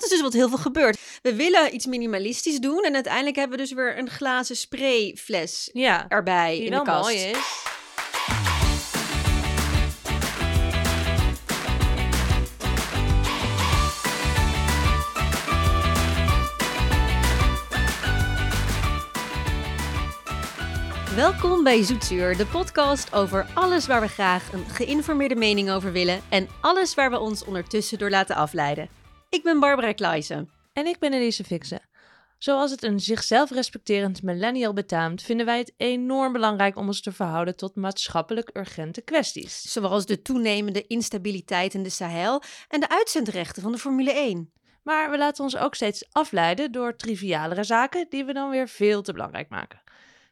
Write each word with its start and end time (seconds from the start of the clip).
dat 0.00 0.04
is 0.04 0.10
dus 0.10 0.20
wat 0.20 0.32
heel 0.32 0.48
veel 0.48 0.58
gebeurt. 0.58 0.98
We 1.22 1.34
willen 1.34 1.74
iets 1.74 1.86
minimalistisch 1.86 2.58
doen 2.58 2.82
en 2.82 2.94
uiteindelijk 2.94 3.36
hebben 3.36 3.56
we 3.56 3.62
dus 3.62 3.72
weer 3.72 3.98
een 3.98 4.10
glazen 4.10 4.56
sprayfles 4.56 5.70
Ja, 5.72 6.08
erbij 6.08 6.56
die 6.56 6.64
in 6.64 6.70
de 6.70 6.82
kast. 6.82 7.02
mooi 7.02 7.16
is. 7.16 7.36
Welkom 21.14 21.64
bij 21.64 21.82
Zoetzuur, 21.82 22.36
de 22.36 22.46
podcast 22.46 23.14
over 23.14 23.46
alles 23.54 23.86
waar 23.86 24.00
we 24.00 24.08
graag 24.08 24.52
een 24.52 24.64
geïnformeerde 24.72 25.34
mening 25.36 25.70
over 25.70 25.92
willen 25.92 26.20
en 26.28 26.48
alles 26.60 26.94
waar 26.94 27.10
we 27.10 27.18
ons 27.18 27.44
ondertussen 27.44 27.98
door 27.98 28.10
laten 28.10 28.36
afleiden. 28.36 28.95
Ik 29.28 29.42
ben 29.42 29.60
Barbara 29.60 29.92
Kleijsen. 29.92 30.50
En 30.72 30.86
ik 30.86 30.98
ben 30.98 31.12
Elise 31.12 31.44
Fixen. 31.44 31.80
Zoals 32.38 32.70
het 32.70 32.82
een 32.82 33.00
zichzelf 33.00 33.50
respecterend 33.50 34.22
millennial 34.22 34.72
betaamt, 34.72 35.22
vinden 35.22 35.46
wij 35.46 35.58
het 35.58 35.72
enorm 35.76 36.32
belangrijk 36.32 36.76
om 36.76 36.86
ons 36.86 37.00
te 37.00 37.12
verhouden 37.12 37.56
tot 37.56 37.76
maatschappelijk 37.76 38.50
urgente 38.52 39.02
kwesties. 39.02 39.72
Zoals 39.72 40.06
de 40.06 40.22
toenemende 40.22 40.86
instabiliteit 40.86 41.74
in 41.74 41.82
de 41.82 41.90
Sahel 41.90 42.42
en 42.68 42.80
de 42.80 42.88
uitzendrechten 42.88 43.62
van 43.62 43.72
de 43.72 43.78
Formule 43.78 44.12
1. 44.12 44.52
Maar 44.82 45.10
we 45.10 45.18
laten 45.18 45.44
ons 45.44 45.56
ook 45.56 45.74
steeds 45.74 46.04
afleiden 46.12 46.72
door 46.72 46.96
trivialere 46.96 47.64
zaken 47.64 48.06
die 48.08 48.24
we 48.24 48.32
dan 48.32 48.50
weer 48.50 48.68
veel 48.68 49.02
te 49.02 49.12
belangrijk 49.12 49.48
maken. 49.48 49.82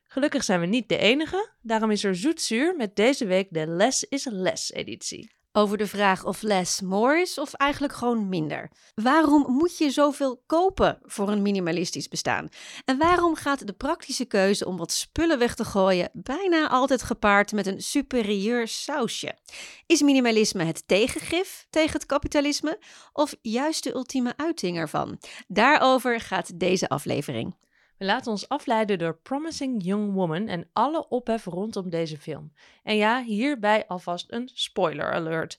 Gelukkig 0.04 0.44
zijn 0.44 0.60
we 0.60 0.66
niet 0.66 0.88
de 0.88 0.96
enige, 0.96 1.50
daarom 1.62 1.90
is 1.90 2.04
er 2.04 2.16
zoetzuur 2.16 2.76
met 2.76 2.96
deze 2.96 3.26
week 3.26 3.48
de 3.50 3.66
Less 3.66 4.04
is 4.04 4.24
Less 4.30 4.72
editie. 4.72 5.30
Over 5.56 5.76
de 5.76 5.86
vraag 5.86 6.24
of 6.24 6.42
less 6.42 6.80
more 6.80 7.20
is 7.20 7.38
of 7.38 7.52
eigenlijk 7.52 7.92
gewoon 7.92 8.28
minder. 8.28 8.70
Waarom 8.94 9.52
moet 9.52 9.78
je 9.78 9.90
zoveel 9.90 10.42
kopen 10.46 10.98
voor 11.02 11.28
een 11.28 11.42
minimalistisch 11.42 12.08
bestaan? 12.08 12.48
En 12.84 12.98
waarom 12.98 13.34
gaat 13.34 13.66
de 13.66 13.72
praktische 13.72 14.24
keuze 14.24 14.66
om 14.66 14.76
wat 14.76 14.92
spullen 14.92 15.38
weg 15.38 15.54
te 15.54 15.64
gooien 15.64 16.10
bijna 16.12 16.68
altijd 16.68 17.02
gepaard 17.02 17.52
met 17.52 17.66
een 17.66 17.82
superieur 17.82 18.68
sausje? 18.68 19.38
Is 19.86 20.02
minimalisme 20.02 20.64
het 20.64 20.88
tegengif 20.88 21.66
tegen 21.70 21.92
het 21.92 22.06
kapitalisme 22.06 22.78
of 23.12 23.34
juist 23.42 23.84
de 23.84 23.94
ultieme 23.94 24.34
uiting 24.36 24.76
ervan? 24.76 25.18
Daarover 25.46 26.20
gaat 26.20 26.58
deze 26.60 26.88
aflevering. 26.88 27.54
We 27.98 28.04
laten 28.04 28.30
ons 28.30 28.48
afleiden 28.48 28.98
door 28.98 29.16
Promising 29.22 29.84
Young 29.84 30.12
Woman 30.14 30.48
en 30.48 30.68
alle 30.72 31.08
ophef 31.08 31.44
rondom 31.44 31.90
deze 31.90 32.18
film. 32.18 32.52
En 32.82 32.96
ja, 32.96 33.22
hierbij 33.22 33.84
alvast 33.86 34.24
een 34.28 34.50
spoiler 34.54 35.12
alert. 35.12 35.58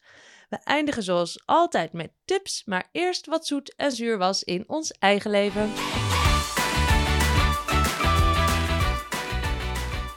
We 0.49 0.57
eindigen 0.63 1.03
zoals 1.03 1.41
altijd 1.45 1.93
met 1.93 2.11
tips, 2.25 2.63
maar 2.65 2.89
eerst 2.91 3.25
wat 3.25 3.47
zoet 3.47 3.75
en 3.75 3.91
zuur 3.91 4.17
was 4.17 4.43
in 4.43 4.63
ons 4.67 4.91
eigen 4.91 5.31
leven. 5.31 5.71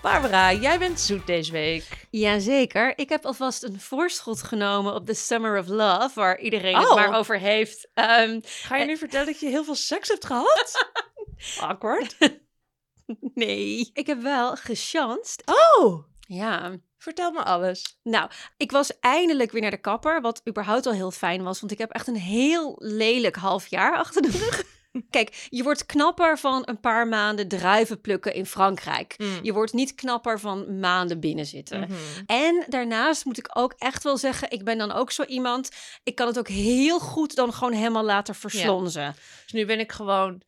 Barbara, 0.03 0.53
jij 0.53 0.79
bent 0.79 1.01
zoet 1.01 1.27
deze 1.27 1.53
week. 1.53 2.07
Jazeker, 2.11 2.99
ik 2.99 3.09
heb 3.09 3.25
alvast 3.25 3.63
een 3.63 3.81
voorschot 3.81 4.43
genomen 4.43 4.95
op 4.95 5.07
de 5.07 5.15
Summer 5.15 5.59
of 5.59 5.67
Love, 5.67 6.11
waar 6.15 6.41
iedereen 6.41 6.77
het 6.77 6.89
Oh. 6.89 6.95
maar 6.95 7.15
over 7.19 7.39
heeft. 7.39 7.89
Ehm, 7.95 8.41
Ga 8.45 8.77
je 8.77 8.85
nu 8.85 8.97
vertellen 8.97 9.27
dat 9.27 9.41
je 9.41 9.49
heel 9.49 9.65
veel 9.65 9.75
seks 9.75 10.09
hebt 10.09 10.25
gehad? 10.25 10.87
Awkward. 11.61 12.17
nee, 13.35 13.91
ik 13.93 14.07
heb 14.07 14.23
wel 14.23 14.57
gechanst. 14.57 15.43
Oh, 15.45 16.05
Ja, 16.21 16.77
vertel 16.99 17.31
me 17.33 17.43
alles. 17.45 17.99
nou, 18.03 18.31
ik 18.57 18.71
was 18.71 18.99
eindelijk 19.01 19.51
weer 19.51 19.63
naar 19.63 19.71
de 19.71 19.81
kapper, 19.81 20.21
wat 20.21 20.43
überhaupt 20.49 20.87
al 20.87 20.93
heel 20.93 21.11
fijn 21.11 21.43
was, 21.43 21.61
want 21.61 21.73
ik 21.73 21.79
heb 21.79 21.91
echt 21.91 22.07
een 22.07 22.17
heel 22.17 22.75
lelijk 22.79 23.37
half 23.37 23.67
jaar 23.67 23.97
achter 23.97 24.23
de 24.23 24.31
rug. 24.31 24.63
Kijk, 25.11 25.47
je 25.49 25.63
wordt 25.63 25.87
knapper 25.87 26.39
van 26.39 26.63
een 26.65 26.81
paar 26.81 27.09
maanden 27.09 27.49
druiven 27.49 28.01
plukken 28.01 28.35
in 28.35 28.47
Frankrijk. 28.47 29.15
Mm. 29.19 29.39
Je 29.43 29.53
wordt 29.53 29.73
niet 29.73 29.95
knapper 29.95 30.41
van 30.41 30.79
maanden 30.79 31.21
binnenzitten. 31.21 31.81
Mhm. 31.81 31.93
En 32.27 32.65
daarnaast 32.69 33.25
moet 33.25 33.39
ik 33.39 33.51
ook 33.53 33.75
echt 33.77 34.03
wel 34.03 34.17
zeggen, 34.17 34.51
ik 34.51 34.65
ben 34.65 34.79
dan 34.79 34.93
ook 34.93 35.11
zo 35.11 35.23
iemand, 35.23 35.71
ik 36.03 36.15
kan 36.15 36.27
het 36.27 36.39
ook 36.39 36.49
heel 36.49 37.01
goed 37.01 37.35
dan 37.35 37.53
gewoon 37.53 37.73
helemaal 37.73 38.05
laten 38.05 38.35
verslonzen. 38.35 39.15
Dus 39.43 39.53
nu 39.53 39.67
ben 39.67 39.79
ik 39.79 39.93
gewoon 39.93 40.43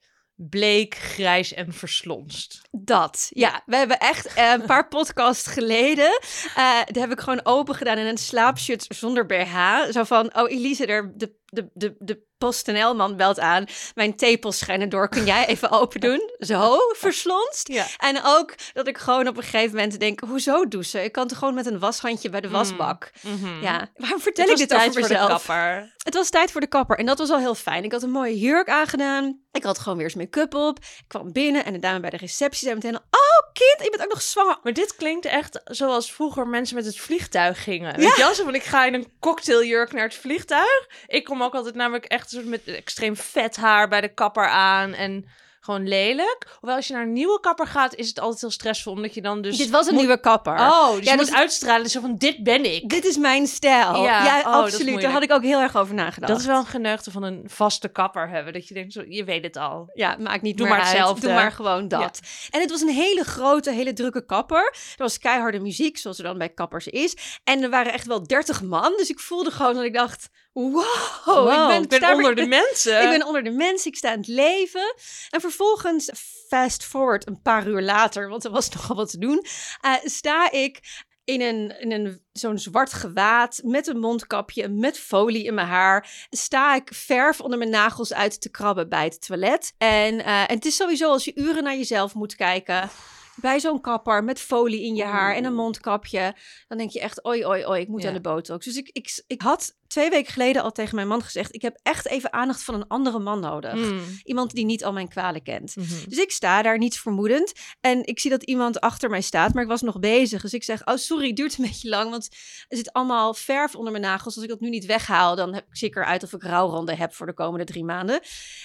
bleek, 0.48 0.94
grijs 0.94 1.54
en 1.54 1.72
verslonst. 1.72 2.60
Dat, 2.70 3.30
ja. 3.34 3.62
We 3.66 3.76
hebben 3.76 3.98
echt 3.98 4.34
eh, 4.34 4.52
een 4.52 4.66
paar 4.66 4.88
podcasts 4.96 5.46
geleden, 5.46 6.18
eh 6.54 6.80
daar 6.84 7.02
heb 7.02 7.12
ik 7.12 7.20
gewoon 7.20 7.44
open 7.44 7.74
gedaan 7.74 7.98
in 7.98 8.06
een 8.06 8.18
slaapshirt 8.18 8.84
zonder 8.88 9.26
BH. 9.26 9.56
Zo 9.90 10.04
van, 10.04 10.36
oh 10.36 10.50
Elise, 10.50 10.86
er, 10.86 11.12
de, 11.16 11.34
de, 11.50 11.68
de, 11.74 11.94
de 11.98 12.28
PostNL-man 12.38 13.16
belt 13.16 13.40
aan. 13.40 13.64
Mijn 13.94 14.16
tepels 14.16 14.58
schijnen 14.58 14.88
door, 14.88 15.08
kun 15.08 15.24
jij 15.24 15.46
even 15.46 15.70
open 15.70 16.00
doen? 16.00 16.30
Zo, 16.38 16.76
verslonst. 16.92 17.68
Ja. 17.68 17.86
En 17.98 18.20
ook 18.24 18.54
dat 18.72 18.86
ik 18.86 18.98
gewoon 18.98 19.28
op 19.28 19.36
een 19.36 19.42
gegeven 19.42 19.76
moment 19.76 20.00
denk, 20.00 20.20
hoezo 20.20 20.68
douchen? 20.68 21.04
Ik 21.04 21.12
kan 21.12 21.28
toch 21.28 21.38
gewoon 21.38 21.54
met 21.54 21.66
een 21.66 21.78
washandje 21.78 22.30
bij 22.30 22.40
de 22.40 22.48
wasbak? 22.48 23.10
Mhm. 23.20 23.62
Ja, 23.62 23.88
waarom 23.96 24.20
vertel 24.20 24.48
ik 24.48 24.56
dit 24.56 24.68
tijd 24.68 24.88
over 24.88 25.00
voor 25.00 25.08
de 25.08 25.14
mezelf? 25.14 25.28
kapper. 25.28 25.94
Het 26.02 26.14
was 26.14 26.30
tijd 26.30 26.50
voor 26.50 26.60
de 26.60 26.66
kapper 26.66 26.98
en 26.98 27.06
dat 27.06 27.18
was 27.18 27.30
al 27.30 27.38
heel 27.38 27.54
fijn. 27.54 27.84
Ik 27.84 27.92
had 27.92 28.02
een 28.02 28.10
mooie 28.10 28.38
jurk 28.38 28.68
aangedaan. 28.68 29.40
Ik 29.52 29.62
had 29.62 29.78
gewoon 29.78 29.96
weer 29.98 30.06
eens 30.06 30.14
make-up 30.14 30.54
op. 30.54 30.78
Ik 30.78 31.04
kwam 31.08 31.32
binnen 31.32 31.64
en 31.64 31.72
de 31.72 31.78
dame 31.78 32.00
bij 32.00 32.10
de 32.10 32.16
receptie 32.16 32.62
zei 32.68 32.74
meteen... 32.74 32.94
Oh, 32.96 33.30
kind, 33.52 33.84
je 33.84 33.90
bent 33.90 34.02
ook 34.02 34.12
nog 34.12 34.22
zwanger. 34.22 34.58
Maar 34.62 34.72
dit 34.72 34.96
klinkt 34.96 35.24
echt 35.26 35.60
zoals 35.64 36.12
vroeger 36.12 36.46
mensen 36.46 36.76
met 36.76 36.84
het 36.84 36.98
vliegtuig 36.98 37.62
gingen. 37.62 37.90
Ja. 37.90 37.96
Weet 37.96 38.16
je 38.16 38.22
wel? 38.22 38.34
Zo 38.34 38.44
van, 38.44 38.54
ik 38.54 38.62
ga 38.62 38.84
in 38.84 38.94
een 38.94 39.12
cocktailjurk 39.20 39.92
naar 39.92 40.02
het 40.04 40.14
vliegtuig. 40.14 40.88
Ik 41.06 41.24
kom 41.24 41.39
ook 41.42 41.54
altijd 41.54 41.74
namelijk 41.74 42.04
echt 42.04 42.30
soort 42.30 42.46
met 42.46 42.64
extreem 42.64 43.16
vet 43.16 43.56
haar 43.56 43.88
bij 43.88 44.00
de 44.00 44.14
kapper 44.14 44.48
aan. 44.48 44.92
En 44.94 45.24
gewoon 45.62 45.88
lelijk. 45.88 46.46
Hoewel 46.60 46.76
als 46.76 46.86
je 46.86 46.92
naar 46.92 47.02
een 47.02 47.12
nieuwe 47.12 47.40
kapper 47.40 47.66
gaat, 47.66 47.94
is 47.94 48.08
het 48.08 48.20
altijd 48.20 48.40
heel 48.40 48.50
stressvol. 48.50 48.92
Omdat 48.92 49.14
je 49.14 49.22
dan 49.22 49.42
dus... 49.42 49.56
Dit 49.56 49.70
was 49.70 49.86
een 49.86 49.92
moet- 49.94 50.02
nieuwe 50.02 50.20
kapper. 50.20 50.52
Oh, 50.52 50.86
dus 50.94 50.94
Ja, 50.94 50.98
je 50.98 51.04
dat 51.04 51.16
moet 51.16 51.26
is- 51.28 51.34
uitstralen 51.34 51.90
zo 51.90 52.00
van, 52.00 52.16
dit 52.16 52.42
ben 52.42 52.64
ik. 52.74 52.88
Dit 52.88 53.04
is 53.04 53.16
mijn 53.16 53.46
stijl. 53.46 54.02
Ja, 54.02 54.24
Ja, 54.24 54.38
oh, 54.40 54.46
absoluut. 54.46 55.00
Daar 55.00 55.10
had 55.10 55.22
ik 55.22 55.32
ook 55.32 55.42
heel 55.42 55.60
erg 55.60 55.76
over 55.76 55.94
nagedacht. 55.94 56.32
Dat 56.32 56.40
is 56.40 56.46
wel 56.46 56.58
een 56.58 56.66
geneugde 56.66 57.10
van 57.10 57.22
een 57.22 57.42
vaste 57.46 57.88
kapper 57.88 58.28
hebben. 58.28 58.52
Dat 58.52 58.68
je 58.68 58.74
denkt, 58.74 58.92
zo, 58.92 59.02
je 59.08 59.24
weet 59.24 59.44
het 59.44 59.56
al. 59.56 59.90
Ja, 59.94 60.16
maakt 60.18 60.42
niet 60.42 60.56
Doe 60.58 60.68
maar 60.68 60.78
hetzelfde. 60.78 61.20
Doe 61.26 61.32
maar 61.36 61.52
gewoon 61.52 61.88
dat. 61.88 62.20
En 62.50 62.60
het 62.60 62.70
was 62.70 62.80
een 62.80 62.88
hele 62.88 63.24
grote, 63.24 63.72
hele 63.72 63.92
drukke 63.92 64.24
kapper. 64.26 64.64
Er 64.72 64.94
was 64.96 65.18
keiharde 65.18 65.60
muziek, 65.60 65.98
zoals 65.98 66.18
er 66.18 66.24
dan 66.24 66.38
bij 66.38 66.48
kappers 66.48 66.86
is. 66.86 67.16
En 67.44 67.62
er 67.62 67.70
waren 67.70 67.92
echt 67.92 68.06
wel 68.06 68.26
dertig 68.26 68.62
man. 68.62 68.94
Dus 68.96 69.10
ik 69.10 69.18
voelde 69.20 69.50
gewoon 69.50 69.74
dat 69.74 69.84
ik 69.84 69.94
dacht... 69.94 70.28
Wow, 70.52 70.84
Wow, 71.24 71.82
ik 71.82 71.88
ben, 71.88 71.98
sta 71.98 72.14
onder 72.14 72.34
de 72.34 72.46
mensen. 72.46 73.02
Ik 73.02 73.08
ben 73.18 73.26
onder 73.26 73.44
de 73.44 73.50
mensen, 73.50 73.90
ik 73.90 73.96
sta 73.96 74.12
in 74.12 74.18
het 74.18 74.26
leven. 74.26 74.94
En 75.30 75.40
vervolgens, 75.40 76.10
fast 76.48 76.84
forward 76.84 77.26
een 77.26 77.42
paar 77.42 77.66
uur 77.66 77.82
later, 77.82 78.28
want 78.28 78.44
er 78.44 78.50
was 78.50 78.68
nogal 78.74 78.96
wat 78.96 79.10
te 79.10 79.18
doen, 79.18 79.44
eh, 79.80 79.94
sta 80.04 80.50
ik 80.50 81.04
in 81.24 81.40
een, 81.40 81.80
in 81.80 81.92
een 81.92 82.22
zo'n 82.32 82.58
zwart 82.58 82.92
gewaad 82.92 83.60
met 83.64 83.86
een 83.86 83.98
mondkapje, 83.98 84.68
met 84.68 84.98
folie 84.98 85.44
in 85.44 85.54
mijn 85.54 85.66
haar. 85.66 86.26
Sta 86.30 86.74
ik 86.74 86.90
verf 86.94 87.40
onder 87.40 87.58
mijn 87.58 87.70
nagels 87.70 88.12
uit 88.12 88.40
te 88.40 88.50
krabben 88.50 88.88
bij 88.88 89.04
het 89.04 89.26
toilet. 89.26 89.74
En, 89.78 90.24
eh, 90.24 90.40
en 90.40 90.54
het 90.54 90.64
is 90.64 90.76
sowieso 90.76 91.10
als 91.10 91.24
je 91.24 91.32
uren 91.34 91.62
naar 91.62 91.76
jezelf 91.76 92.14
moet 92.14 92.36
kijken. 92.36 92.90
Bij 93.34 93.60
zo'n 93.60 93.80
kapper 93.80 94.24
met 94.24 94.40
folie 94.40 94.82
in 94.84 94.94
je 94.94 95.04
haar 95.04 95.34
en 95.34 95.44
een 95.44 95.54
mondkapje. 95.54 96.34
Dan 96.68 96.78
denk 96.78 96.90
je 96.90 97.00
echt, 97.00 97.24
oi, 97.24 97.44
oi, 97.46 97.66
oi, 97.66 97.80
ik 97.80 97.88
moet 97.88 98.02
Ja. 98.02 98.08
aan 98.08 98.14
de 98.14 98.20
botox. 98.20 98.64
Dus 98.64 98.76
ik, 98.76 98.90
ik, 98.92 99.22
ik 99.26 99.42
had 99.42 99.74
twee 99.90 100.10
weken 100.10 100.32
geleden 100.32 100.62
al 100.62 100.72
tegen 100.72 100.94
mijn 100.94 101.08
man 101.08 101.22
gezegd... 101.22 101.54
ik 101.54 101.62
heb 101.62 101.78
echt 101.82 102.06
even 102.06 102.32
aandacht 102.32 102.62
van 102.62 102.74
een 102.74 102.86
andere 102.86 103.18
man 103.18 103.40
nodig. 103.40 103.74
Mm. 103.74 104.00
Iemand 104.22 104.54
die 104.54 104.64
niet 104.64 104.84
al 104.84 104.92
mijn 104.92 105.08
kwalen 105.08 105.42
kent. 105.42 105.76
Mhm. 105.76 106.08
Dus 106.08 106.18
ik 106.18 106.30
sta 106.30 106.62
daar 106.62 106.78
niets 106.78 106.98
vermoedend. 106.98 107.52
En 107.80 108.06
ik 108.06 108.20
zie 108.20 108.30
dat 108.30 108.42
iemand 108.42 108.80
achter 108.80 109.10
mij 109.10 109.20
staat, 109.20 109.54
maar 109.54 109.62
ik 109.62 109.68
was 109.68 109.80
nog 109.80 109.98
bezig. 109.98 110.42
Dus 110.42 110.52
ik 110.52 110.64
zeg, 110.64 110.86
oh 110.86 110.96
sorry, 110.96 111.26
het 111.26 111.36
duurt 111.36 111.58
een 111.58 111.64
beetje 111.70 111.88
lang. 111.88 112.10
Want 112.10 112.28
er 112.68 112.76
zit 112.76 112.92
allemaal 112.92 113.34
verf 113.34 113.74
onder 113.74 113.92
mijn 113.92 114.04
nagels. 114.04 114.34
Als 114.34 114.44
ik 114.44 114.50
dat 114.50 114.60
nu 114.60 114.68
niet 114.68 114.86
weghaal, 114.86 115.36
dan 115.36 115.54
heb 115.54 115.66
ik 115.66 115.76
zeker 115.76 116.04
uit 116.04 116.22
of 116.22 116.32
ik 116.32 116.42
rouwranden 116.42 116.96
heb 116.96 117.14
voor 117.14 117.26
de 117.26 117.34
komende 117.34 117.64
drie 117.64 117.84
maanden. 117.84 118.20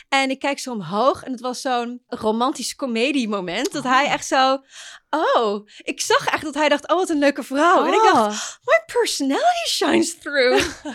En 0.09 0.29
ik 0.29 0.39
kijk 0.39 0.59
zo 0.59 0.71
omhoog 0.71 1.23
en 1.23 1.31
het 1.31 1.41
was 1.41 1.61
zo'n 1.61 2.01
romantisch 2.07 2.75
comedie 2.75 3.27
moment. 3.27 3.71
Dat 3.71 3.83
hij 3.83 4.07
echt 4.07 4.27
zo, 4.27 4.57
oh, 5.09 5.67
ik 5.77 6.01
zag 6.01 6.27
echt 6.27 6.43
dat 6.43 6.53
hij 6.53 6.69
dacht, 6.69 6.89
oh 6.89 6.97
wat 6.97 7.09
een 7.09 7.19
leuke 7.19 7.43
vrouw. 7.43 7.85
En 7.85 7.93
ik 7.93 8.01
dacht, 8.01 8.59
my 8.63 8.93
personality 8.93 9.67
shines 9.67 10.17
through. 10.17 10.65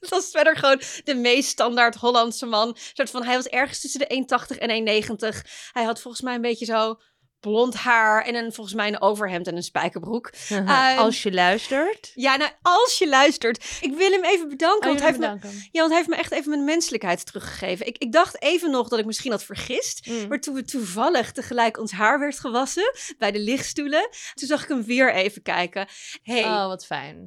Het 0.00 0.10
was 0.10 0.30
verder 0.30 0.56
gewoon 0.56 0.80
de 1.04 1.14
meest 1.14 1.48
standaard 1.48 1.94
Hollandse 1.94 2.46
man. 2.46 2.68
Een 2.68 2.76
soort 2.92 3.10
van, 3.10 3.24
hij 3.24 3.36
was 3.36 3.46
ergens 3.46 3.80
tussen 3.80 4.00
de 4.00 4.26
1,80 4.52 4.58
en 4.58 5.02
1,90. 5.32 5.50
Hij 5.72 5.84
had 5.84 6.00
volgens 6.00 6.22
mij 6.22 6.34
een 6.34 6.40
beetje 6.40 6.64
zo 6.64 7.00
blond 7.40 7.74
haar 7.74 8.24
en 8.24 8.34
een, 8.34 8.52
volgens 8.52 8.76
mij 8.76 8.88
een 8.88 9.00
overhemd 9.00 9.46
en 9.46 9.56
een 9.56 9.62
spijkerbroek. 9.62 10.30
Ehm, 10.48 10.98
Als 10.98 11.22
je 11.22 11.32
luistert. 11.32 12.12
Ja, 12.14 12.36
nou, 12.36 12.50
als 12.62 12.98
je 12.98 13.08
luistert. 13.08 13.78
Ik 13.80 13.94
wil 13.94 14.10
hem 14.10 14.24
even 14.24 14.48
bedanken, 14.48 14.88
want, 14.88 15.00
Oh, 15.00 15.06
hij 15.06 15.14
je 15.18 15.26
heeft 15.28 15.42
me, 15.42 15.48
ja, 15.70 15.80
want 15.80 15.88
hij 15.88 15.96
heeft 15.96 16.08
me 16.08 16.16
echt 16.16 16.32
even 16.32 16.50
mijn 16.50 16.64
menselijkheid 16.64 17.26
teruggegeven. 17.26 17.86
Ik, 17.86 17.98
ik 17.98 18.12
dacht 18.12 18.42
even 18.42 18.70
nog 18.70 18.88
dat 18.88 18.98
ik 18.98 19.04
misschien 19.06 19.30
had 19.30 19.44
vergist. 19.44 20.06
Mm. 20.06 20.28
Maar 20.28 20.40
toen 20.40 20.54
we 20.54 20.64
toevallig 20.64 21.32
tegelijk 21.32 21.78
ons 21.78 21.92
haar 21.92 22.18
werd 22.18 22.38
gewassen 22.38 22.92
bij 23.18 23.32
de 23.32 23.38
lichtstoelen, 23.40 24.08
toen 24.34 24.48
zag 24.48 24.62
ik 24.62 24.68
hem 24.68 24.84
weer 24.84 25.14
even 25.14 25.42
kijken. 25.42 25.86
Hey, 26.22 26.44
Oh, 26.44 26.66
wat 26.66 26.86
fijn. 26.86 27.26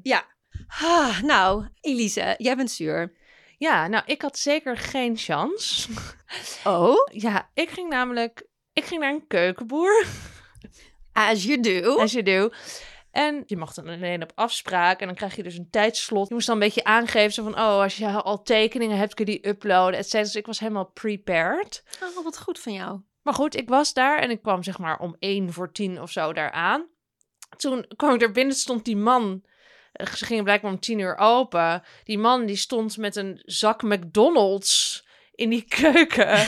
Ah, 0.82 1.22
nou, 1.22 1.68
Elise, 1.82 2.36
jij 2.38 2.56
bent 2.56 2.72
zuur. 2.72 3.14
Ja, 3.58 3.88
nou, 3.88 4.04
ik 4.06 4.22
had 4.22 4.38
zeker 4.38 4.78
geen 4.78 5.20
kans. 5.26 5.88
Oh, 6.64 7.08
ja, 7.12 7.50
ik 7.54 7.70
ging 7.70 7.90
namelijk... 7.90 8.50
Ik 8.74 8.84
ging 8.84 9.02
naar 9.02 9.14
een 9.14 9.28
keukenboer. 9.28 10.06
as 11.14 11.44
you 11.44 11.60
do. 11.60 11.98
As 12.00 12.12
you 12.12 12.24
do. 12.24 12.50
En 13.12 13.44
je 13.46 13.58
mag 13.58 13.74
dan 13.74 13.88
alleen 13.88 14.24
op 14.24 14.32
afspraak. 14.36 15.00
En 15.00 15.06
dan 15.08 15.16
krijg 15.16 15.36
je 15.36 15.44
dus 15.44 15.58
een 15.58 15.70
tijdslot. 15.70 16.28
Je 16.28 16.34
moest 16.34 16.48
dan 16.48 16.56
een 16.56 16.62
beetje 16.62 16.84
aangeven. 16.84 17.32
Zo 17.34 17.44
van, 17.44 17.54
oh, 17.54 17.80
als 17.82 17.98
je 17.98 18.08
al 18.08 18.42
tekeningen 18.42 18.98
hebt, 18.98 19.14
kun 19.14 19.26
je 19.26 19.32
die 19.32 19.48
uploaden. 19.48 20.00
Et. 20.00 20.12
Dus 20.12 20.36
ik 20.36 20.46
was 20.46 20.60
helemaal 20.60 20.86
prepared. 20.86 21.84
Oh, 22.04 22.24
wat 22.24 22.38
goed 22.40 22.60
van 22.60 22.74
jou. 22.74 23.00
Maar 23.22 23.34
goed, 23.34 23.56
ik 23.56 23.70
was 23.70 23.94
daar. 23.94 24.20
En 24.20 24.30
ik 24.30 24.42
kwam 24.42 24.64
zeg 24.64 24.78
maar 24.78 25.00
om 25.00 25.16
één 25.20 25.54
voor 25.54 25.72
tien 25.72 26.02
of 26.02 26.12
zo 26.12 26.34
daar 26.34 26.52
aan. 26.52 26.88
Toen 27.58 27.86
kwam 27.96 28.14
ik 28.14 28.22
er 28.22 28.32
binnen, 28.32 28.56
stond 28.56 28.86
die 28.86 28.98
man... 28.98 29.44
eh, 29.92 30.08
Ze 30.08 30.26
gingen 30.26 30.44
blijkbaar 30.44 30.72
om 30.72 30.80
tien 30.80 31.00
uur 31.00 31.18
open. 31.18 31.84
Die 32.04 32.18
man 32.18 32.46
die 32.46 32.56
stond 32.56 32.98
met 32.98 33.16
een 33.16 33.42
zak 33.46 33.82
McDonald's 33.82 35.06
in 35.36 35.50
die 35.50 35.62
keuken. 35.64 36.48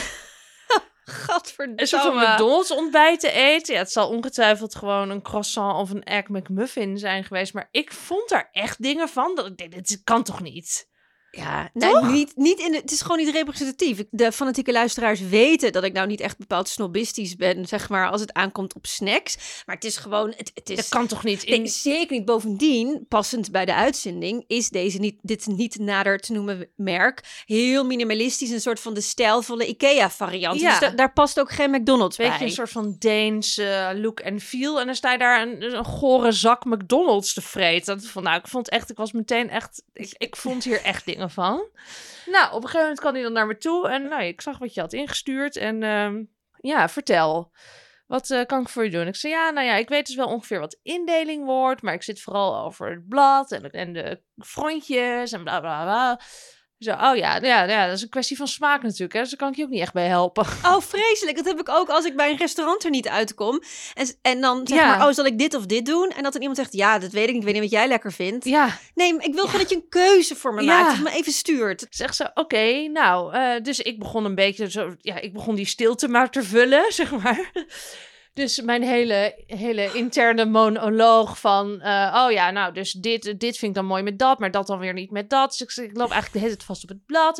Gadverdamme. 1.04 1.80
Een 1.80 1.86
soort 1.86 2.02
van 2.02 2.16
McDonald's 2.16 2.70
ontbijt 2.70 3.20
te 3.20 3.30
eten. 3.30 3.74
Ja, 3.74 3.80
het 3.80 3.92
zal 3.92 4.08
ongetwijfeld 4.08 4.74
gewoon 4.74 5.10
een 5.10 5.22
croissant 5.22 5.78
of 5.78 5.90
een 5.90 6.02
egg 6.02 6.28
McMuffin 6.28 6.98
zijn 6.98 7.24
geweest. 7.24 7.54
Maar 7.54 7.68
ik 7.70 7.92
vond 7.92 8.28
daar 8.28 8.48
echt 8.52 8.82
dingen 8.82 9.08
van. 9.08 9.34
Dat 9.34 9.56
dit 9.56 10.00
kan 10.04 10.22
toch 10.22 10.40
niet? 10.42 10.88
Ja, 11.36 11.70
nee, 11.72 12.02
niet, 12.02 12.32
niet 12.36 12.58
in 12.58 12.70
de, 12.70 12.76
het 12.76 12.90
is 12.90 13.00
gewoon 13.00 13.18
niet 13.18 13.34
representatief. 13.34 14.04
De 14.10 14.32
fanatieke 14.32 14.72
luisteraars 14.72 15.20
weten 15.20 15.72
dat 15.72 15.84
ik 15.84 15.92
nou 15.92 16.06
niet 16.06 16.20
echt 16.20 16.38
bepaald 16.38 16.68
snobistisch 16.68 17.36
ben, 17.36 17.66
zeg 17.66 17.88
maar, 17.88 18.10
als 18.10 18.20
het 18.20 18.32
aankomt 18.32 18.74
op 18.74 18.86
snacks. 18.86 19.62
Maar 19.66 19.74
het 19.74 19.84
is 19.84 19.96
gewoon, 19.96 20.32
het, 20.36 20.50
het 20.54 20.70
is... 20.70 20.76
Dat 20.76 20.88
kan 20.88 21.06
toch 21.06 21.24
niet? 21.24 21.42
In... 21.42 21.58
Nee, 21.60 21.68
zeker 21.68 22.16
niet. 22.16 22.24
Bovendien, 22.24 23.06
passend 23.08 23.50
bij 23.50 23.64
de 23.64 23.74
uitzending, 23.74 24.44
is 24.46 24.68
deze 24.68 24.98
niet, 24.98 25.18
dit 25.22 25.46
niet 25.46 25.78
nader 25.78 26.18
te 26.18 26.32
noemen 26.32 26.68
merk 26.76 27.42
heel 27.46 27.84
minimalistisch, 27.84 28.50
een 28.50 28.60
soort 28.60 28.80
van 28.80 28.94
de 28.94 29.00
stijlvolle 29.00 29.66
IKEA-variant. 29.66 30.60
Ja. 30.60 30.70
Dus 30.70 30.78
da- 30.88 30.94
daar 30.96 31.12
past 31.12 31.40
ook 31.40 31.50
geen 31.50 31.70
McDonald's 31.70 32.16
Weet 32.16 32.32
je, 32.32 32.38
bij. 32.38 32.46
een 32.46 32.52
soort 32.52 32.70
van 32.70 32.96
Deens 32.98 33.58
eh, 33.58 33.90
look 33.94 34.20
en 34.20 34.40
feel. 34.40 34.80
En 34.80 34.86
dan 34.86 34.94
sta 34.94 35.12
je 35.12 35.18
daar 35.18 35.42
een, 35.42 35.76
een 35.76 35.84
gore 35.84 36.32
zak 36.32 36.64
McDonald's 36.64 37.34
te 37.34 37.42
vreten. 37.42 37.96
Dat, 37.98 38.06
van, 38.06 38.22
nou, 38.22 38.38
ik 38.38 38.46
vond 38.48 38.68
echt, 38.68 38.90
ik 38.90 38.96
was 38.96 39.12
meteen 39.12 39.50
echt, 39.50 39.82
ik, 39.92 40.14
ik 40.18 40.36
vond 40.36 40.64
hier 40.64 40.82
echt 40.82 41.04
dingen 41.04 41.23
van. 41.30 41.68
Nou, 42.26 42.46
op 42.46 42.54
een 42.54 42.60
gegeven 42.62 42.80
moment 42.80 43.00
kwam 43.00 43.14
hij 43.14 43.22
dan 43.22 43.32
naar 43.32 43.46
me 43.46 43.56
toe. 43.56 43.88
En 43.88 44.08
nou, 44.08 44.22
ik 44.22 44.40
zag 44.40 44.58
wat 44.58 44.74
je 44.74 44.80
had 44.80 44.92
ingestuurd. 44.92 45.56
En 45.56 45.82
ehm, 45.82 46.22
ja, 46.60 46.88
vertel. 46.88 47.52
Wat 48.06 48.30
eh, 48.30 48.46
kan 48.46 48.60
ik 48.60 48.68
voor 48.68 48.84
je 48.84 48.90
doen? 48.90 49.06
Ik 49.06 49.16
zei, 49.16 49.32
ja, 49.32 49.50
nou 49.50 49.66
ja, 49.66 49.74
ik 49.74 49.88
weet 49.88 50.06
dus 50.06 50.14
wel 50.14 50.28
ongeveer 50.28 50.60
wat 50.60 50.78
indeling 50.82 51.44
wordt. 51.44 51.82
Maar 51.82 51.94
ik 51.94 52.02
zit 52.02 52.20
vooral 52.20 52.64
over 52.64 52.90
het 52.90 53.08
blad 53.08 53.52
en, 53.52 53.70
en 53.70 53.92
de 53.92 54.20
frontjes 54.38 55.32
en 55.32 55.42
bla 55.42 55.60
bla 55.60 55.82
bla. 55.82 56.20
Zo, 56.84 56.90
oh 56.90 57.16
ja, 57.16 57.36
ja, 57.42 57.62
ja, 57.64 57.86
dat 57.86 57.96
is 57.96 58.02
een 58.02 58.08
kwestie 58.08 58.36
van 58.36 58.48
smaak 58.48 58.82
natuurlijk. 58.82 59.12
Hè? 59.12 59.20
Dus 59.20 59.28
daar 59.30 59.38
kan 59.38 59.48
ik 59.50 59.56
je 59.56 59.62
ook 59.62 59.68
niet 59.70 59.80
echt 59.80 59.92
bij 59.92 60.06
helpen. 60.06 60.46
Oh, 60.64 60.80
vreselijk. 60.80 61.36
Dat 61.36 61.44
heb 61.46 61.60
ik 61.60 61.68
ook 61.68 61.88
als 61.88 62.04
ik 62.04 62.16
bij 62.16 62.30
een 62.30 62.36
restaurant 62.36 62.84
er 62.84 62.90
niet 62.90 63.08
uitkom. 63.08 63.62
En, 63.94 64.06
en 64.22 64.40
dan 64.40 64.60
zeg 64.66 64.78
Ja. 64.78 64.96
maar, 64.96 65.08
oh, 65.08 65.14
zal 65.14 65.24
ik 65.24 65.38
dit 65.38 65.54
of 65.54 65.66
dit 65.66 65.86
doen? 65.86 66.10
En 66.16 66.22
dat 66.22 66.32
dan 66.32 66.40
iemand 66.40 66.58
zegt, 66.60 66.72
ja, 66.72 66.98
dat 66.98 67.10
weet 67.10 67.22
ik 67.28 67.32
niet. 67.32 67.38
Ik 67.38 67.44
weet 67.44 67.52
niet 67.60 67.70
wat 67.70 67.80
jij 67.80 67.88
lekker 67.88 68.12
vindt. 68.12 68.44
Ja, 68.44 68.78
Nee, 68.94 69.14
ik 69.18 69.34
wil 69.34 69.44
gewoon 69.44 69.60
dat 69.60 69.70
je 69.70 69.76
een 69.76 69.88
keuze 69.88 70.36
voor 70.36 70.54
me 70.54 70.62
Ja. 70.62 70.80
maakt. 70.82 71.02
Me 71.02 71.10
even 71.10 71.32
stuurt. 71.32 71.86
Zeg 71.90 72.14
zo, 72.14 72.24
oké, 72.34 72.88
nou, 72.88 73.34
eh, 73.34 73.62
dus 73.62 73.80
ik 73.80 73.98
begon 73.98 74.24
een 74.24 74.34
beetje 74.34 74.70
zo, 74.70 74.94
ja, 75.00 75.20
ik 75.20 75.32
begon 75.32 75.54
die 75.54 75.66
stilte 75.66 76.08
maar 76.08 76.30
te 76.30 76.42
vullen, 76.42 76.84
zeg 76.92 77.10
maar. 77.22 77.50
Dus 78.34 78.60
mijn 78.60 78.82
hele, 78.82 79.42
hele 79.46 79.92
interne 79.92 80.44
monoloog 80.44 81.40
van, 81.40 81.80
eh, 81.80 82.24
oh 82.24 82.32
ja, 82.32 82.50
nou, 82.50 82.72
dus 82.72 82.92
dit, 82.92 83.22
dit 83.22 83.56
vind 83.56 83.62
ik 83.62 83.74
dan 83.74 83.84
mooi 83.84 84.02
met 84.02 84.18
dat, 84.18 84.38
maar 84.38 84.50
dat 84.50 84.66
dan 84.66 84.78
weer 84.78 84.92
niet 84.92 85.10
met 85.10 85.30
dat. 85.30 85.56
Dus 85.58 85.76
ik, 85.78 85.84
ik 85.90 85.96
loop 85.96 86.10
eigenlijk 86.10 86.32
de 86.32 86.38
hele 86.38 86.50
tijd 86.50 86.64
vast 86.64 86.82
op 86.82 86.88
het 86.88 87.06
blad. 87.06 87.38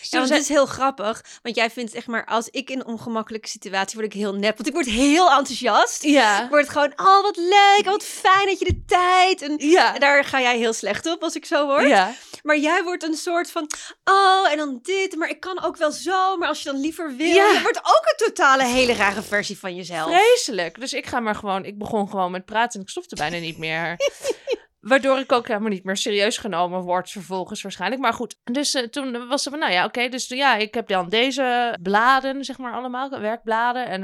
Ja, 0.00 0.18
want 0.18 0.30
het 0.30 0.40
is 0.42 0.48
heel 0.48 0.66
grappig. 0.66 1.24
Want 1.42 1.56
jij 1.56 1.70
vindt, 1.70 1.92
zeg 1.92 2.06
maar, 2.06 2.24
als 2.26 2.48
ik 2.48 2.70
in 2.70 2.78
een 2.78 2.86
ongemakkelijke 2.86 3.48
situatie 3.48 3.98
word 3.98 4.14
ik 4.14 4.20
heel 4.20 4.32
nep. 4.34 4.56
Want 4.56 4.68
ik 4.68 4.74
word 4.74 4.86
heel 4.86 5.30
enthousiast. 5.30 6.02
ja, 6.02 6.42
Ik 6.44 6.50
word 6.50 6.68
gewoon, 6.68 6.92
oh, 6.96 7.22
wat 7.22 7.36
leuk. 7.36 7.82
Wat 7.84 8.04
fijn 8.04 8.46
dat 8.46 8.58
je 8.58 8.64
de 8.64 8.84
tijd. 8.86 9.42
En 9.42 9.54
ja, 9.58 9.98
daar 9.98 10.24
ga 10.24 10.40
jij 10.40 10.56
heel 10.58 10.72
slecht 10.72 11.06
op 11.06 11.22
als 11.22 11.34
ik 11.34 11.44
zo 11.44 11.66
word. 11.66 11.86
ja. 11.88 12.12
Maar 12.42 12.58
jij 12.58 12.82
wordt 12.82 13.02
een 13.02 13.14
soort 13.14 13.50
van, 13.50 13.70
oh, 14.04 14.50
en 14.50 14.56
dan 14.56 14.78
dit. 14.82 15.16
Maar 15.16 15.28
ik 15.28 15.40
kan 15.40 15.62
ook 15.62 15.76
wel 15.76 15.92
zo. 15.92 16.36
Maar 16.36 16.48
als 16.48 16.62
je 16.62 16.70
dan 16.70 16.80
liever 16.80 17.16
wil. 17.16 17.26
Ja. 17.34 17.50
Je 17.52 17.60
wordt 17.62 17.78
ook 17.78 18.02
een 18.04 18.26
totale 18.26 18.64
hele 18.64 18.92
rare 18.94 19.22
versie 19.22 19.58
van 19.58 19.74
jezelf. 19.74 20.10
Vreselijk. 20.14 20.80
Dus 20.80 20.92
ik 20.92 21.06
ga 21.06 21.20
maar 21.20 21.34
gewoon, 21.34 21.64
ik 21.64 21.78
begon 21.78 22.08
gewoon 22.08 22.30
met 22.30 22.44
praten 22.44 22.74
en 22.78 22.80
ik 22.84 22.90
stopte 22.90 23.14
bijna 23.16 23.38
niet 23.38 23.58
meer. 23.58 23.96
Waardoor 24.86 25.18
ik 25.18 25.32
ook 25.32 25.48
helemaal 25.48 25.68
niet 25.68 25.84
meer 25.84 25.96
serieus 25.96 26.38
genomen 26.38 26.80
word 26.80 27.10
vervolgens 27.10 27.62
waarschijnlijk. 27.62 28.02
Maar 28.02 28.12
goed, 28.12 28.36
dus 28.44 28.74
eh, 28.74 28.82
toen 28.82 29.28
was 29.28 29.42
ze 29.42 29.50
van, 29.50 29.58
nou 29.58 29.72
ja, 29.72 29.84
oké. 29.84 30.08
dus 30.08 30.28
ja, 30.28 30.56
ik 30.56 30.74
heb 30.74 30.88
dan 30.88 31.08
deze 31.08 31.76
bladen, 31.82 32.44
zeg 32.44 32.58
maar 32.58 32.72
allemaal, 32.72 33.20
werkbladen. 33.20 33.86
En 33.86 34.00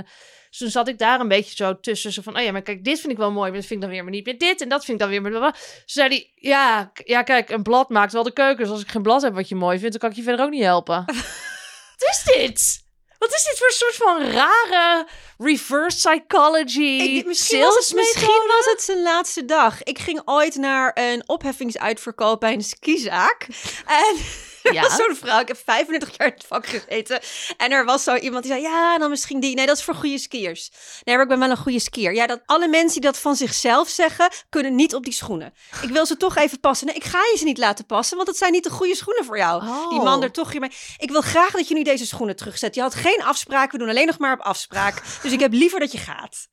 dus 0.48 0.58
toen 0.58 0.68
zat 0.68 0.88
ik 0.88 0.98
daar 0.98 1.20
een 1.20 1.28
beetje 1.28 1.54
zo 1.54 1.80
tussen. 1.80 2.12
Zo 2.12 2.22
van, 2.22 2.36
oh 2.36 2.42
ja, 2.42 2.52
maar 2.52 2.62
kijk, 2.62 2.84
dit 2.84 3.00
vind 3.00 3.12
ik 3.12 3.18
wel 3.18 3.32
mooi, 3.32 3.50
maar 3.50 3.58
dat 3.58 3.68
vind 3.68 3.82
ik 3.82 3.86
dan 3.86 3.94
weer 3.94 4.02
maar 4.02 4.12
niet 4.12 4.26
met 4.26 4.40
dit. 4.40 4.60
En 4.60 4.68
dat 4.68 4.84
vind 4.84 4.96
ik 4.96 5.02
dan 5.02 5.12
weer 5.12 5.22
met... 5.22 5.30
blablabla. 5.30 5.60
Toen 5.60 5.82
zei 5.84 6.08
hij, 6.08 6.30
ja, 6.34 6.92
ja, 7.04 7.22
kijk, 7.22 7.50
een 7.50 7.62
blad 7.62 7.88
maakt 7.88 8.12
wel 8.12 8.22
de 8.22 8.32
keuken. 8.32 8.58
Dus 8.58 8.72
als 8.72 8.82
ik 8.82 8.88
geen 8.88 9.02
blad 9.02 9.22
heb 9.22 9.34
wat 9.34 9.48
je 9.48 9.54
mooi 9.54 9.78
vindt, 9.78 9.92
dan 9.92 10.00
kan 10.00 10.10
ik 10.10 10.16
je 10.16 10.22
verder 10.22 10.44
ook 10.44 10.52
niet 10.52 10.62
helpen. 10.62 11.04
Wat 11.98 12.08
is 12.10 12.22
dit? 12.24 12.81
Wat 13.22 13.34
is 13.34 13.44
dit 13.44 13.58
voor 13.58 13.66
een 13.66 13.72
soort 13.72 13.94
van 13.94 14.30
rare 14.30 15.06
reverse 15.38 15.96
psychology 15.96 16.80
Ik, 16.80 17.26
misschien, 17.26 17.60
was 17.60 17.74
het, 17.74 17.94
misschien 17.94 18.44
was 18.46 18.64
het 18.64 18.82
zijn 18.82 19.02
laatste 19.02 19.44
dag. 19.44 19.82
Ik 19.82 19.98
ging 19.98 20.22
ooit 20.24 20.54
naar 20.54 20.90
een 20.94 21.22
opheffingsuitverkoop 21.26 22.40
bij 22.40 22.52
een 22.52 22.62
skizaak. 22.62 23.46
En 23.86 24.16
Ja. 24.72 24.96
zo'n 24.96 25.16
vrouw, 25.16 25.40
ik 25.40 25.48
heb 25.48 25.60
35 25.64 26.16
jaar 26.16 26.26
in 26.28 26.34
het 26.34 26.44
vak 26.46 26.66
gezeten. 26.66 27.20
En 27.56 27.70
er 27.72 27.84
was 27.84 28.02
zo 28.02 28.14
iemand 28.14 28.42
die 28.42 28.52
zei, 28.52 28.64
ja, 28.64 28.98
dan 28.98 29.10
misschien 29.10 29.40
die. 29.40 29.54
Nee, 29.54 29.66
dat 29.66 29.76
is 29.76 29.82
voor 29.84 29.94
goede 29.94 30.18
skiers. 30.18 30.70
Nee, 31.04 31.14
maar 31.14 31.24
ik 31.24 31.30
ben 31.30 31.38
wel 31.38 31.50
een 31.50 31.56
goede 31.56 31.80
skier. 31.80 32.14
Ja, 32.14 32.26
dat 32.26 32.40
alle 32.46 32.68
mensen 32.68 33.00
die 33.00 33.10
dat 33.10 33.18
van 33.20 33.36
zichzelf 33.36 33.88
zeggen, 33.88 34.30
kunnen 34.48 34.74
niet 34.74 34.94
op 34.94 35.04
die 35.04 35.12
schoenen. 35.12 35.54
Ik 35.82 35.88
wil 35.88 36.06
ze 36.06 36.16
toch 36.16 36.36
even 36.36 36.60
passen. 36.60 36.86
Nee, 36.86 36.96
ik 36.96 37.04
ga 37.04 37.18
je 37.32 37.36
ze 37.38 37.44
niet 37.44 37.58
laten 37.58 37.86
passen, 37.86 38.16
want 38.16 38.28
het 38.28 38.36
zijn 38.36 38.52
niet 38.52 38.64
de 38.64 38.70
goede 38.70 38.96
schoenen 38.96 39.24
voor 39.24 39.36
jou. 39.36 39.60
Die 39.88 40.00
man 40.00 40.18
Oh. 40.18 40.24
er 40.24 40.32
toch 40.32 40.50
hiermee. 40.50 40.70
Ik 40.98 41.10
wil 41.10 41.20
graag 41.20 41.50
dat 41.50 41.68
je 41.68 41.74
nu 41.74 41.82
deze 41.82 42.06
schoenen 42.06 42.36
terugzet. 42.36 42.74
Je 42.74 42.80
had 42.80 42.94
geen 42.94 43.22
afspraak, 43.22 43.72
we 43.72 43.78
doen 43.78 43.88
alleen 43.88 44.06
nog 44.06 44.18
maar 44.18 44.32
op 44.32 44.40
afspraak. 44.40 45.02
Dus 45.22 45.32
ik 45.32 45.40
heb 45.40 45.52
liever 45.52 45.80
dat 45.80 45.92
je 45.92 45.98
gaat. 45.98 46.48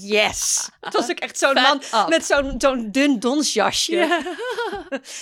Yes. 0.00 0.68
Het 0.80 0.92
was 0.92 1.10
ook 1.10 1.18
echt 1.18 1.38
zo'n 1.38 1.54
man 1.54 1.82
up. 1.94 2.08
met 2.08 2.24
zo'n 2.24 2.54
zo'n 2.58 2.90
dun 2.90 3.18
donsjasje. 3.18 3.96
Ja. 3.96 4.22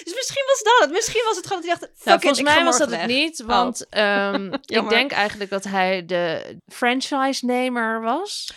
Dus 0.05 0.14
misschien 0.14 0.44
was 0.46 0.62
dat 0.62 0.81
het. 0.81 0.91
Misschien 0.91 1.23
was 1.25 1.37
het 1.37 1.46
gewoon 1.46 1.62
dat 1.62 1.70
hij 1.70 1.81
dacht, 1.81 1.93
fuck 1.96 2.05
Nou, 2.05 2.17
it, 2.17 2.23
volgens 2.23 2.41
ik 2.41 2.55
mij 2.55 2.64
was 2.64 2.79
dat 2.79 2.91
het 2.91 3.06
niet, 3.06 3.43
want 3.43 3.87
ehm, 3.91 4.52
ik 4.64 4.88
denk 4.88 5.12
eigenlijk 5.12 5.50
dat 5.50 5.64
hij 5.64 6.04
de 6.04 6.57
franchise-nemer 6.66 8.00
was. 8.00 8.52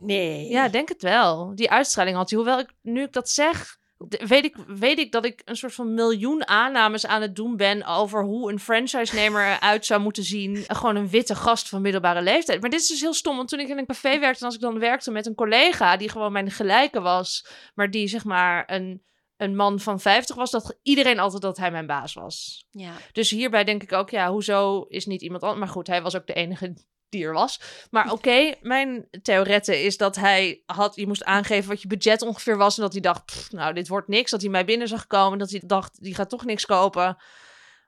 Nee. 0.00 0.48
Ja, 0.48 0.64
ik 0.64 0.72
denk 0.72 0.88
het 0.88 1.02
wel. 1.02 1.54
Die 1.54 1.70
uitstraling 1.70 2.16
had 2.16 2.30
hij. 2.30 2.38
Hoewel 2.38 2.58
ik, 2.58 2.68
nu 2.82 3.02
ik 3.02 3.12
dat 3.12 3.30
zeg, 3.30 3.76
weet 4.08 4.44
ik, 4.44 4.56
weet 4.66 4.98
ik 4.98 5.12
dat 5.12 5.24
ik 5.24 5.42
een 5.44 5.56
soort 5.56 5.74
van 5.74 5.94
miljoen 5.94 6.48
aannames 6.48 7.06
aan 7.06 7.22
het 7.22 7.36
doen 7.36 7.56
ben 7.56 7.86
over 7.86 8.24
hoe 8.24 8.52
een 8.52 8.60
franchise-nemer 8.60 9.46
eruit 9.46 9.86
zou 9.86 10.00
moeten 10.00 10.22
zien. 10.22 10.64
Gewoon 10.66 10.96
een 10.96 11.08
witte 11.08 11.34
gast 11.34 11.68
van 11.68 11.82
middelbare 11.82 12.22
leeftijd. 12.22 12.60
Maar 12.60 12.70
dit 12.70 12.80
is 12.80 12.88
dus 12.88 13.00
heel 13.00 13.14
stom, 13.14 13.36
want 13.36 13.48
toen 13.48 13.60
ik 13.60 13.68
in 13.68 13.78
een 13.78 13.86
café 13.86 14.18
werkte 14.18 14.40
en 14.40 14.46
als 14.46 14.54
ik 14.54 14.60
dan 14.60 14.78
werkte 14.78 15.10
met 15.10 15.26
een 15.26 15.34
collega 15.34 15.96
die 15.96 16.08
gewoon 16.08 16.32
mijn 16.32 16.50
gelijke 16.50 17.00
was, 17.00 17.46
maar 17.74 17.90
die 17.90 18.08
zeg 18.08 18.24
maar 18.24 18.64
een, 18.66 19.02
een 19.36 19.56
man 19.56 19.80
van 19.80 20.00
50 20.00 20.36
was, 20.36 20.50
dat 20.50 20.78
iedereen 20.82 21.18
altijd 21.18 21.42
dat 21.42 21.56
hij 21.56 21.70
mijn 21.70 21.86
baas 21.86 22.14
was. 22.14 22.66
Ja. 22.70 22.92
Dus 23.12 23.30
hierbij 23.30 23.64
denk 23.64 23.82
ik 23.82 23.92
ook, 23.92 24.10
ja, 24.10 24.30
hoezo 24.30 24.82
is 24.88 25.06
niet 25.06 25.22
iemand 25.22 25.42
anders? 25.42 25.60
Maar 25.60 25.68
goed, 25.68 25.86
hij 25.86 26.02
was 26.02 26.16
ook 26.16 26.26
de 26.26 26.34
enige 26.34 26.74
was. 27.22 27.60
Maar 27.90 28.10
oké, 28.16 28.54
mijn 28.62 29.08
theorette 29.22 29.82
is 29.82 29.96
dat 29.96 30.16
hij 30.16 30.62
had, 30.66 30.96
je 30.96 31.06
moest 31.06 31.24
aangeven 31.24 31.68
wat 31.68 31.82
je 31.82 31.88
budget 31.88 32.22
ongeveer 32.22 32.56
was. 32.56 32.76
En 32.76 32.82
dat 32.82 32.92
hij 32.92 33.00
dacht, 33.00 33.24
"Pff, 33.24 33.52
nou, 33.52 33.74
dit 33.74 33.88
wordt 33.88 34.08
niks. 34.08 34.30
Dat 34.30 34.40
hij 34.40 34.50
mij 34.50 34.64
binnen 34.64 34.88
zag 34.88 35.06
komen. 35.06 35.38
Dat 35.38 35.50
hij 35.50 35.62
dacht, 35.66 36.02
die 36.02 36.14
gaat 36.14 36.28
toch 36.28 36.44
niks 36.44 36.66
kopen. 36.66 37.16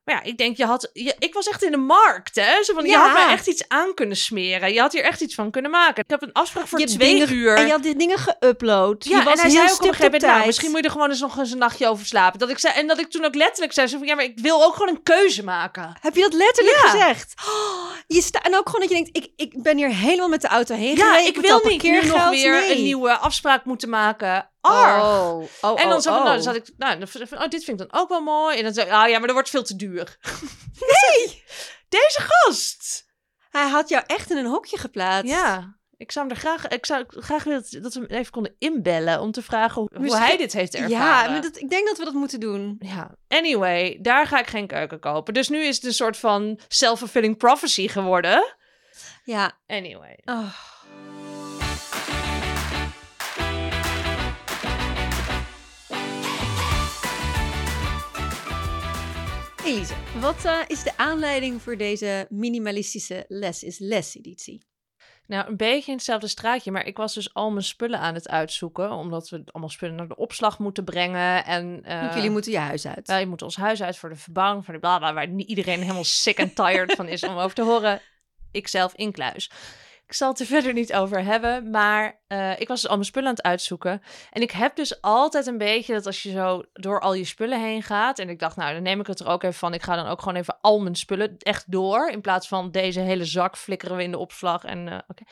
Maar 0.06 0.14
ja, 0.14 0.22
ik 0.22 0.38
denk, 0.38 0.56
je 0.56 0.64
had, 0.64 0.90
je, 0.92 1.14
ik 1.18 1.34
was 1.34 1.48
echt 1.48 1.62
in 1.62 1.70
de 1.70 1.76
markt, 1.76 2.34
hè? 2.36 2.62
Zo 2.64 2.74
van, 2.74 2.84
Je 2.86 2.96
had 2.96 3.12
mij 3.12 3.26
echt 3.28 3.46
iets 3.46 3.64
aan 3.68 3.94
kunnen 3.94 4.16
smeren. 4.16 4.72
Je 4.72 4.80
had 4.80 4.92
hier 4.92 5.02
echt 5.04 5.20
iets 5.20 5.34
van 5.34 5.50
kunnen 5.50 5.70
maken. 5.70 6.02
Ik 6.04 6.10
heb 6.10 6.22
een 6.22 6.32
afspraak 6.32 6.66
voor 6.68 6.78
Je 6.80 6.86
twee 6.86 7.12
dingen- 7.12 7.32
uur. 7.34 7.56
En 7.56 7.64
je 7.66 7.72
had 7.72 7.82
dit 7.82 7.98
dingen 7.98 8.18
geüpload. 8.18 8.98
Ja, 8.98 9.18
je 9.18 9.24
was 9.24 9.34
en 9.34 9.40
hij 9.40 9.50
heel 9.50 9.50
zei 9.50 9.62
ook 9.70 9.72
op 9.72 9.80
een 9.80 9.94
gegeven 9.94 10.04
moment, 10.04 10.22
nou, 10.22 10.46
misschien 10.46 10.70
moet 10.70 10.78
je 10.78 10.84
er 10.84 10.90
gewoon 10.90 11.10
eens 11.10 11.20
nog 11.20 11.38
eens 11.38 11.50
een 11.52 11.58
nachtje 11.58 11.88
over 11.88 12.06
slapen. 12.06 12.38
Dat 12.38 12.48
ik 12.50 12.58
zei, 12.58 12.74
en 12.74 12.86
dat 12.86 12.98
ik 12.98 13.10
toen 13.10 13.24
ook 13.24 13.34
letterlijk 13.34 13.72
zei, 13.72 13.86
zo 13.86 13.98
van, 13.98 14.06
ja, 14.06 14.14
maar 14.14 14.24
ik 14.24 14.38
wil 14.38 14.64
ook 14.64 14.72
gewoon 14.72 14.88
een 14.88 15.02
keuze 15.02 15.44
maken. 15.44 15.96
Heb 16.00 16.14
je 16.14 16.20
dat 16.20 16.32
letterlijk 16.32 16.76
Ja. 16.82 16.88
gezegd? 16.90 17.34
Oh, 17.48 17.90
je 18.16 18.22
sta 18.22 18.42
en 18.42 18.56
ook 18.56 18.66
gewoon 18.68 18.80
dat 18.80 18.96
je 18.96 19.02
denkt, 19.04 19.16
ik, 19.16 19.32
ik 19.36 19.62
ben 19.62 19.76
hier 19.76 19.88
helemaal 19.94 20.28
met 20.28 20.40
de 20.40 20.48
auto 20.48 20.74
heen 20.74 20.96
Ja, 20.96 21.04
gereden. 21.12 21.26
ik 21.26 21.36
wil 21.46 21.60
niet 21.64 21.82
nog 22.06 22.28
weer 22.28 22.50
Nee. 22.52 22.76
een 22.76 22.82
nieuwe 22.82 23.16
afspraak 23.16 23.64
moeten 23.64 23.88
maken. 23.88 24.50
Arg. 24.66 25.02
Oh, 25.02 25.42
oh, 25.60 25.80
en 25.80 25.88
dan, 25.88 25.96
oh, 25.96 26.02
zo 26.02 26.12
van, 26.12 26.22
nou, 26.22 26.24
dan 26.24 26.36
oh. 26.36 26.42
zat 26.42 26.56
ik, 26.56 26.70
nou, 26.76 26.98
dan 26.98 27.08
van, 27.08 27.42
oh, 27.42 27.48
dit 27.48 27.64
vind 27.64 27.80
ik 27.80 27.88
dan 27.90 28.00
ook 28.00 28.08
wel 28.08 28.20
mooi. 28.20 28.56
En 28.56 28.62
dan 28.64 28.74
zei 28.74 28.86
ik, 28.86 28.92
ah 28.92 29.08
ja, 29.08 29.18
maar 29.18 29.26
dat 29.26 29.32
wordt 29.32 29.50
veel 29.50 29.62
te 29.62 29.76
duur. 29.76 30.16
Nee! 30.90 31.44
Deze 31.88 32.20
gast. 32.20 33.04
Hij 33.50 33.68
had 33.68 33.88
jou 33.88 34.04
echt 34.06 34.30
in 34.30 34.36
een 34.36 34.46
hokje 34.46 34.78
geplaatst. 34.78 35.32
Ja. 35.32 35.74
Ik 35.96 36.12
zou 36.12 36.26
hem 36.26 36.34
er 36.34 36.40
graag, 36.40 36.68
ik 36.68 36.86
zou 36.86 37.04
graag 37.08 37.44
willen 37.44 37.64
dat- 37.82 37.94
we 37.94 38.00
hem 38.00 38.08
even 38.08 38.32
konden 38.32 38.54
inbellen 38.58 39.20
om 39.20 39.32
te 39.32 39.42
vragen 39.42 39.80
hoe, 39.80 39.90
hoe 39.92 40.00
Misschien- 40.00 40.22
hij 40.22 40.36
dit 40.36 40.52
heeft 40.52 40.74
ervaren. 40.74 40.96
Ja, 40.98 41.30
maar 41.30 41.42
dat, 41.42 41.56
ik 41.56 41.70
denk 41.70 41.86
dat 41.86 41.98
we 41.98 42.04
dat 42.04 42.12
moeten 42.12 42.40
doen. 42.40 42.76
Ja, 42.78 43.10
anyway, 43.28 43.98
daar 44.02 44.26
ga 44.26 44.38
ik 44.38 44.46
geen 44.46 44.66
keuken 44.66 45.00
kopen. 45.00 45.34
Dus 45.34 45.48
nu 45.48 45.64
is 45.64 45.76
het 45.76 45.84
een 45.84 45.92
soort 45.94 46.16
van 46.16 46.60
self-fulfilling 46.68 47.36
prophecy 47.36 47.88
geworden. 47.88 48.56
Ja. 49.24 49.58
Anyway. 49.66 50.20
Oh. 50.24 50.54
Elise, 59.66 59.94
wat 60.20 60.44
eh, 60.44 60.58
is 60.66 60.82
de 60.82 60.96
aanleiding 60.96 61.62
voor 61.62 61.76
deze 61.76 62.26
minimalistische 62.30 63.24
Les 63.28 63.62
is 63.62 63.78
Les 63.78 64.16
editie? 64.16 64.62
Nou, 65.26 65.48
een 65.48 65.56
beetje 65.56 65.90
in 65.90 65.96
hetzelfde 65.96 66.28
straatje, 66.28 66.70
maar 66.70 66.86
ik 66.86 66.96
was 66.96 67.14
dus 67.14 67.34
al 67.34 67.50
mijn 67.50 67.64
spullen 67.64 67.98
aan 67.98 68.14
het 68.14 68.28
uitzoeken, 68.28 68.90
omdat 68.90 69.28
we 69.28 69.42
allemaal 69.46 69.70
spullen 69.70 69.94
naar 69.94 70.08
de 70.08 70.16
opslag 70.16 70.58
moeten 70.58 70.84
brengen. 70.84 71.44
En 71.44 71.80
eh, 71.84 72.14
jullie 72.14 72.30
moeten 72.30 72.52
je 72.52 72.58
huis 72.58 72.86
uit. 72.86 73.06
wel, 73.06 73.18
je 73.18 73.26
moet 73.26 73.42
ons 73.42 73.56
huis 73.56 73.82
uit 73.82 73.96
voor 73.96 74.08
de 74.08 74.16
verbouwing, 74.16 74.64
voor 74.64 74.74
de 74.74 74.80
bla 74.80 74.98
bla, 74.98 75.14
waar 75.14 75.28
niet 75.28 75.48
iedereen 75.48 75.80
helemaal 75.80 76.04
sick 76.04 76.38
en 76.38 76.54
tired 76.54 76.92
van 76.92 77.08
is 77.08 77.22
om 77.22 77.36
over 77.36 77.54
te 77.54 77.62
horen. 77.62 78.00
Ikzelf 78.50 78.94
inkluis. 78.94 79.50
Ik 80.06 80.12
zal 80.12 80.28
het 80.28 80.40
er 80.40 80.46
verder 80.46 80.72
niet 80.72 80.94
over 80.94 81.24
hebben, 81.24 81.70
maar 81.70 82.20
eh, 82.26 82.60
ik 82.60 82.68
was 82.68 82.80
dus 82.80 82.90
al 82.90 82.96
mijn 82.96 83.06
spullen 83.06 83.28
aan 83.28 83.34
het 83.34 83.44
uitzoeken. 83.44 84.02
En 84.32 84.42
ik 84.42 84.50
heb 84.50 84.76
dus 84.76 85.00
altijd 85.00 85.46
een 85.46 85.58
beetje 85.58 85.92
dat 85.94 86.06
als 86.06 86.22
je 86.22 86.30
zo 86.30 86.62
door 86.72 87.00
al 87.00 87.14
je 87.14 87.24
spullen 87.24 87.60
heen 87.60 87.82
gaat. 87.82 88.18
En 88.18 88.28
ik 88.28 88.38
dacht, 88.38 88.56
nou, 88.56 88.72
dan 88.74 88.82
neem 88.82 89.00
ik 89.00 89.06
het 89.06 89.20
er 89.20 89.26
ook 89.26 89.42
even 89.42 89.54
van. 89.54 89.74
Ik 89.74 89.82
ga 89.82 89.96
dan 89.96 90.06
ook 90.06 90.18
gewoon 90.22 90.38
even 90.38 90.58
al 90.60 90.80
mijn 90.80 90.94
spullen 90.94 91.36
echt 91.38 91.72
door. 91.72 92.10
In 92.10 92.20
plaats 92.20 92.48
van 92.48 92.70
deze 92.70 93.00
hele 93.00 93.24
zak 93.24 93.56
flikkeren 93.56 93.96
we 93.96 94.02
in 94.02 94.10
de 94.10 94.18
opslag. 94.18 94.64
En 94.64 94.88
eh, 94.88 94.98
oké. 95.08 95.22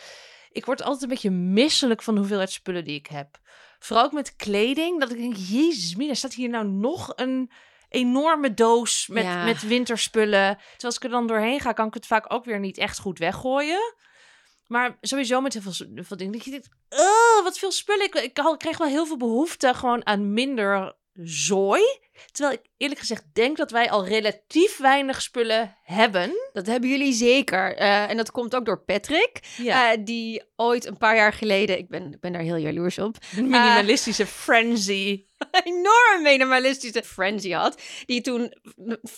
Ik 0.53 0.65
word 0.65 0.83
altijd 0.83 1.03
een 1.03 1.09
beetje 1.09 1.31
misselijk 1.31 2.03
van 2.03 2.15
de 2.15 2.21
hoeveelheid 2.21 2.51
spullen 2.53 2.85
die 2.85 2.99
ik 2.99 3.07
heb. 3.07 3.39
Vooral 3.79 4.05
ook 4.05 4.13
met 4.13 4.37
kleding. 4.37 5.01
Dat 5.01 5.11
ik 5.11 5.19
denk, 5.19 5.37
jezus, 5.37 5.97
mina, 5.97 6.15
staat 6.15 6.35
hier 6.35 6.49
nou 6.49 6.67
nog 6.67 7.13
een 7.17 7.51
enorme 7.89 8.55
doos 8.55 9.07
met, 9.07 9.25
Ja. 9.25 9.45
met 9.45 9.63
winterspullen. 9.63 10.57
Terwijl 10.57 10.79
als 10.81 10.97
ik 10.97 11.05
er 11.05 11.11
dan 11.11 11.27
doorheen 11.27 11.61
ga, 11.61 11.73
kan 11.73 11.87
ik 11.87 11.95
het 11.95 12.07
vaak 12.07 12.33
ook 12.33 12.45
weer 12.45 12.59
niet 12.61 12.79
echt 12.79 12.99
goed 12.99 13.19
weggooien. 13.19 13.95
Maar 14.67 14.99
sowieso 15.01 15.41
met 15.41 15.53
heel 15.53 15.63
veel, 15.63 15.87
veel 16.05 16.17
dingen. 16.17 16.33
Dat 16.33 16.45
je 16.45 16.51
denkt, 16.51 16.69
oh, 16.89 17.43
wat 17.43 17.59
veel 17.59 17.73
spullen. 17.73 18.05
Ik, 18.05 18.15
ik, 18.15 18.35
kreeg 18.59 18.79
wel 18.79 18.89
heel 18.89 19.07
veel 19.07 19.17
behoefte 19.17 19.75
gewoon 19.75 20.07
aan 20.07 20.33
minder 20.33 20.97
zooi. 21.23 21.83
Terwijl 22.33 22.57
ik 22.57 22.71
eerlijk 22.77 23.01
gezegd 23.01 23.25
denk 23.33 23.57
dat 23.57 23.71
wij 23.71 23.91
al 23.91 24.07
relatief 24.07 24.77
weinig 24.77 25.23
spullen 25.23 25.77
hebben. 25.83 26.33
Dat 26.53 26.67
hebben 26.67 26.91
jullie 26.91 27.13
zeker. 27.13 27.77
Eh, 27.77 28.11
en 28.11 28.17
dat 28.17 28.31
komt 28.31 28.55
ook 28.55 28.65
door 28.65 28.85
Patrick, 28.85 29.41
Ja, 29.57 29.93
eh, 29.93 29.99
die 30.05 30.43
ooit 30.57 30.87
een 30.87 30.99
paar 30.99 31.17
jaar 31.17 31.33
geleden, 31.33 31.79
ik 31.79 31.89
ben, 31.89 32.13
ik 32.13 32.21
ben 32.21 32.33
daar 32.33 32.43
heel 32.43 32.57
jaloers 32.57 32.99
op, 32.99 33.17
een 33.37 33.49
minimalistische 33.59 34.27
frenzy. 34.27 35.25
enorm 35.65 36.23
minimalistische 36.23 37.03
frenzy 37.03 37.51
had. 37.51 37.83
Die 38.07 38.21
toen, 38.21 38.55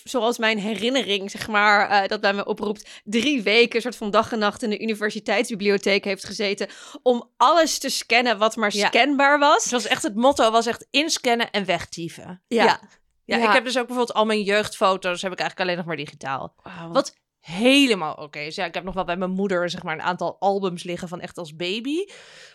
zoals 0.04 0.38
mijn 0.38 0.58
herinnering, 0.58 1.30
zeg 1.30 1.48
maar, 1.48 2.08
dat 2.08 2.20
bij 2.20 2.32
me 2.32 2.44
oproept, 2.44 2.88
drie 3.04 3.42
weken, 3.42 3.76
een 3.76 3.82
soort 3.82 3.96
van 3.96 4.10
dag 4.10 4.32
en 4.32 4.38
nacht 4.38 4.62
in 4.62 4.70
de 4.70 4.80
universiteitsbibliotheek 4.80 6.04
heeft 6.04 6.24
gezeten. 6.24 6.68
Om 7.02 7.30
alles 7.36 7.78
te 7.78 7.88
scannen 7.88 8.38
wat 8.38 8.56
maar 8.56 8.76
Ja. 8.76 8.86
scanbaar 8.86 9.38
was. 9.38 9.62
Het 9.62 9.72
was 9.72 9.86
echt 9.86 10.02
het 10.02 10.14
motto, 10.14 10.50
was 10.50 10.66
echt 10.66 10.86
inscannen 10.90 11.50
en 11.50 11.64
wegtieven. 11.64 12.42
Ja. 12.48 12.64
ja. 12.64 12.80
Ja, 13.26 13.36
Ja. 13.36 13.46
ik 13.46 13.52
heb 13.52 13.64
dus 13.64 13.78
ook 13.78 13.86
bijvoorbeeld 13.86 14.16
al 14.18 14.24
mijn 14.24 14.42
jeugdfoto's 14.42 15.22
heb 15.22 15.32
ik 15.32 15.38
eigenlijk 15.38 15.60
alleen 15.68 15.76
nog 15.76 15.86
maar 15.86 16.04
digitaal. 16.04 16.54
Wat 16.92 17.14
helemaal 17.40 18.14
oké 18.14 18.38
is. 18.38 18.54
Ja, 18.54 18.64
ik 18.64 18.74
heb 18.74 18.84
nog 18.84 18.94
wel 18.94 19.04
bij 19.04 19.16
mijn 19.16 19.30
moeder 19.30 19.70
zeg 19.70 19.82
maar 19.82 19.94
een 19.94 20.02
aantal 20.02 20.36
albums 20.38 20.82
liggen 20.82 21.08
van 21.08 21.20
echt 21.20 21.38
als 21.38 21.56
baby. 21.56 22.04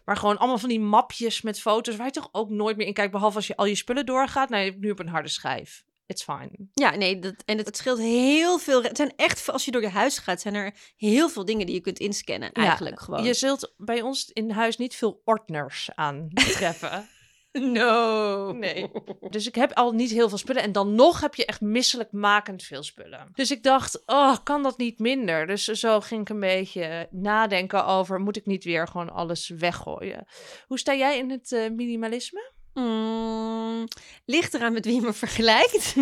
Maar 0.06 0.18
gewoon 0.18 0.38
allemaal 0.38 0.58
van 0.58 0.70
die 0.70 0.80
mapjes 0.80 1.42
met 1.42 1.60
foto's 1.62 1.96
waar 1.96 2.06
je 2.06 2.12
toch 2.12 2.30
ook 2.32 2.50
nooit 2.50 2.78
meer 2.78 2.88
in 2.88 2.94
kijkt. 2.94 3.12
Behalve 3.12 3.36
als 3.36 3.48
je 3.48 3.56
al 3.56 3.66
je 3.66 3.76
spullen 3.76 4.06
doorgaat. 4.06 4.50
Nou, 4.50 4.64
je 4.64 4.70
hebt 4.70 4.82
nu 4.82 4.92
op 4.92 5.00
een 5.00 5.08
harde 5.08 5.30
schijf. 5.30 5.84
It's 6.06 6.24
fine. 6.24 6.52
Ja, 6.74 6.96
nee, 6.96 7.20
dat, 7.20 7.34
en 7.46 7.58
het, 7.58 7.66
het 7.66 7.78
scheelt 7.78 8.00
heel 8.00 8.60
veel. 8.60 8.84
Het 8.84 8.98
zijn 8.98 9.14
echt, 9.16 9.50
als 9.52 9.66
je 9.66 9.72
door 9.72 9.82
je 9.82 9.90
huis 9.90 10.18
gaat, 10.18 10.42
zijn 10.42 10.54
er 10.54 10.74
heel 10.98 11.30
veel 11.30 11.46
dingen 11.46 11.66
die 11.66 11.76
je 11.76 11.82
kunt 11.82 12.00
inscannen. 12.00 12.52
Eigenlijk 12.52 13.00
Ja, 13.00 13.06
gewoon. 13.06 13.24
Je 13.24 13.34
zult 13.34 13.74
bij 13.78 14.02
ons 14.02 14.30
in 14.34 14.52
huis 14.52 14.78
niet 14.78 14.96
veel 14.96 15.22
ordners 15.26 15.90
aantreffen. 15.96 17.08
No. 17.60 18.52
Nee. 18.52 18.92
Dus 19.30 19.48
ik 19.48 19.56
heb 19.56 19.74
al 19.74 19.92
niet 19.92 20.12
heel 20.12 20.30
veel 20.30 20.38
spullen. 20.38 20.64
En 20.64 20.72
dan 20.72 20.96
nog 20.96 21.22
heb 21.22 21.36
je 21.36 21.46
echt 21.46 21.62
misselijkmakend 21.62 22.64
veel 22.64 22.84
spullen. 22.84 23.30
Dus 23.34 23.52
ik 23.52 23.64
dacht, 23.64 24.04
oh, 24.06 24.36
kan 24.44 24.64
dat 24.64 24.78
niet 24.78 25.00
minder? 25.00 25.48
Dus 25.48 25.64
zo 25.64 26.00
ging 26.00 26.22
ik 26.22 26.30
een 26.30 26.40
beetje 26.40 27.08
nadenken 27.12 27.86
over... 27.86 28.20
moet 28.20 28.38
ik 28.38 28.46
niet 28.46 28.64
weer 28.64 28.88
gewoon 28.88 29.10
alles 29.10 29.50
weggooien? 29.50 30.26
Hoe 30.68 30.80
sta 30.80 30.96
jij 30.96 31.18
in 31.18 31.30
het 31.30 31.52
eh, 31.52 31.70
minimalisme? 31.70 32.52
Mm, 32.74 33.88
ligt 34.26 34.54
eraan 34.54 34.74
met 34.74 34.86
wie 34.86 34.96
je 34.96 35.02
me 35.02 35.14
vergelijkt. 35.14 35.96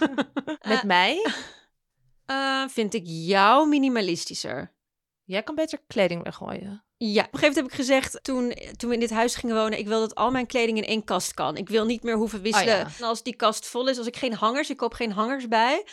Met 0.68 0.82
mij? 0.82 1.26
Eh, 2.26 2.68
vind 2.68 2.94
ik 2.94 3.02
jou 3.04 3.68
minimalistischer. 3.68 4.76
Jij 5.28 5.42
kan 5.42 5.54
beter 5.54 5.78
kleding 5.86 6.22
weggooien. 6.22 6.84
Ja, 6.96 7.22
op 7.24 7.32
een 7.32 7.38
gegeven 7.38 7.40
moment 7.40 7.56
heb 7.56 7.64
ik 7.66 7.72
gezegd, 7.72 8.24
toen, 8.24 8.54
toen 8.76 8.88
we 8.88 8.94
in 8.94 9.00
dit 9.00 9.10
huis 9.10 9.34
gingen 9.34 9.56
wonen, 9.56 9.78
ik 9.78 9.86
wil 9.86 10.00
dat 10.00 10.14
al 10.14 10.30
mijn 10.30 10.46
kleding 10.46 10.78
in 10.78 10.84
één 10.84 11.04
kast 11.04 11.34
kan. 11.34 11.56
Ik 11.56 11.68
wil 11.68 11.84
niet 11.84 12.02
meer 12.02 12.16
hoeven 12.16 12.42
wisselen. 12.42 12.74
Oh 12.74 12.80
ja. 12.80 12.96
En 12.98 13.04
als 13.04 13.22
die 13.22 13.36
kast 13.36 13.66
vol 13.66 13.88
is, 13.88 13.98
als 13.98 14.06
ik 14.06 14.16
geen 14.16 14.34
hangers, 14.34 14.70
ik 14.70 14.76
koop 14.76 14.92
geen 14.92 15.12
hangers 15.12 15.48
bij, 15.48 15.84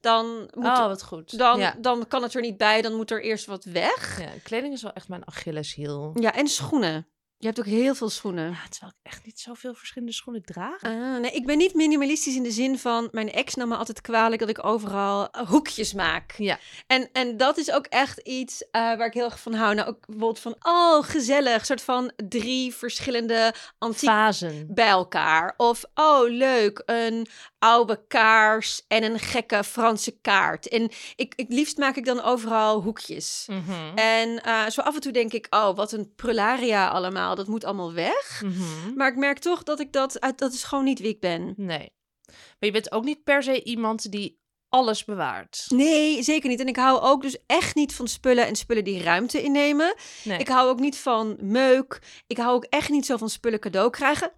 dan, 0.00 0.50
moet, 0.54 0.66
oh, 0.66 0.86
wat 0.86 1.02
goed. 1.02 1.38
dan, 1.38 1.58
ja. 1.58 1.76
dan 1.78 2.08
kan 2.08 2.22
het 2.22 2.34
er 2.34 2.40
niet 2.40 2.56
bij, 2.56 2.82
dan 2.82 2.94
moet 2.94 3.10
er 3.10 3.22
eerst 3.22 3.46
wat 3.46 3.64
weg. 3.64 4.20
ja, 4.20 4.30
kleding 4.42 4.72
is 4.72 4.82
wel 4.82 4.92
echt 4.92 5.08
mijn 5.08 5.26
Achilleshiel. 5.26 6.10
Ja, 6.20 6.34
en 6.34 6.48
schoenen. 6.48 7.06
Je 7.44 7.50
hebt 7.50 7.62
ook 7.66 7.74
heel 7.74 7.94
veel 7.94 8.08
schoenen. 8.08 8.50
Ja, 8.50 8.68
terwijl 8.68 8.92
ik 9.00 9.12
echt 9.12 9.24
niet 9.24 9.40
zoveel 9.40 9.74
verschillende 9.74 10.12
schoenen 10.12 10.44
draag. 10.44 10.82
Ah, 10.82 11.20
nee, 11.20 11.30
ik 11.30 11.46
ben 11.46 11.58
niet 11.58 11.74
minimalistisch 11.74 12.36
in 12.36 12.42
de 12.42 12.50
zin 12.50 12.78
van... 12.78 13.08
Mijn 13.12 13.32
ex 13.32 13.54
nam 13.54 13.68
me 13.68 13.76
altijd 13.76 14.00
kwalijk 14.00 14.40
dat 14.40 14.48
ik 14.48 14.64
overal 14.64 15.30
eh, 15.30 15.48
hoekjes 15.48 15.92
maak. 15.92 16.34
Ja. 16.36 16.58
En, 16.86 17.08
en 17.12 17.36
dat 17.36 17.58
is 17.58 17.70
ook 17.72 17.86
echt 17.86 18.18
iets 18.18 18.70
eh, 18.70 18.80
waar 18.80 19.06
ik 19.06 19.14
heel 19.14 19.24
erg 19.24 19.40
van 19.40 19.54
hou. 19.54 19.74
Nou, 19.74 19.88
ook 19.88 20.06
bijvoorbeeld 20.06 20.38
van, 20.38 20.56
oh, 20.62 21.02
gezellig. 21.02 21.66
Soort 21.66 21.82
van 21.82 22.12
drie 22.28 22.74
verschillende 22.74 23.54
antieke 23.78 24.14
Fasen. 24.14 24.66
bij 24.74 24.88
elkaar. 24.88 25.54
Of, 25.56 25.84
oh, 25.94 26.28
leuk, 26.28 26.82
een 26.86 27.26
oude 27.58 28.04
kaars 28.08 28.84
en 28.88 29.02
een 29.02 29.18
gekke 29.18 29.64
Franse 29.64 30.20
kaart. 30.20 30.68
En 30.68 30.90
ik, 31.16 31.32
ik, 31.36 31.48
liefst 31.48 31.78
maak 31.78 31.96
ik 31.96 32.04
dan 32.04 32.22
overal 32.22 32.80
hoekjes. 32.80 33.44
Mhm. 33.46 33.96
En 33.98 34.42
eh, 34.42 34.66
zo 34.68 34.80
af 34.80 34.94
en 34.94 35.00
toe 35.00 35.12
denk 35.12 35.32
ik, 35.32 35.46
oh, 35.50 35.76
wat 35.76 35.92
een 35.92 36.12
prularia 36.16 36.88
allemaal. 36.88 37.33
Dat 37.34 37.46
moet 37.46 37.64
allemaal 37.64 37.92
weg. 37.92 38.42
Mhm. 38.44 38.94
Maar 38.94 39.08
ik 39.08 39.16
merk 39.16 39.38
toch 39.38 39.62
dat 39.62 39.80
ik 39.80 39.92
dat, 39.92 40.18
dat 40.36 40.52
is 40.52 40.64
gewoon 40.64 40.84
niet 40.84 40.98
wie 40.98 41.08
ik 41.08 41.20
ben. 41.20 41.54
Nee. 41.56 41.92
Maar 42.26 42.56
je 42.58 42.70
bent 42.70 42.92
ook 42.92 43.04
niet 43.04 43.24
per 43.24 43.42
se 43.42 43.62
iemand 43.62 44.10
die 44.10 44.42
alles 44.68 45.04
bewaart. 45.04 45.66
Nee, 45.68 46.22
zeker 46.22 46.48
niet. 46.48 46.60
En 46.60 46.68
ik 46.68 46.76
hou 46.76 47.00
ook 47.00 47.22
dus 47.22 47.36
echt 47.46 47.74
niet 47.74 47.94
van 47.94 48.08
spullen 48.08 48.46
en 48.46 48.56
spullen 48.56 48.84
die 48.84 49.02
ruimte 49.02 49.42
innemen. 49.42 49.94
Nee. 50.24 50.38
Ik 50.38 50.48
hou 50.48 50.68
ook 50.68 50.80
niet 50.80 50.96
van 50.96 51.36
meuk. 51.40 52.22
Ik 52.26 52.36
hou 52.36 52.54
ook 52.54 52.64
echt 52.64 52.90
niet 52.90 53.06
zo 53.06 53.16
van 53.16 53.30
spullen 53.30 53.60
cadeau 53.60 53.90
krijgen. 53.90 54.32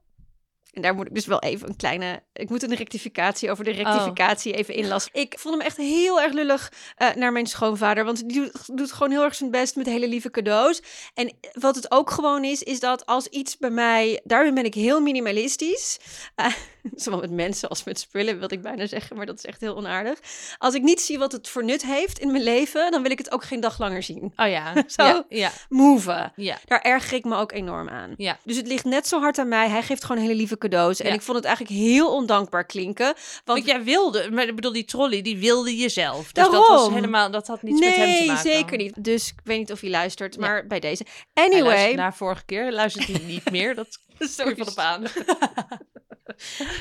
En 0.76 0.82
daar 0.82 0.94
moet 0.94 1.06
ik 1.06 1.14
dus 1.14 1.26
wel 1.26 1.40
even 1.40 1.68
een 1.68 1.76
kleine... 1.76 2.22
Ik 2.32 2.48
moet 2.48 2.62
een 2.62 2.74
rectificatie 2.74 3.50
over 3.50 3.64
de 3.64 3.70
rectificatie 3.70 4.52
even 4.52 4.74
inlassen. 4.74 5.10
Ik 5.14 5.34
vond 5.38 5.54
hem 5.54 5.66
echt 5.66 5.76
heel 5.76 6.20
erg 6.20 6.32
lullig 6.32 6.72
eh, 6.96 7.14
naar 7.14 7.32
mijn 7.32 7.46
schoonvader. 7.46 8.04
Want 8.04 8.28
die 8.28 8.40
doet, 8.40 8.76
doet 8.76 8.92
gewoon 8.92 9.10
heel 9.10 9.22
erg 9.22 9.34
zijn 9.34 9.50
best 9.50 9.76
met 9.76 9.86
hele 9.86 10.08
lieve 10.08 10.30
cadeaus. 10.30 10.82
En 11.14 11.32
wat 11.52 11.74
het 11.74 11.90
ook 11.90 12.10
gewoon 12.10 12.44
is, 12.44 12.62
is 12.62 12.80
dat 12.80 13.06
als 13.06 13.26
iets 13.26 13.56
bij 13.56 13.70
mij... 13.70 14.20
Daarin 14.24 14.54
ben 14.54 14.64
ik 14.64 14.74
heel 14.74 15.00
minimalistisch. 15.00 15.98
Eh, 16.34 16.46
zowel 16.94 17.20
met 17.20 17.30
mensen 17.30 17.68
als 17.68 17.84
met 17.84 17.98
spullen, 18.00 18.38
wil 18.38 18.52
ik 18.52 18.62
bijna 18.62 18.86
zeggen. 18.86 19.16
Maar 19.16 19.26
dat 19.26 19.38
is 19.38 19.44
echt 19.44 19.60
heel 19.60 19.76
onaardig. 19.76 20.18
Als 20.58 20.74
ik 20.74 20.82
niet 20.82 21.00
zie 21.00 21.18
wat 21.18 21.32
het 21.32 21.48
voor 21.48 21.64
nut 21.64 21.84
heeft 21.84 22.18
in 22.18 22.30
mijn 22.30 22.42
leven... 22.44 22.90
dan 22.90 23.02
wil 23.02 23.10
ik 23.10 23.18
het 23.18 23.32
ook 23.32 23.44
geen 23.44 23.60
dag 23.60 23.78
langer 23.78 24.02
zien. 24.02 24.32
Oh 24.36 24.48
ja. 24.48 24.72
Zo. 24.86 25.02
Ja, 25.02 25.24
ja, 25.28 25.50
Move. 25.68 26.32
ja. 26.36 26.58
Daar 26.64 26.80
erger 26.80 27.16
ik 27.16 27.24
me 27.24 27.36
ook 27.36 27.52
enorm 27.52 27.88
aan. 27.88 28.14
Ja. 28.16 28.38
Dus 28.44 28.56
het 28.56 28.66
ligt 28.66 28.84
net 28.84 29.08
zo 29.08 29.20
hard 29.20 29.38
aan 29.38 29.48
mij. 29.48 29.68
Hij 29.68 29.82
geeft 29.82 30.04
gewoon 30.04 30.22
hele 30.22 30.34
lieve 30.34 30.58
cadeaus. 30.58 31.00
En 31.00 31.08
Ja. 31.08 31.14
ik 31.14 31.22
vond 31.22 31.36
het 31.36 31.46
eigenlijk 31.46 31.76
heel 31.76 32.14
ondankbaar 32.14 32.64
klinken. 32.66 33.04
Want 33.06 33.14
Want 33.44 33.66
jij 33.66 33.82
wilde, 33.84 34.30
maar 34.30 34.46
ik 34.48 34.54
bedoel, 34.54 34.72
die 34.72 34.84
trolley, 34.84 35.22
die 35.22 35.38
wilde 35.38 35.76
je 35.76 35.88
zelf. 35.88 36.32
Dus 36.32 36.44
dat 36.44 36.52
was 36.52 36.68
Daarom. 36.68 36.94
helemaal, 36.94 37.30
dat 37.30 37.46
had 37.46 37.62
niets 37.62 37.80
met 37.80 37.96
hem 37.96 38.04
te 38.04 38.10
nee, 38.18 38.26
maken. 38.26 38.50
zeker 38.52 38.76
niet. 38.76 39.04
Dus 39.04 39.28
ik 39.28 39.40
weet 39.44 39.58
niet 39.58 39.72
of 39.72 39.80
hij 39.80 39.90
luistert, 39.90 40.38
maar 40.38 40.66
bij 40.66 40.80
deze. 40.80 41.04
Anyway. 41.34 41.94
naar 41.94 42.14
vorige 42.14 42.44
keer, 42.44 42.72
luistert 42.72 43.06
hij 43.06 43.20
niet 43.26 43.50
meer. 43.50 43.74
Dat 43.74 43.98
Sorry, 44.36 44.56
van 44.56 44.68
op 44.68 44.78
aan. 44.78 45.04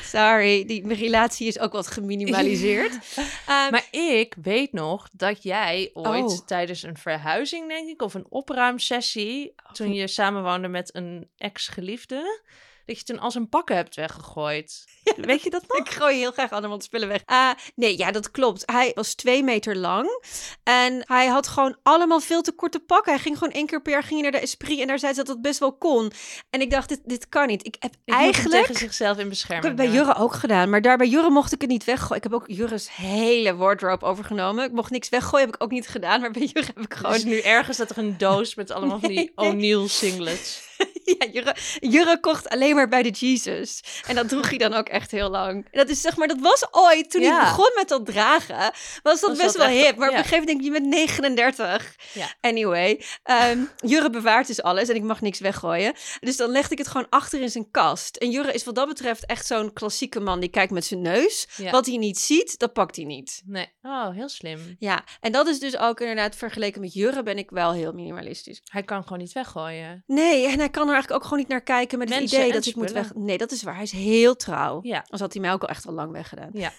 Sorry, 0.02 0.64
die 0.64 0.86
mijn 0.86 0.98
relatie 0.98 1.46
is 1.46 1.58
ook 1.58 1.72
wat 1.72 1.86
geminimaliseerd. 1.86 2.92
Ehm, 3.46 3.70
Maar 3.70 3.86
ik 3.90 4.34
weet 4.42 4.72
nog 4.72 5.08
dat 5.12 5.42
jij 5.42 5.90
ooit 5.94 6.24
Oh. 6.40 6.46
tijdens 6.46 6.82
een 6.82 6.96
verhuizing, 6.96 7.68
denk 7.68 7.88
ik, 7.88 8.02
of 8.02 8.14
een 8.14 8.26
opruimsessie, 8.28 9.54
toen 9.72 9.94
je 9.94 10.06
samenwoonde 10.06 10.68
met 10.68 10.94
een 10.94 11.28
ex-geliefde, 11.38 12.40
dat 12.86 12.98
je 12.98 13.04
toen 13.04 13.18
al 13.18 13.30
zijn 13.30 13.48
pakken 13.48 13.76
hebt 13.76 13.94
weggegooid. 13.96 14.84
Weet 15.16 15.42
je 15.42 15.50
dat 15.50 15.64
nog? 15.68 15.78
Ik 15.78 15.90
gooi 15.90 16.16
heel 16.16 16.32
graag 16.32 16.50
andermans 16.50 16.84
spullen 16.84 17.08
weg. 17.08 17.22
Uh, 17.26 17.50
nee, 17.74 17.98
ja, 17.98 18.10
dat 18.10 18.30
klopt. 18.30 18.62
Hij 18.66 18.92
was 18.94 19.14
twee 19.14 19.42
meter 19.42 19.76
lang. 19.76 20.24
En 20.62 21.04
hij 21.06 21.26
had 21.26 21.48
gewoon 21.48 21.76
allemaal 21.82 22.20
veel 22.20 22.42
te 22.42 22.52
korte 22.52 22.80
pakken. 22.80 23.12
Hij 23.12 23.22
ging 23.22 23.38
gewoon 23.38 23.52
één 23.52 23.66
keer 23.66 23.82
per 23.82 23.92
jaar 23.92 24.02
ging 24.02 24.22
naar 24.22 24.30
de 24.30 24.38
Esprit. 24.38 24.80
En 24.80 24.86
daar 24.86 24.98
zei 24.98 25.12
ze 25.12 25.18
dat 25.18 25.26
dat 25.26 25.40
best 25.42 25.58
wel 25.58 25.76
kon. 25.76 26.12
En 26.50 26.60
ik 26.60 26.70
dacht, 26.70 26.88
dit, 26.88 27.00
dit 27.04 27.28
kan 27.28 27.46
niet. 27.46 27.66
Ik 27.66 27.76
heb 27.78 27.94
Ik 28.04 28.14
eigenlijk... 28.14 28.66
tegen 28.66 28.80
zichzelf 28.80 29.18
in 29.18 29.28
bescherming. 29.28 29.64
Ik 29.64 29.78
heb 29.78 29.78
het 29.78 29.92
bij. 29.92 30.00
Jurre 30.00 30.20
ook 30.20 30.34
gedaan, 30.34 30.70
maar 30.70 30.82
daar 30.82 30.96
bij 30.96 31.08
Jurre 31.08 31.30
mocht 31.30 31.52
ik 31.52 31.60
het 31.60 31.70
niet 31.70 31.84
weggooien. 31.84 32.16
Ik 32.16 32.22
heb 32.22 32.32
ook 32.32 32.44
Jurre's 32.46 32.88
hele 32.96 33.54
wardrobe 33.56 34.04
overgenomen. 34.04 34.64
Ik 34.64 34.72
mocht 34.72 34.90
niks 34.90 35.08
weggooien, 35.08 35.46
heb 35.46 35.54
ik 35.54 35.62
ook 35.62 35.70
niet 35.70 35.88
gedaan. 35.88 36.20
Maar 36.20 36.30
bij 36.30 36.42
Jurre 36.42 36.72
heb 36.74 36.84
ik 36.84 36.94
gewoon... 36.94 37.14
is 37.14 37.24
nu 37.24 37.38
ergens 37.38 37.76
dat 37.76 37.90
er 37.90 37.98
een 37.98 38.18
doos 38.18 38.54
met 38.54 38.70
allemaal 38.70 39.00
van 39.00 39.08
die. 39.08 39.32
O'Neill 39.34 39.88
singlets. 39.88 40.64
Ja, 41.18 41.26
Jurre, 41.32 41.54
Jurre 41.80 42.20
kocht 42.20 42.48
alleen 42.48 42.74
maar 42.74 42.88
bij 42.88 43.02
de 43.02 43.10
Jesus. 43.10 43.80
En 44.06 44.14
dat 44.14 44.28
droeg 44.28 44.48
hij 44.48 44.58
dan 44.58 44.74
ook 44.74 44.88
echt 44.88 45.10
heel 45.10 45.30
lang. 45.30 45.54
En 45.70 45.78
dat 45.78 45.88
is 45.88 46.00
zeg 46.00 46.16
maar, 46.16 46.28
dat 46.28 46.40
was 46.40 46.66
ooit, 46.70 47.10
toen 47.10 47.22
Ja. 47.22 47.34
ik 47.40 47.40
begon 47.48 47.70
met 47.74 47.88
dat 47.88 48.06
dragen, 48.06 48.56
was 49.02 49.20
dat 49.20 49.30
Was 49.30 49.38
best 49.38 49.56
dat 49.56 49.66
wel 49.66 49.76
echt- 49.76 49.86
hip. 49.86 49.96
Maar 49.96 50.08
op 50.08 50.14
een 50.14 50.22
gegeven 50.24 50.38
moment 50.46 50.62
denk 50.62 50.74
je, 50.74 50.82
je 50.82 50.90
bent 50.90 50.94
39. 50.94 51.94
Ja. 52.12 52.26
Anyway, 52.40 53.02
ehm, 53.22 53.58
Jurre 53.86 54.10
bewaart 54.10 54.46
dus 54.46 54.62
alles 54.62 54.88
en 54.88 54.94
ik 54.94 55.02
mag 55.02 55.20
niks 55.20 55.38
weggooien. 55.38 55.94
Dus 56.20 56.36
dan 56.36 56.50
legde 56.50 56.72
ik 56.72 56.78
het 56.78 56.88
gewoon 56.88 57.06
achter 57.10 57.40
in 57.40 57.50
zijn 57.50 57.70
kast. 57.70 58.16
En 58.16 58.30
Jurre 58.30 58.52
is 58.52 58.64
wat 58.64 58.74
dat 58.74 58.88
betreft 58.88 59.26
echt 59.26 59.46
zo'n 59.46 59.72
klassieke 59.72 60.20
man 60.20 60.40
die 60.40 60.48
kijkt 60.50 60.72
met 60.72 60.84
zijn 60.84 61.00
neus. 61.02 61.48
Wat 61.70 61.86
hij 61.86 61.96
niet 61.96 62.18
ziet, 62.18 62.58
dat 62.58 62.72
pakt 62.72 62.96
hij 62.96 63.04
niet. 63.04 63.42
Nee. 63.44 63.72
Oh, 63.82 64.10
heel 64.14 64.28
slim. 64.28 64.76
Ja, 64.78 65.04
en 65.20 65.32
dat 65.32 65.46
is 65.46 65.58
dus 65.58 65.76
ook 65.78 66.00
inderdaad 66.00 66.36
vergeleken 66.36 66.80
met 66.80 66.92
Jurre 66.94 67.22
ben 67.22 67.38
ik 67.38 67.50
wel 67.50 67.72
heel 67.72 67.92
minimalistisch. 67.92 68.60
Hij 68.64 68.82
kan 68.82 69.02
gewoon 69.02 69.18
niet 69.18 69.32
weggooien. 69.32 70.02
Nee, 70.06 70.46
en 70.46 70.58
hij 70.58 70.68
kan 70.70 70.88
er 70.88 70.95
eigenlijk 70.96 71.22
ook 71.22 71.22
gewoon 71.22 71.38
niet 71.38 71.48
naar 71.48 71.62
kijken 71.62 71.98
met 71.98 72.08
het 72.08 72.18
Mensen 72.18 72.38
idee 72.38 72.52
dat 72.52 72.66
ik 72.66 72.76
moet 72.76 72.92
weg. 72.92 73.14
Nee, 73.14 73.38
dat 73.38 73.50
is 73.50 73.62
waar. 73.62 73.74
Hij 73.74 73.82
is 73.82 73.92
heel 73.92 74.36
trouw. 74.36 74.78
Ja. 74.82 74.98
Anders 74.98 75.20
had 75.20 75.32
hij 75.32 75.42
mij 75.42 75.52
ook 75.52 75.62
al 75.62 75.68
echt 75.68 75.84
wel 75.84 75.94
lang 75.94 76.12
weggedaan. 76.12 76.50
Ja. 76.52 76.72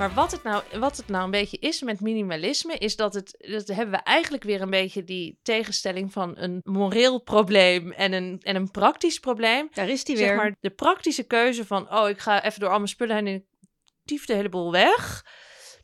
Maar 0.00 0.14
wat 0.14 0.30
het, 0.30 0.42
nou, 0.42 0.62
wat 0.78 0.96
het 0.96 1.08
nou 1.08 1.24
een 1.24 1.30
beetje 1.30 1.58
is 1.58 1.82
met 1.82 2.00
minimalisme, 2.00 2.74
is 2.74 2.96
dat 2.96 3.14
het, 3.14 3.36
dat 3.38 3.66
hebben 3.66 3.90
we 3.94 4.02
eigenlijk 4.02 4.42
weer 4.42 4.60
een 4.60 4.70
beetje 4.70 5.04
die 5.04 5.38
tegenstelling 5.42 6.12
van 6.12 6.32
een 6.36 6.60
moreel 6.64 7.18
probleem 7.18 7.92
en 7.92 8.12
een, 8.12 8.38
en 8.42 8.56
een 8.56 8.70
praktisch 8.70 9.18
probleem. 9.18 9.68
Daar 9.72 9.88
is 9.88 10.00
Zeg 10.00 10.18
weer. 10.18 10.36
maar 10.36 10.56
de 10.60 10.70
praktische 10.70 11.22
keuze 11.22 11.66
van, 11.66 11.92
oh, 11.92 12.08
ik 12.08 12.18
ga 12.18 12.44
even 12.44 12.60
door 12.60 12.68
al 12.68 12.76
mijn 12.76 12.88
spullen 12.88 13.16
heen 13.16 13.26
en 13.26 13.44
de 14.18 14.34
hele 14.34 14.48
boel 14.48 14.72
weg. 14.72 15.24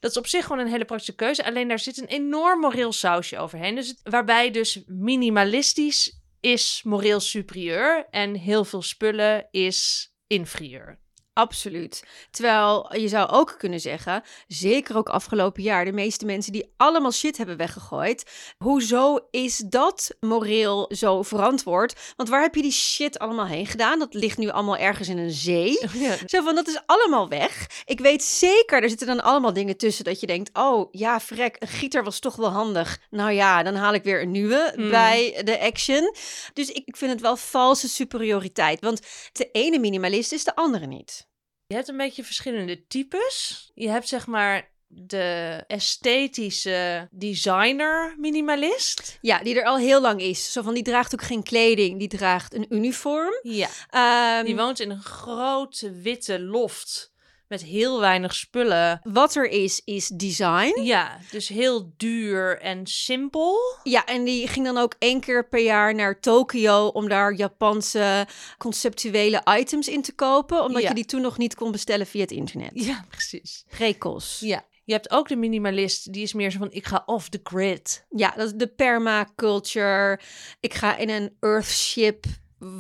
Dat 0.01 0.11
is 0.11 0.17
op 0.17 0.27
zich 0.27 0.43
gewoon 0.43 0.59
een 0.59 0.71
hele 0.71 0.85
praktische 0.85 1.15
keuze. 1.15 1.45
Alleen 1.45 1.69
daar 1.69 1.79
zit 1.79 1.99
een 1.99 2.07
enorm 2.07 2.61
moreel 2.61 2.93
sausje 2.93 3.39
overheen. 3.39 3.75
Dus 3.75 4.01
waarbij 4.03 4.51
dus 4.51 4.83
minimalistisch 4.87 6.21
is 6.41 6.81
moreel 6.85 7.21
superieur 7.21 8.07
en 8.11 8.35
heel 8.35 8.65
veel 8.65 8.83
spullen 8.83 9.49
is 9.51 10.11
inferieur. 10.27 11.05
Absoluut. 11.37 12.05
Terwijl 12.31 12.97
je 12.97 13.09
zou 13.09 13.29
ook 13.31 13.55
kunnen 13.59 13.81
zeggen, 13.81 14.23
zeker 14.47 14.97
ook 14.97 15.09
afgelopen 15.09 15.63
jaar, 15.63 15.85
de 15.85 15.93
meeste 15.93 16.25
mensen 16.25 16.53
die 16.53 16.73
allemaal 16.77 17.13
shit 17.13 17.37
hebben 17.37 17.57
weggegooid. 17.57 18.31
Hoezo 18.59 19.19
is 19.31 19.57
dat 19.57 20.17
moreel 20.21 20.91
zo 20.95 21.23
verantwoord? 21.23 22.15
Want 22.17 22.29
waar 22.29 22.43
heb 22.43 22.55
je 22.55 22.63
die 22.63 22.73
shit 22.73 23.19
allemaal 23.19 23.47
heen 23.47 23.67
gedaan? 23.67 23.99
Dat 23.99 24.15
ligt 24.15 24.39
nu 24.39 24.49
allemaal 24.49 24.77
ergens 24.77 25.09
in 25.09 25.19
een 25.19 25.31
zee. 25.31 25.79
Zo 26.27 26.43
van, 26.43 26.55
dat 26.55 26.69
is 26.69 26.81
allemaal 26.87 27.29
weg. 27.29 27.67
Ik 27.85 28.01
weet 28.01 28.23
zeker, 28.23 28.83
er 28.83 28.89
zitten 28.89 29.07
dan 29.07 29.23
allemaal 29.23 29.53
dingen 29.53 29.77
tussen 29.77 30.05
dat 30.05 30.21
je 30.21 30.27
denkt, 30.27 30.51
oh 30.53 30.89
ja, 30.91 31.21
vrek, 31.21 31.57
een 31.59 31.69
gieter 31.69 32.05
was 32.05 32.19
toch 32.19 32.37
wel 32.37 32.51
handig. 32.51 32.99
Nou 33.11 33.31
ja, 33.31 33.63
dan 33.63 33.75
haal 33.75 33.95
ik 33.95 34.03
weer 34.03 34.23
een 34.23 34.31
nieuwe 34.31 34.73
Hmm. 34.75 34.91
bij 34.91 35.41
de 35.45 35.61
action. 35.61 36.15
Dus 36.53 36.69
ik, 36.69 36.83
ik 36.87 36.97
vind 36.97 37.13
het 37.13 37.21
wel 37.21 37.37
valse 37.37 37.89
superioriteit. 37.89 38.81
Want 38.81 39.01
de 39.33 39.49
ene 39.53 39.79
minimalist 39.79 40.33
is 40.33 40.45
de 40.45 40.55
andere 40.55 40.87
niet. 40.87 41.26
Je 41.67 41.75
hebt 41.75 41.89
een 41.89 41.97
beetje 41.97 42.25
verschillende 42.25 42.87
types. 42.87 43.71
Je 43.75 43.89
hebt 43.89 44.09
zeg 44.09 44.27
maar 44.27 44.71
de 44.89 45.65
esthetische 45.67 47.09
designer 47.11 48.15
minimalist. 48.19 49.19
Ja, 49.21 49.43
die 49.43 49.59
er 49.59 49.65
al 49.65 49.77
heel 49.77 50.01
lang 50.01 50.21
is. 50.21 50.53
Zo 50.53 50.63
van, 50.63 50.75
die 50.75 50.83
draagt 50.83 51.15
ook 51.15 51.23
geen 51.23 51.43
kleding, 51.43 51.99
die 51.99 52.09
draagt 52.09 52.55
een 52.55 52.67
uniform. 52.69 53.39
Ja. 53.43 53.69
Ehm, 53.91 54.45
Die 54.45 54.57
woont 54.57 54.81
in 54.81 54.91
een 54.91 55.03
grote 55.03 55.93
witte 55.93 56.41
loft 56.41 57.13
met 57.49 57.63
heel 57.63 58.01
weinig 58.01 58.35
spullen. 58.35 59.01
wat 59.03 59.35
er 59.35 59.49
is, 59.49 59.81
is 59.85 60.09
design. 60.09 60.81
Ja, 60.83 61.19
dus 61.31 61.49
heel 61.49 61.93
duur 61.97 62.61
en 62.61 62.87
simpel. 62.87 63.57
Ja, 63.83 64.05
en 64.05 64.25
die 64.25 64.49
ging 64.49 64.65
dan 64.67 64.79
ook 64.79 64.95
één 64.99 65.21
keer 65.21 65.49
per 65.49 65.63
jaar 65.63 65.95
naar 65.95 66.21
Tokio 66.21 66.87
om 66.87 67.09
daar 67.09 67.35
Japanse 67.35 68.27
conceptuele 68.59 69.43
items 69.59 69.89
in 69.89 70.03
te 70.03 70.13
kopen. 70.15 70.63
Omdat 70.65 70.83
Ja. 70.83 70.89
je 70.89 70.95
die 70.95 71.05
toen 71.05 71.21
nog 71.21 71.39
niet 71.39 71.55
kon 71.55 71.73
bestellen 71.73 72.07
via 72.07 72.21
het 72.21 72.31
internet. 72.31 72.71
Ja, 72.75 73.05
precies. 73.11 73.65
Rekels. 73.69 74.37
Ja. 74.41 74.65
Je 74.85 74.93
hebt 74.93 75.11
ook 75.11 75.29
de 75.29 75.37
minimalist, 75.37 76.13
die 76.13 76.23
is 76.23 76.33
meer 76.33 76.51
zo 76.51 76.59
van, 76.59 76.73
ik 76.73 76.87
ga 76.87 77.03
off 77.07 77.29
the 77.29 77.41
grid. 77.43 78.05
Ja, 78.11 78.33
dat 78.37 78.47
is 78.47 78.53
de 78.57 78.67
permaculture. 78.67 80.21
Ik 80.61 80.75
ga 80.75 80.97
in 80.97 81.09
een 81.11 81.37
earthship 81.41 82.25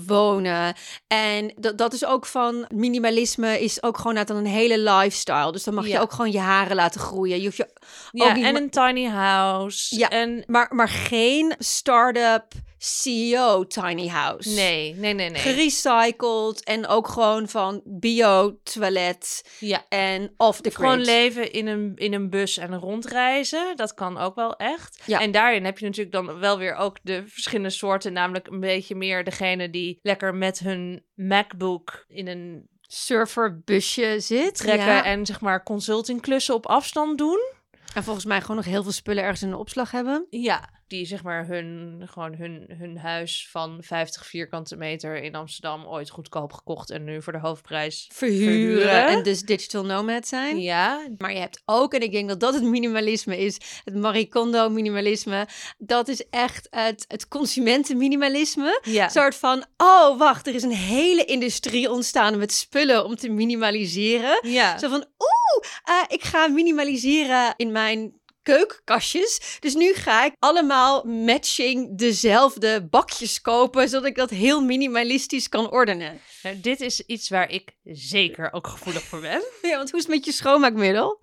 wonen. 0.07 0.75
En 1.07 1.53
dat, 1.57 1.79
dat 1.79 1.93
is 1.93 2.05
ook 2.05 2.27
van 2.27 2.67
minimalisme 2.75 3.61
is 3.61 3.83
ook 3.83 3.99
gewoon 3.99 4.19
uit 4.19 4.31
een 4.31 4.47
hele 4.47 4.79
lifestyle. 4.79 5.53
Dus 5.53 5.65
dan 5.65 5.75
mag 5.75 5.87
je 5.87 6.01
ook 6.01 6.13
gewoon 6.13 6.31
je 6.31 6.39
haren 6.39 6.77
laten 6.77 7.01
groeien. 7.01 7.39
Je 7.39 7.45
hoeft 7.45 7.57
je 7.57 7.69
Ja, 8.13 8.29
ook 8.29 8.35
niet 8.35 8.45
en 8.45 8.57
een 8.57 8.71
tiny 8.71 9.05
house. 9.05 9.99
Ja. 9.99 10.09
En 10.09 10.45
maar, 10.47 10.75
maar 10.75 10.89
geen 10.89 11.55
start-up 11.59 12.53
CEO 12.79 13.67
tiny 13.67 14.09
house. 14.09 14.49
nee, 14.55 14.95
nee, 14.95 15.13
nee, 15.15 15.31
nee. 15.31 15.41
Gerecycled 15.41 16.65
en 16.65 16.87
ook 16.87 17.09
gewoon 17.09 17.49
van 17.49 17.83
bio-toilet 17.85 19.45
Ja. 19.61 19.85
en 19.89 20.35
off 20.37 20.61
the 20.61 20.71
Gewoon 20.71 20.93
grid. 20.93 21.07
leven 21.07 21.53
in 21.53 21.67
een, 21.67 21.93
in 21.95 22.13
een 22.15 22.31
bus 22.31 22.57
en 22.57 22.79
rondreizen. 22.79 23.77
Dat 23.77 23.95
kan 23.95 24.19
ook 24.19 24.35
wel 24.35 24.57
echt. 24.57 25.03
Ja. 25.07 25.21
En 25.21 25.31
daarin 25.31 25.65
heb 25.65 25.79
je 25.79 25.85
natuurlijk 25.85 26.13
dan 26.27 26.39
wel 26.39 26.59
weer 26.59 26.75
ook 26.75 26.99
de 27.03 27.23
verschillende 27.27 27.71
soorten. 27.71 28.13
Namelijk 28.13 28.47
een 28.47 28.61
beetje 28.61 28.95
meer 28.95 29.25
degene 29.25 29.71
die 29.71 29.99
lekker 30.03 30.35
met 30.35 30.59
hun 30.59 31.05
MacBook 31.15 32.05
in 32.09 32.27
een 32.29 32.69
Surferbusje 32.89 34.21
zit. 34.21 34.55
trekken 34.57 34.87
ja. 34.87 35.05
en 35.05 35.27
zeg 35.27 35.41
maar 35.41 35.63
consultingklussen 35.63 36.55
op 36.55 36.67
afstand 36.67 37.19
doen. 37.19 37.55
En 37.97 38.05
volgens 38.05 38.25
mij 38.25 38.41
gewoon 38.41 38.57
nog 38.57 38.65
heel 38.65 38.83
veel 38.83 38.93
spullen 38.93 39.23
ergens 39.23 39.43
in 39.43 39.51
de 39.51 39.57
opslag 39.57 39.91
hebben. 39.91 40.27
Ja, 40.31 40.69
die 40.87 41.07
zeg 41.07 41.23
maar 41.23 41.47
hun, 41.47 42.03
gewoon 42.11 42.35
hun, 42.35 42.65
hun 42.79 42.99
huis 42.99 43.49
van 43.51 43.79
50 43.81 44.27
vierkante 44.27 44.77
meter 44.77 45.23
in 45.23 45.35
Amsterdam 45.35 45.85
ooit 45.87 46.11
goedkoop 46.11 46.53
gekocht 46.53 46.91
en 46.91 47.05
nu 47.05 47.23
voor 47.23 47.33
de 47.33 47.39
hoofdprijs 47.39 48.11
Verhuren, 48.13 48.81
Verhuren. 48.81 49.07
en 49.07 49.23
dus 49.23 49.43
digital 49.43 49.85
nomad 49.85 50.27
zijn. 50.27 50.61
Ja, 50.61 51.07
Maar 51.19 51.33
je 51.33 51.39
hebt 51.39 51.63
ook, 51.65 51.95
en 51.95 52.01
ik 52.01 52.13
denk 52.13 52.29
dat 52.29 52.41
dat 52.41 52.55
het 52.55 52.63
minimalisme 52.63 53.39
is, 53.39 53.59
het 53.85 53.95
Marie 53.95 54.29
Kondo 54.29 54.69
minimalisme. 54.69 55.49
Dat 55.79 56.09
is 56.09 56.29
echt 56.31 56.67
het, 56.71 57.05
het 57.09 57.29
consumentenminimalisme. 57.29 58.81
ja. 58.83 59.05
Een 59.05 59.11
soort 59.11 59.35
van, 59.35 59.65
oh 59.77 60.19
wacht, 60.19 60.47
er 60.47 60.55
is 60.55 60.63
een 60.63 60.71
hele 60.71 61.25
industrie 61.25 61.91
ontstaan 61.91 62.39
met 62.39 62.53
spullen 62.53 63.05
om 63.05 63.17
te 63.17 63.29
minimaliseren. 63.29 64.39
ja. 64.43 64.79
Zo 64.79 64.89
van, 64.89 65.05
oeh, 65.19 65.36
eh, 65.85 66.03
ik 66.09 66.25
ga 66.25 66.47
minimaliseren 66.47 67.55
in 67.57 67.73
mijn 67.73 68.21
keukenkastjes. 68.43 69.57
Dus 69.61 69.75
nu 69.75 69.95
ga 69.95 70.25
ik 70.25 70.33
allemaal 70.39 71.05
matching 71.05 71.99
dezelfde 71.99 72.87
bakjes 72.91 73.41
kopen, 73.41 73.89
zodat 73.89 74.09
ik 74.09 74.17
dat 74.17 74.31
heel 74.31 74.61
minimalistisch 74.61 75.49
kan 75.49 75.71
ordenen. 75.71 76.21
Nou, 76.43 76.61
dit 76.61 76.81
is 76.81 77.01
iets 77.01 77.29
waar 77.29 77.51
ik 77.51 77.77
zeker 77.85 78.53
ook 78.53 78.67
gevoelig 78.67 79.03
voor 79.03 79.21
ben. 79.21 79.43
Ja, 79.63 79.77
want 79.77 79.91
hoe 79.91 79.99
is 80.01 80.07
het 80.07 80.15
met 80.15 80.25
je 80.25 80.33
schoonmaakmiddel? 80.33 81.19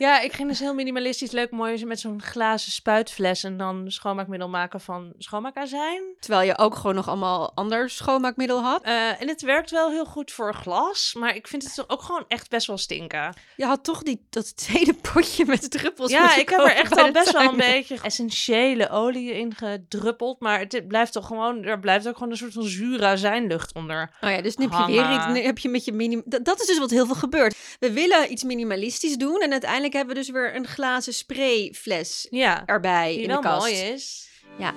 Ja, 0.00 0.20
ik 0.20 0.32
ging 0.32 0.48
dus 0.48 0.58
heel 0.58 0.74
minimalistisch 0.74 1.30
leuk 1.30 1.50
mooi 1.50 1.84
met 1.84 2.00
zo'n 2.00 2.22
glazen 2.22 2.72
spuitfles 2.72 3.44
en 3.44 3.56
dan 3.56 3.84
schoonmaakmiddel 3.90 4.48
maken 4.48 4.80
van 4.80 5.12
schoonmaakazijn. 5.18 6.02
Terwijl 6.20 6.46
je 6.46 6.58
ook 6.58 6.74
gewoon 6.74 6.94
nog 6.94 7.08
allemaal 7.08 7.52
ander 7.54 7.90
schoonmaakmiddel 7.90 8.62
had. 8.62 8.82
Eh, 8.82 9.20
en 9.20 9.28
het 9.28 9.42
werkt 9.42 9.70
wel 9.70 9.90
heel 9.90 10.04
goed 10.04 10.32
voor 10.32 10.54
glas, 10.54 11.14
maar 11.18 11.36
ik 11.36 11.48
vind 11.48 11.62
het 11.62 11.74
toch 11.74 11.88
ook 11.88 12.02
gewoon 12.02 12.24
echt 12.28 12.50
best 12.50 12.66
wel 12.66 12.78
stinken. 12.78 13.34
Je 13.56 13.64
had 13.64 13.84
toch 13.84 14.02
die, 14.02 14.26
dat 14.30 14.56
tweede 14.56 14.94
potje 15.12 15.44
met 15.44 15.70
druppels. 15.70 16.10
Ja, 16.10 16.36
ik 16.36 16.48
heb 16.48 16.60
er 16.60 16.74
echt 16.74 16.98
al 16.98 17.10
best 17.10 17.32
wel 17.32 17.50
een 17.50 17.56
beetje 17.56 17.98
essentiële 18.02 18.90
olie 18.90 19.32
in 19.32 19.54
gedruppeld, 19.54 20.40
maar 20.40 20.58
het 20.58 20.88
blijft 20.88 21.12
toch 21.12 21.26
gewoon, 21.26 21.64
er 21.64 21.80
blijft 21.80 22.08
ook 22.08 22.14
gewoon 22.14 22.30
een 22.30 22.36
soort 22.36 22.52
van 22.52 22.64
zure 22.64 23.06
azijnlucht 23.06 23.74
onder. 23.74 24.10
Oh 24.20 24.30
ja, 24.30 24.40
dus 24.40 24.56
nu 24.56 24.64
heb 24.64 24.86
je 24.86 24.92
weer 24.92 25.12
iets. 25.12 25.26
Nu 25.26 25.40
heb 25.40 25.58
je 25.58 25.68
met 25.68 25.84
je 25.84 25.92
minim. 25.92 26.22
Dat, 26.24 26.44
dat 26.44 26.60
is 26.60 26.66
dus 26.66 26.78
wat 26.78 26.90
heel 26.90 27.06
veel 27.06 27.14
gebeurt. 27.14 27.56
We 27.78 27.92
willen 27.92 28.32
iets 28.32 28.42
minimalistisch 28.42 29.16
doen 29.16 29.40
en 29.40 29.50
uiteindelijk 29.50 29.88
hebben 29.92 30.14
we 30.14 30.20
dus 30.20 30.30
weer 30.30 30.56
een 30.56 30.66
glazen 30.66 31.14
sprayfles 31.14 32.26
Ja, 32.30 32.66
erbij 32.66 33.12
die 33.12 33.22
in 33.22 33.28
wel 33.28 33.40
de 33.40 33.48
kast. 33.48 33.60
mooi 33.60 33.74
is. 33.74 34.28
Ja. 34.58 34.74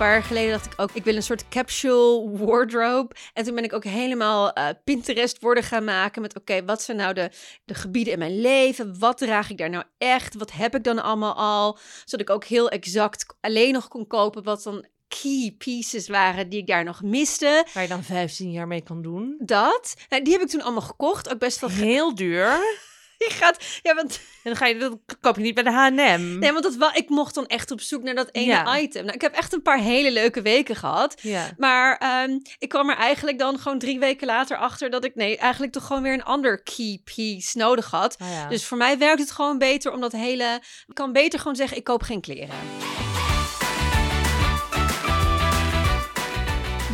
paar 0.00 0.12
jaar 0.12 0.22
geleden 0.22 0.50
dacht 0.50 0.66
ik 0.66 0.72
ook, 0.76 0.90
ik 0.92 1.04
wil 1.04 1.16
een 1.16 1.22
soort 1.22 1.48
capsule 1.48 2.30
wardrobe. 2.38 3.14
En 3.32 3.44
toen 3.44 3.54
ben 3.54 3.64
ik 3.64 3.72
ook 3.72 3.84
helemaal 3.84 4.58
uh, 4.58 4.68
Pinterest 4.84 5.40
worden 5.40 5.62
gaan 5.62 5.84
maken 5.84 6.22
met, 6.22 6.36
oké, 6.36 6.64
wat 6.64 6.82
zijn 6.82 6.96
nou 6.96 7.14
de, 7.14 7.30
de 7.64 7.74
gebieden 7.74 8.12
in 8.12 8.18
mijn 8.18 8.40
leven? 8.40 8.98
Wat 8.98 9.18
draag 9.18 9.50
ik 9.50 9.58
daar 9.58 9.70
nou 9.70 9.84
echt? 9.98 10.34
Wat 10.34 10.52
heb 10.52 10.74
ik 10.74 10.84
dan 10.84 11.02
allemaal 11.02 11.34
al? 11.34 11.78
Zodat 12.04 12.28
ik 12.28 12.34
ook 12.34 12.44
heel 12.44 12.68
exact 12.68 13.36
alleen 13.40 13.72
nog 13.72 13.88
kon 13.88 14.06
kopen 14.06 14.42
wat 14.42 14.62
dan 14.62 14.86
key 15.20 15.54
pieces 15.58 16.08
waren 16.08 16.48
die 16.48 16.60
ik 16.60 16.66
daar 16.66 16.84
nog 16.84 17.02
miste. 17.02 17.66
Waar 17.72 17.82
je 17.82 17.88
dan 17.88 18.04
15 18.04 18.50
jaar 18.50 18.66
mee 18.66 18.82
kan 18.82 19.02
doen. 19.02 19.36
Dat. 19.38 19.94
Nou, 20.08 20.22
die 20.22 20.32
heb 20.32 20.42
ik 20.42 20.48
toen 20.48 20.62
allemaal 20.62 20.80
gekocht. 20.80 21.32
Ook 21.32 21.38
best 21.38 21.60
wel 21.60 21.70
heel 21.70 22.14
duur. 22.14 22.58
Je 23.28 23.30
gaat, 23.30 23.64
ja, 23.82 23.94
want... 23.94 24.20
En 24.42 24.50
dan 24.50 24.56
ga 24.56 24.66
je, 24.66 24.76
dat 24.76 24.98
koop 25.20 25.36
je 25.36 25.42
niet 25.42 25.54
bij 25.54 25.62
de 25.62 25.70
H&M. 25.70 26.38
Nee, 26.38 26.52
want 26.52 26.62
dat 26.62 26.74
wel, 26.74 26.90
ik 26.94 27.08
mocht 27.08 27.34
dan 27.34 27.46
echt 27.46 27.70
op 27.70 27.80
zoek 27.80 28.02
naar 28.02 28.14
dat 28.14 28.28
ene 28.32 28.80
item. 28.80 29.02
Nou, 29.02 29.14
ik 29.14 29.20
heb 29.20 29.34
echt 29.34 29.52
een 29.52 29.62
paar 29.62 29.78
hele 29.78 30.10
leuke 30.12 30.42
weken 30.42 30.76
gehad. 30.76 31.14
Ja. 31.22 31.50
Maar 31.56 32.22
um, 32.24 32.42
ik 32.58 32.68
kwam 32.68 32.90
er 32.90 32.96
eigenlijk 32.96 33.38
dan 33.38 33.58
gewoon 33.58 33.78
drie 33.78 33.98
weken 33.98 34.26
later 34.26 34.56
achter 34.56 34.90
dat 34.90 35.04
ik, 35.04 35.14
nee, 35.14 35.36
eigenlijk 35.36 35.72
toch 35.72 35.86
gewoon 35.86 36.02
weer 36.02 36.12
een 36.12 36.24
ander 36.24 36.62
key 36.62 37.00
piece 37.04 37.58
nodig 37.58 37.90
had. 37.90 38.16
Oh 38.22 38.28
ja. 38.28 38.48
Dus 38.48 38.64
voor 38.64 38.78
mij 38.78 38.98
werkt 38.98 39.20
het 39.20 39.30
gewoon 39.30 39.58
beter 39.58 39.92
om 39.92 40.00
dat 40.00 40.12
hele, 40.12 40.60
ik 40.86 40.94
kan 40.94 41.12
beter 41.12 41.38
gewoon 41.38 41.56
zeggen, 41.56 41.76
ik 41.76 41.84
koop 41.84 42.02
geen 42.02 42.20
kleren. 42.20 42.56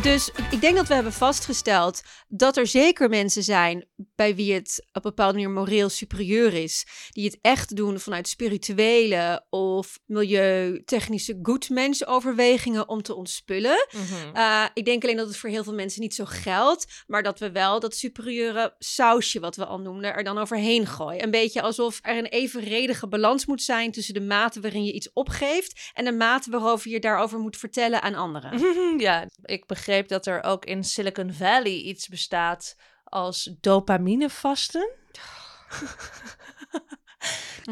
Dus 0.01 0.29
ik 0.51 0.61
denk 0.61 0.75
dat 0.75 0.87
we 0.87 0.93
hebben 0.93 1.13
vastgesteld 1.13 2.01
dat 2.27 2.57
er 2.57 2.67
zeker 2.67 3.09
mensen 3.09 3.43
zijn 3.43 3.85
bij 4.17 4.35
wie 4.35 4.53
het 4.53 4.85
op 4.87 4.95
een 4.95 5.01
bepaalde 5.01 5.33
manier 5.33 5.49
moreel 5.49 5.89
superieur 5.89 6.53
is. 6.53 6.85
Die 7.09 7.25
het 7.25 7.37
echt 7.41 7.75
doen 7.75 7.99
vanuit 7.99 8.27
spirituele 8.27 9.45
of 9.49 9.99
milieutechnische 10.05 11.39
good 11.41 12.05
overwegingen 12.05 12.89
om 12.89 13.01
te 13.01 13.15
ontspullen. 13.15 13.87
Mhm. 13.91 14.37
Uh, 14.37 14.65
ik 14.73 14.85
denk 14.85 15.03
alleen 15.03 15.17
dat 15.17 15.27
het 15.27 15.37
voor 15.37 15.49
heel 15.49 15.63
veel 15.63 15.73
mensen 15.73 16.01
niet 16.01 16.15
zo 16.15 16.25
geldt. 16.25 17.03
Maar 17.07 17.23
dat 17.23 17.39
we 17.39 17.51
wel 17.51 17.79
dat 17.79 17.95
superieure 17.95 18.75
sausje, 18.79 19.39
wat 19.39 19.55
we 19.55 19.65
al 19.65 19.79
noemden, 19.79 20.13
er 20.13 20.23
dan 20.23 20.37
overheen 20.37 20.85
gooien. 20.85 21.23
Een 21.23 21.31
beetje 21.31 21.61
alsof 21.61 21.99
er 22.01 22.17
een 22.17 22.25
evenredige 22.25 23.07
balans 23.07 23.45
moet 23.45 23.61
zijn 23.61 23.91
tussen 23.91 24.13
de 24.13 24.21
mate 24.21 24.59
waarin 24.59 24.83
je 24.83 24.93
iets 24.93 25.13
opgeeft 25.13 25.91
en 25.93 26.05
de 26.05 26.11
mate 26.11 26.49
waarover 26.49 26.91
je 26.91 26.99
daarover 26.99 27.39
moet 27.39 27.57
vertellen 27.57 28.01
aan 28.01 28.15
anderen. 28.15 28.59
ja, 29.07 29.27
ik 29.43 29.65
begreep 29.65 30.07
dat 30.07 30.25
er 30.25 30.43
ook 30.43 30.65
in 30.65 30.83
Silicon 30.83 31.33
Valley 31.33 31.75
iets 31.81 32.07
bestaat 32.07 32.75
als 33.09 33.55
dopaminevasten. 33.61 34.89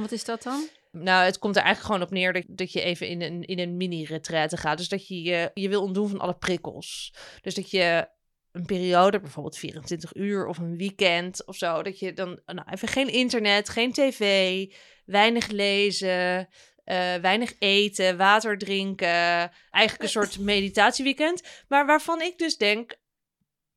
Wat 0.01 0.11
is 0.11 0.23
dat 0.23 0.43
dan? 0.43 0.67
Nou, 0.91 1.25
het 1.25 1.39
komt 1.39 1.55
er 1.55 1.61
eigenlijk 1.61 1.93
gewoon 1.93 2.07
op 2.07 2.13
neer 2.13 2.33
dat, 2.33 2.43
dat 2.47 2.71
je 2.71 2.81
even 2.81 3.07
in 3.07 3.21
een, 3.21 3.43
in 3.43 3.59
een 3.59 3.77
mini-retraite 3.77 4.57
gaat. 4.57 4.77
Dus 4.77 4.89
dat 4.89 5.07
je, 5.07 5.21
je 5.21 5.51
je 5.53 5.69
wil 5.69 5.81
ontdoen 5.81 6.09
van 6.09 6.19
alle 6.19 6.35
prikkels. 6.35 7.13
Dus 7.41 7.55
dat 7.55 7.71
je 7.71 8.07
een 8.51 8.65
periode, 8.65 9.19
bijvoorbeeld 9.19 9.57
24 9.57 10.15
uur 10.15 10.47
of 10.47 10.57
een 10.57 10.77
weekend 10.77 11.45
of 11.45 11.55
zo, 11.55 11.83
dat 11.83 11.99
je 11.99 12.13
dan 12.13 12.39
nou, 12.45 12.67
even 12.71 12.87
geen 12.87 13.09
internet, 13.11 13.69
geen 13.69 13.91
tv, 13.91 14.65
weinig 15.05 15.47
lezen, 15.47 16.47
uh, 16.85 17.15
weinig 17.15 17.53
eten, 17.59 18.17
water 18.17 18.57
drinken. 18.57 19.51
Eigenlijk 19.71 20.03
een 20.03 20.09
soort 20.09 20.39
meditatieweekend. 20.39 21.41
Maar 21.67 21.85
waarvan 21.85 22.21
ik 22.21 22.37
dus 22.37 22.57
denk. 22.57 22.95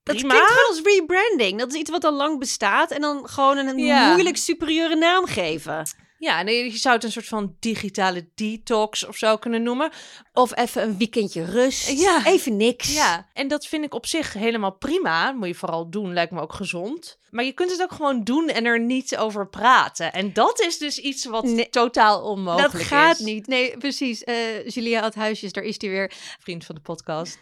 Dat 0.08 0.16
prima. 0.16 0.34
klinkt 0.34 0.50
gewoon 0.52 0.68
als 0.68 0.80
rebranding. 0.82 1.58
Dat 1.58 1.72
is 1.72 1.78
iets 1.80 1.90
wat 1.90 2.04
al 2.04 2.12
lang 2.14 2.38
bestaat. 2.38 2.90
En 2.90 3.00
dan 3.00 3.28
gewoon 3.28 3.56
een 3.56 3.78
Ja. 3.78 4.10
moeilijk 4.12 4.36
superieure 4.36 4.96
naam 4.96 5.26
geven. 5.26 5.86
Ja, 6.18 6.42
nee, 6.42 6.72
je 6.72 6.78
zou 6.78 6.94
het 6.94 7.04
een 7.04 7.12
soort 7.12 7.26
van 7.26 7.56
digitale 7.60 8.28
detox 8.34 9.06
of 9.06 9.16
zo 9.16 9.36
kunnen 9.36 9.62
noemen. 9.62 9.90
Of 10.32 10.56
even 10.56 10.82
een 10.82 10.98
weekendje 10.98 11.44
rust. 11.44 11.88
Ja. 11.90 12.24
Even 12.26 12.56
niks. 12.56 12.94
Ja, 12.94 13.26
en 13.32 13.48
dat 13.48 13.66
vind 13.66 13.84
ik 13.84 13.94
op 13.94 14.06
zich 14.06 14.32
helemaal 14.32 14.72
prima. 14.72 15.32
Moet 15.32 15.48
je 15.48 15.54
vooral 15.54 15.90
doen, 15.90 16.12
lijkt 16.12 16.32
me 16.32 16.40
ook 16.40 16.52
gezond. 16.52 17.18
Maar 17.30 17.44
je 17.44 17.52
kunt 17.52 17.70
het 17.70 17.82
ook 17.82 17.92
gewoon 17.92 18.24
doen 18.24 18.48
en 18.48 18.64
er 18.64 18.80
niet 18.80 19.16
over 19.16 19.48
praten. 19.48 20.12
En 20.12 20.32
dat 20.32 20.60
is 20.60 20.78
dus 20.78 20.98
iets 20.98 21.24
wat 21.24 21.44
Nee, 21.44 21.68
totaal 21.68 22.22
onmogelijk 22.22 22.72
Dat 22.72 22.80
is. 22.80 22.86
gaat 22.86 23.18
niet. 23.18 23.46
Nee, 23.46 23.76
precies. 23.76 24.24
Eh 24.24 24.66
Julia 24.68 25.00
Adhuisjes, 25.00 25.52
daar 25.52 25.64
is 25.64 25.74
hij 25.80 25.90
weer. 25.90 26.12
Vriend 26.40 26.64
van 26.64 26.74
de 26.74 26.80
podcast. 26.80 27.38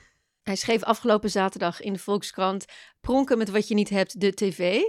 Hij 0.46 0.56
schreef 0.56 0.82
afgelopen 0.82 1.30
zaterdag 1.30 1.80
in 1.80 1.92
de 1.92 1.98
Volkskrant... 1.98 2.64
Pronken 3.00 3.38
met 3.38 3.50
wat 3.50 3.68
je 3.68 3.74
niet 3.74 3.88
hebt, 3.88 4.20
de 4.20 4.34
tv. 4.34 4.80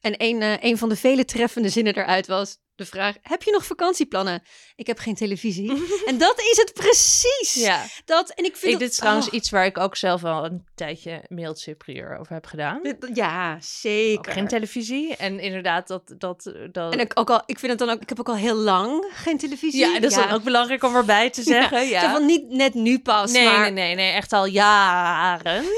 En 0.00 0.14
een, 0.16 0.66
een 0.66 0.78
van 0.78 0.88
de 0.88 0.96
vele 0.96 1.24
treffende 1.24 1.68
zinnen 1.68 1.96
eruit 1.96 2.26
was 2.26 2.58
de 2.76 2.84
vraag... 2.86 3.16
Heb 3.22 3.42
je 3.42 3.50
nog 3.50 3.66
vakantieplannen? 3.66 4.42
Ik 4.76 4.86
heb 4.86 4.98
geen 4.98 5.14
televisie. 5.14 5.70
en 6.08 6.18
dat 6.18 6.38
is 6.38 6.56
het 6.56 6.72
precies. 6.74 7.54
Ja. 7.54 7.84
Dat, 8.04 8.30
en 8.30 8.44
ik 8.44 8.56
vind 8.56 8.64
Ik, 8.64 8.70
dat- 8.70 8.80
dit 8.80 8.90
is 8.90 8.96
trouwens 8.96 9.26
oh, 9.26 9.32
iets 9.34 9.50
waar 9.50 9.66
ik 9.66 9.78
ook 9.78 9.96
zelf 9.96 10.20
wel 10.20 10.44
een 10.44 10.64
tijdje 10.74 11.24
mailed 11.28 11.58
superieur 11.58 12.18
over 12.18 12.32
heb 12.32 12.46
gedaan. 12.46 12.80
Ja, 13.14 13.54
Ook 13.54 13.62
zeker. 13.62 14.32
geen 14.32 14.48
televisie. 14.48 15.16
En 15.16 15.40
inderdaad, 15.40 15.88
dat. 15.88 16.14
dat, 16.18 16.52
dat... 16.72 16.92
En 16.92 17.00
ik, 17.00 17.10
ook 17.14 17.30
al, 17.30 17.42
ik 17.46 17.58
vind 17.58 17.70
het 17.70 17.80
dan 17.80 17.90
ook... 17.90 18.02
Ik 18.02 18.08
heb 18.08 18.20
ook 18.20 18.28
al 18.28 18.36
heel 18.36 18.56
lang 18.56 19.10
geen 19.14 19.38
televisie. 19.38 19.80
ja, 19.80 19.92
dat 20.00 20.10
is 20.10 20.16
dan 20.16 20.30
ook 20.30 20.42
belangrijk 20.42 20.82
om 20.84 20.96
erbij 20.96 21.30
te 21.30 21.42
zeggen. 21.56 21.88
Ja, 21.88 22.00
Zo 22.00 22.08
van 22.08 22.26
niet 22.26 22.48
net 22.48 22.74
nu 22.74 22.98
pas, 22.98 23.32
nee, 23.32 23.44
maar... 23.44 23.60
nee, 23.60 23.70
nee, 23.72 23.94
nee, 23.94 24.12
echt 24.12 24.32
al 24.32 24.46
jaren. 24.46 25.64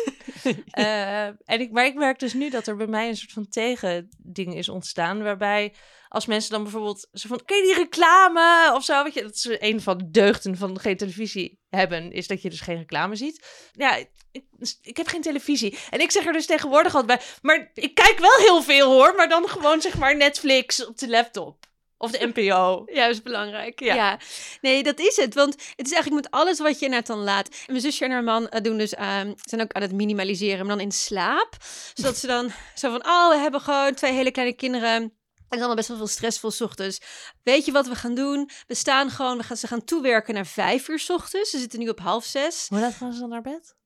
Eh, 0.70 1.24
en 1.26 1.60
ik, 1.60 1.70
maar 1.70 1.86
ik 1.86 1.94
merk 1.94 2.18
dus 2.18 2.32
nu 2.34 2.50
dat 2.50 2.66
er 2.66 2.76
bij 2.76 2.86
mij 2.86 3.08
een 3.08 3.16
soort 3.16 3.32
van 3.32 3.48
tegending 3.48 4.54
is 4.56 4.68
ontstaan. 4.68 5.22
Waarbij 5.22 5.72
als 6.16 6.26
mensen 6.26 6.50
dan 6.50 6.62
bijvoorbeeld 6.62 7.08
zo 7.12 7.28
van, 7.28 7.44
ken 7.44 7.56
je 7.56 7.62
die 7.62 7.74
reclame 7.74 8.72
of 8.74 8.84
zo? 8.84 9.02
Weet 9.02 9.14
je, 9.14 9.22
dat 9.22 9.34
is 9.34 9.48
een 9.58 9.80
van 9.80 9.98
de 9.98 10.10
deugden 10.10 10.56
van 10.56 10.80
geen 10.80 10.96
televisie 10.96 11.58
hebben, 11.68 12.12
is 12.12 12.26
dat 12.26 12.42
je 12.42 12.50
dus 12.50 12.60
geen 12.60 12.76
reclame 12.76 13.16
ziet. 13.16 13.46
Ja, 13.72 13.96
ik, 13.96 14.46
ik 14.82 14.96
heb 14.96 15.06
geen 15.06 15.22
televisie. 15.22 15.78
En 15.90 16.00
ik 16.00 16.10
zeg 16.10 16.26
er 16.26 16.32
dus 16.32 16.46
tegenwoordig 16.46 16.94
altijd 16.94 17.18
bij, 17.18 17.28
maar 17.42 17.70
ik 17.74 17.94
kijk 17.94 18.18
wel 18.18 18.36
heel 18.38 18.62
veel 18.62 18.92
hoor, 18.92 19.14
maar 19.14 19.28
dan 19.28 19.48
gewoon 19.48 19.80
zeg 19.80 19.98
maar 19.98 20.16
Netflix 20.16 20.86
op 20.86 20.98
de 20.98 21.08
laptop. 21.08 21.64
Of 21.98 22.10
de 22.10 22.32
NPO. 22.34 22.82
Juist 23.00 23.22
belangrijk. 23.22 23.80
Ja. 23.80 23.94
Ja. 23.94 24.18
Nee, 24.60 24.82
dat 24.82 24.98
is 24.98 25.16
het. 25.16 25.34
Want 25.34 25.52
het 25.76 25.86
is 25.86 25.92
eigenlijk 25.92 26.22
met 26.22 26.32
alles 26.32 26.58
wat 26.58 26.78
je 26.78 26.88
net 26.88 27.06
dan 27.06 27.18
laat. 27.18 27.48
En 27.48 27.56
mijn 27.66 27.80
zusje 27.80 28.04
en 28.04 28.10
haar 28.10 28.24
man 28.24 28.48
eh, 28.48 28.62
doen 28.62 28.78
dus, 28.78 28.94
ehm, 28.94 29.32
zijn 29.40 29.60
ook 29.60 29.72
aan 29.72 29.82
het 29.82 29.92
minimaliseren, 29.92 30.66
maar 30.66 30.76
dan 30.76 30.84
in 30.84 30.92
slaap. 30.92 31.56
Zodat 31.94 32.16
ze 32.16 32.26
dan 32.26 32.52
zo 32.74 32.90
van, 32.90 33.06
oh, 33.06 33.28
we 33.28 33.36
hebben 33.36 33.60
gewoon 33.60 33.94
twee 33.94 34.12
hele 34.12 34.30
kleine 34.30 34.54
kinderen. 34.54 35.15
En 35.48 35.58
het 35.58 35.58
is 35.58 35.58
allemaal 35.58 35.76
best 35.76 35.88
wel 35.88 35.96
veel 35.96 36.06
stressvol 36.06 36.50
's 36.50 36.60
ochtends. 36.60 37.00
Weet 37.42 37.64
je 37.64 37.72
wat 37.72 37.88
we 37.88 37.94
gaan 37.94 38.14
doen? 38.14 38.50
We 38.66 38.74
staan 38.74 39.10
gewoon, 39.10 39.36
we 39.36 39.42
gaan, 39.42 39.56
ze 39.56 39.66
gaan 39.66 39.84
toewerken 39.84 40.34
naar 40.34 40.46
vijf 40.46 40.88
uur 40.88 40.98
's 40.98 41.10
ochtends. 41.10 41.50
Ze 41.50 41.58
zitten 41.58 41.78
nu 41.78 41.88
op 41.88 42.00
half 42.00 42.24
zes. 42.24 42.66
Hoe 42.68 42.80
laat 42.80 42.94
gaan 42.94 43.12
ze 43.12 43.20
dan 43.20 43.28
naar 43.28 43.42
bed? 43.42 43.76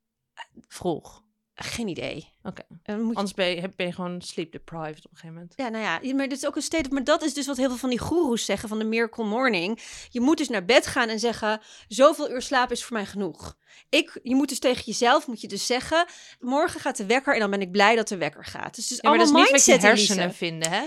Vroeg. 0.68 1.22
Geen 1.54 1.88
idee. 1.88 2.32
Oké. 2.42 2.62
Je 2.82 2.92
Anders 2.92 3.34
ben 3.34 3.46
je, 3.46 3.72
ben 3.76 3.86
je 3.86 3.92
gewoon 3.92 4.22
sleep 4.22 4.52
deprived 4.52 5.04
op 5.04 5.10
een 5.10 5.16
gegeven 5.16 5.34
moment. 5.34 5.52
Ja, 5.56 5.68
nou 5.68 5.84
ja, 5.84 6.14
maar 6.14 6.28
dit 6.28 6.38
is 6.38 6.46
ook 6.46 6.56
een 6.56 6.62
state 6.62 6.84
of... 6.84 6.90
Maar 6.90 7.04
dat 7.04 7.22
is 7.22 7.34
dus 7.34 7.46
wat 7.46 7.56
heel 7.56 7.68
veel 7.68 7.76
van 7.76 7.88
die 7.90 7.98
goeroes 7.98 8.44
zeggen 8.44 8.68
van 8.68 8.78
de 8.78 8.84
Miracle 8.84 9.24
Morning. 9.24 9.80
Je 10.10 10.20
moet 10.20 10.38
dus 10.38 10.48
naar 10.48 10.64
bed 10.64 10.86
gaan 10.86 11.08
en 11.08 11.18
zeggen, 11.18 11.60
zoveel 11.88 12.30
uur 12.30 12.42
slaap 12.42 12.70
is 12.70 12.84
voor 12.84 12.96
mij 12.96 13.06
genoeg. 13.06 13.56
Ik, 13.88 14.20
je 14.22 14.34
moet 14.34 14.48
dus 14.48 14.58
tegen 14.58 14.82
jezelf, 14.84 15.26
moet 15.26 15.40
je 15.40 15.48
dus 15.48 15.66
zeggen, 15.66 16.06
morgen 16.40 16.80
gaat 16.80 16.96
de 16.96 17.06
wekker 17.06 17.34
en 17.34 17.40
dan 17.40 17.50
ben 17.50 17.60
ik 17.60 17.70
blij 17.70 17.96
dat 17.96 18.08
de 18.08 18.16
wekker 18.16 18.44
gaat. 18.44 18.74
Dus 18.74 18.88
Ja, 18.88 19.08
maar 19.08 19.18
dat 19.18 19.26
is 19.26 19.32
niet 19.32 19.50
wat 19.50 19.64
je 19.64 19.72
hersenen 19.72 20.22
Elise. 20.24 20.36
vinden, 20.36 20.70
hè? 20.70 20.82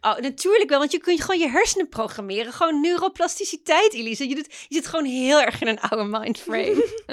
Oh, 0.00 0.18
natuurlijk 0.18 0.70
wel, 0.70 0.78
want 0.78 0.92
je 0.92 0.98
kunt 0.98 1.20
gewoon 1.20 1.40
je 1.40 1.48
hersenen 1.48 1.88
programmeren. 1.88 2.52
Gewoon 2.52 2.80
neuroplasticiteit, 2.80 3.94
Elise. 3.94 4.28
Je, 4.28 4.34
doet, 4.34 4.46
je 4.68 4.74
zit 4.74 4.86
gewoon 4.86 5.04
heel 5.04 5.40
erg 5.40 5.60
in 5.60 5.66
een 5.68 5.80
oude 5.80 6.18
mindframe. 6.18 6.86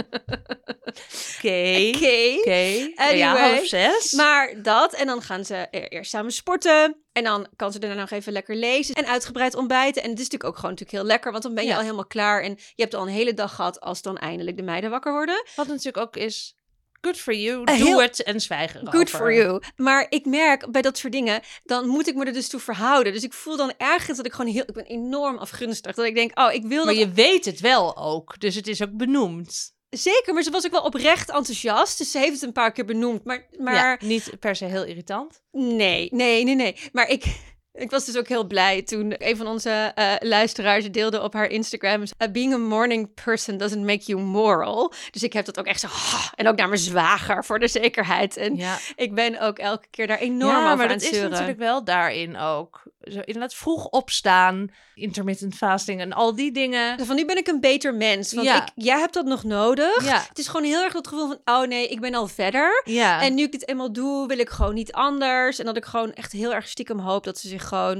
Oké. 1.37 1.91
Oké. 1.95 2.37
Oké. 2.39 2.53
Ja, 2.53 2.91
Anyway, 2.95 3.53
half 3.55 3.67
zes. 3.67 4.11
Maar 4.11 4.61
dat, 4.61 4.93
en 4.93 5.05
dan 5.05 5.21
gaan 5.21 5.45
ze 5.45 5.67
eerst 5.69 6.11
samen 6.11 6.31
sporten. 6.31 6.95
En 7.11 7.23
dan 7.23 7.47
kan 7.55 7.71
ze 7.71 7.79
daarna 7.79 7.99
nog 7.99 8.09
even 8.11 8.33
lekker 8.33 8.55
lezen 8.55 8.95
en 8.95 9.05
uitgebreid 9.07 9.55
ontbijten. 9.55 10.03
En 10.03 10.09
het 10.09 10.19
is 10.19 10.23
natuurlijk 10.23 10.49
ook 10.49 10.55
gewoon 10.55 10.71
natuurlijk 10.71 10.97
heel 10.97 11.07
lekker, 11.07 11.31
want 11.31 11.43
dan 11.43 11.53
ben 11.53 11.63
je 11.63 11.69
Ja. 11.69 11.75
al 11.75 11.81
helemaal 11.81 12.05
klaar. 12.05 12.41
En 12.43 12.51
je 12.51 12.81
hebt 12.81 12.93
al 12.93 13.01
een 13.01 13.13
hele 13.13 13.33
dag 13.33 13.55
gehad 13.55 13.79
als 13.79 14.01
dan 14.01 14.17
eindelijk 14.17 14.57
de 14.57 14.63
meiden 14.63 14.89
wakker 14.89 15.11
worden. 15.11 15.43
Wat 15.55 15.67
natuurlijk 15.67 15.97
ook 15.97 16.15
is, 16.15 16.55
good 17.01 17.17
for 17.17 17.33
you, 17.33 17.63
Eh, 17.63 17.77
doe 17.77 17.87
heel- 17.87 18.01
het 18.01 18.23
en 18.23 18.39
zwijg 18.41 18.73
erover. 18.75 18.93
Good 18.93 19.09
for 19.09 19.33
you. 19.33 19.61
Maar 19.75 20.05
ik 20.09 20.25
merk 20.25 20.71
bij 20.71 20.81
dat 20.81 20.97
soort 20.97 21.13
dingen, 21.13 21.41
dan 21.63 21.87
moet 21.87 22.07
ik 22.07 22.15
me 22.15 22.25
er 22.25 22.33
dus 22.33 22.47
toe 22.49 22.59
verhouden. 22.59 23.13
Dus 23.13 23.23
ik 23.23 23.33
voel 23.33 23.57
dan 23.57 23.73
ergens 23.77 24.17
dat 24.17 24.25
ik 24.25 24.33
gewoon 24.33 24.51
heel, 24.51 24.63
ik 24.67 24.73
ben 24.73 24.85
enorm 24.85 25.37
afgunstig. 25.37 25.95
Dat 25.95 26.05
ik 26.05 26.15
denk, 26.15 26.39
oh, 26.39 26.53
ik 26.53 26.63
wil 26.65 26.85
Maar 26.85 26.93
dat 26.93 27.03
je 27.03 27.11
weet 27.11 27.45
het 27.45 27.59
wel 27.59 27.97
ook, 27.97 28.39
dus 28.39 28.55
het 28.55 28.67
is 28.67 28.81
ook 28.81 28.97
benoemd. 28.97 29.73
Zeker. 29.91 30.33
Maar 30.33 30.43
ze 30.43 30.51
was 30.51 30.65
ook 30.65 30.71
wel 30.71 30.81
oprecht 30.83 31.29
enthousiast. 31.29 31.97
Dus 31.97 32.11
ze 32.11 32.17
heeft 32.19 32.33
het 32.33 32.41
een 32.41 32.51
paar 32.51 32.71
keer 32.71 32.85
benoemd. 32.85 33.23
Maar, 33.23 33.45
maar 33.59 33.73
Ja, 33.73 33.97
niet 34.07 34.31
per 34.39 34.55
se 34.55 34.65
heel 34.65 34.83
irritant. 34.85 35.41
Nee, 35.51 36.09
nee, 36.11 36.43
nee, 36.43 36.55
nee. 36.55 36.75
Maar 36.91 37.09
ik, 37.09 37.25
ik 37.73 37.89
was 37.91 38.05
dus 38.05 38.17
ook 38.17 38.27
heel 38.27 38.47
blij 38.47 38.81
toen 38.81 39.13
een 39.17 39.37
van 39.37 39.47
onze 39.47 39.69
eh, 39.95 40.13
luisteraars 40.19 40.91
deelde 40.91 41.21
op 41.21 41.33
haar 41.33 41.47
Instagram. 41.47 42.01
"Uh, 42.01 42.31
being 42.31 42.53
a 42.53 42.57
morning 42.57 43.13
person 43.23 43.57
doesn't 43.57 43.85
make 43.85 44.03
you 44.05 44.21
moral. 44.21 44.93
Dus 45.11 45.23
ik 45.23 45.33
heb 45.33 45.45
dat 45.45 45.59
ook 45.59 45.65
echt 45.65 45.79
zo. 45.79 45.87
En 46.35 46.47
ook 46.47 46.55
naar 46.55 46.67
mijn 46.69 46.79
zwager 46.79 47.45
voor 47.45 47.59
de 47.59 47.67
zekerheid. 47.67 48.37
En 48.37 48.55
Ja, 48.55 48.77
ik 48.95 49.15
ben 49.15 49.39
ook 49.39 49.59
elke 49.59 49.87
keer 49.89 50.07
daar 50.07 50.19
enorm 50.19 50.51
ja 50.51 50.57
over 50.71 50.77
maar 50.77 50.87
aan 50.89 50.97
dat 50.97 51.11
is 51.11 51.21
natuurlijk 51.21 51.57
wel 51.57 51.83
daarin 51.83 52.37
ook. 52.37 52.83
Zo 53.03 53.19
inderdaad 53.19 53.53
vroeg 53.53 53.85
opstaan, 53.85 54.67
intermittent 54.95 55.55
fasting 55.55 55.99
en 56.01 56.13
al 56.13 56.35
die 56.35 56.51
dingen. 56.51 57.05
Van 57.05 57.15
nu 57.15 57.25
ben 57.25 57.37
ik 57.37 57.47
een 57.47 57.59
beter 57.59 57.95
mens. 57.95 58.33
Want 58.33 58.47
Ja. 58.47 58.61
ik, 58.65 58.71
jij 58.75 58.99
hebt 58.99 59.13
dat 59.13 59.25
nog 59.25 59.43
nodig. 59.43 60.05
Ja, 60.05 60.25
Het 60.27 60.37
is 60.39 60.47
gewoon 60.47 60.65
heel 60.65 60.83
erg 60.83 60.93
dat 60.93 61.07
gevoel 61.07 61.27
van, 61.27 61.39
oh 61.55 61.67
nee, 61.67 61.87
ik 61.87 61.99
ben 62.01 62.13
al 62.15 62.27
verder. 62.27 62.81
ja. 62.85 63.21
En 63.21 63.33
nu 63.35 63.43
ik 63.43 63.51
dit 63.51 63.67
eenmaal 63.67 63.93
doe, 63.93 64.27
wil 64.27 64.39
ik 64.39 64.49
gewoon 64.49 64.73
niet 64.73 64.91
anders. 64.91 65.59
En 65.59 65.65
dat 65.65 65.77
ik 65.77 65.85
gewoon 65.85 66.13
echt 66.13 66.31
heel 66.31 66.53
erg 66.53 66.67
stiekem 66.67 66.99
hoop 66.99 67.23
dat 67.23 67.37
ze 67.37 67.47
zich 67.47 67.67
gewoon 67.67 67.97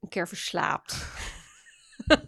een 0.00 0.08
keer 0.08 0.28
verslaapt. 0.28 0.96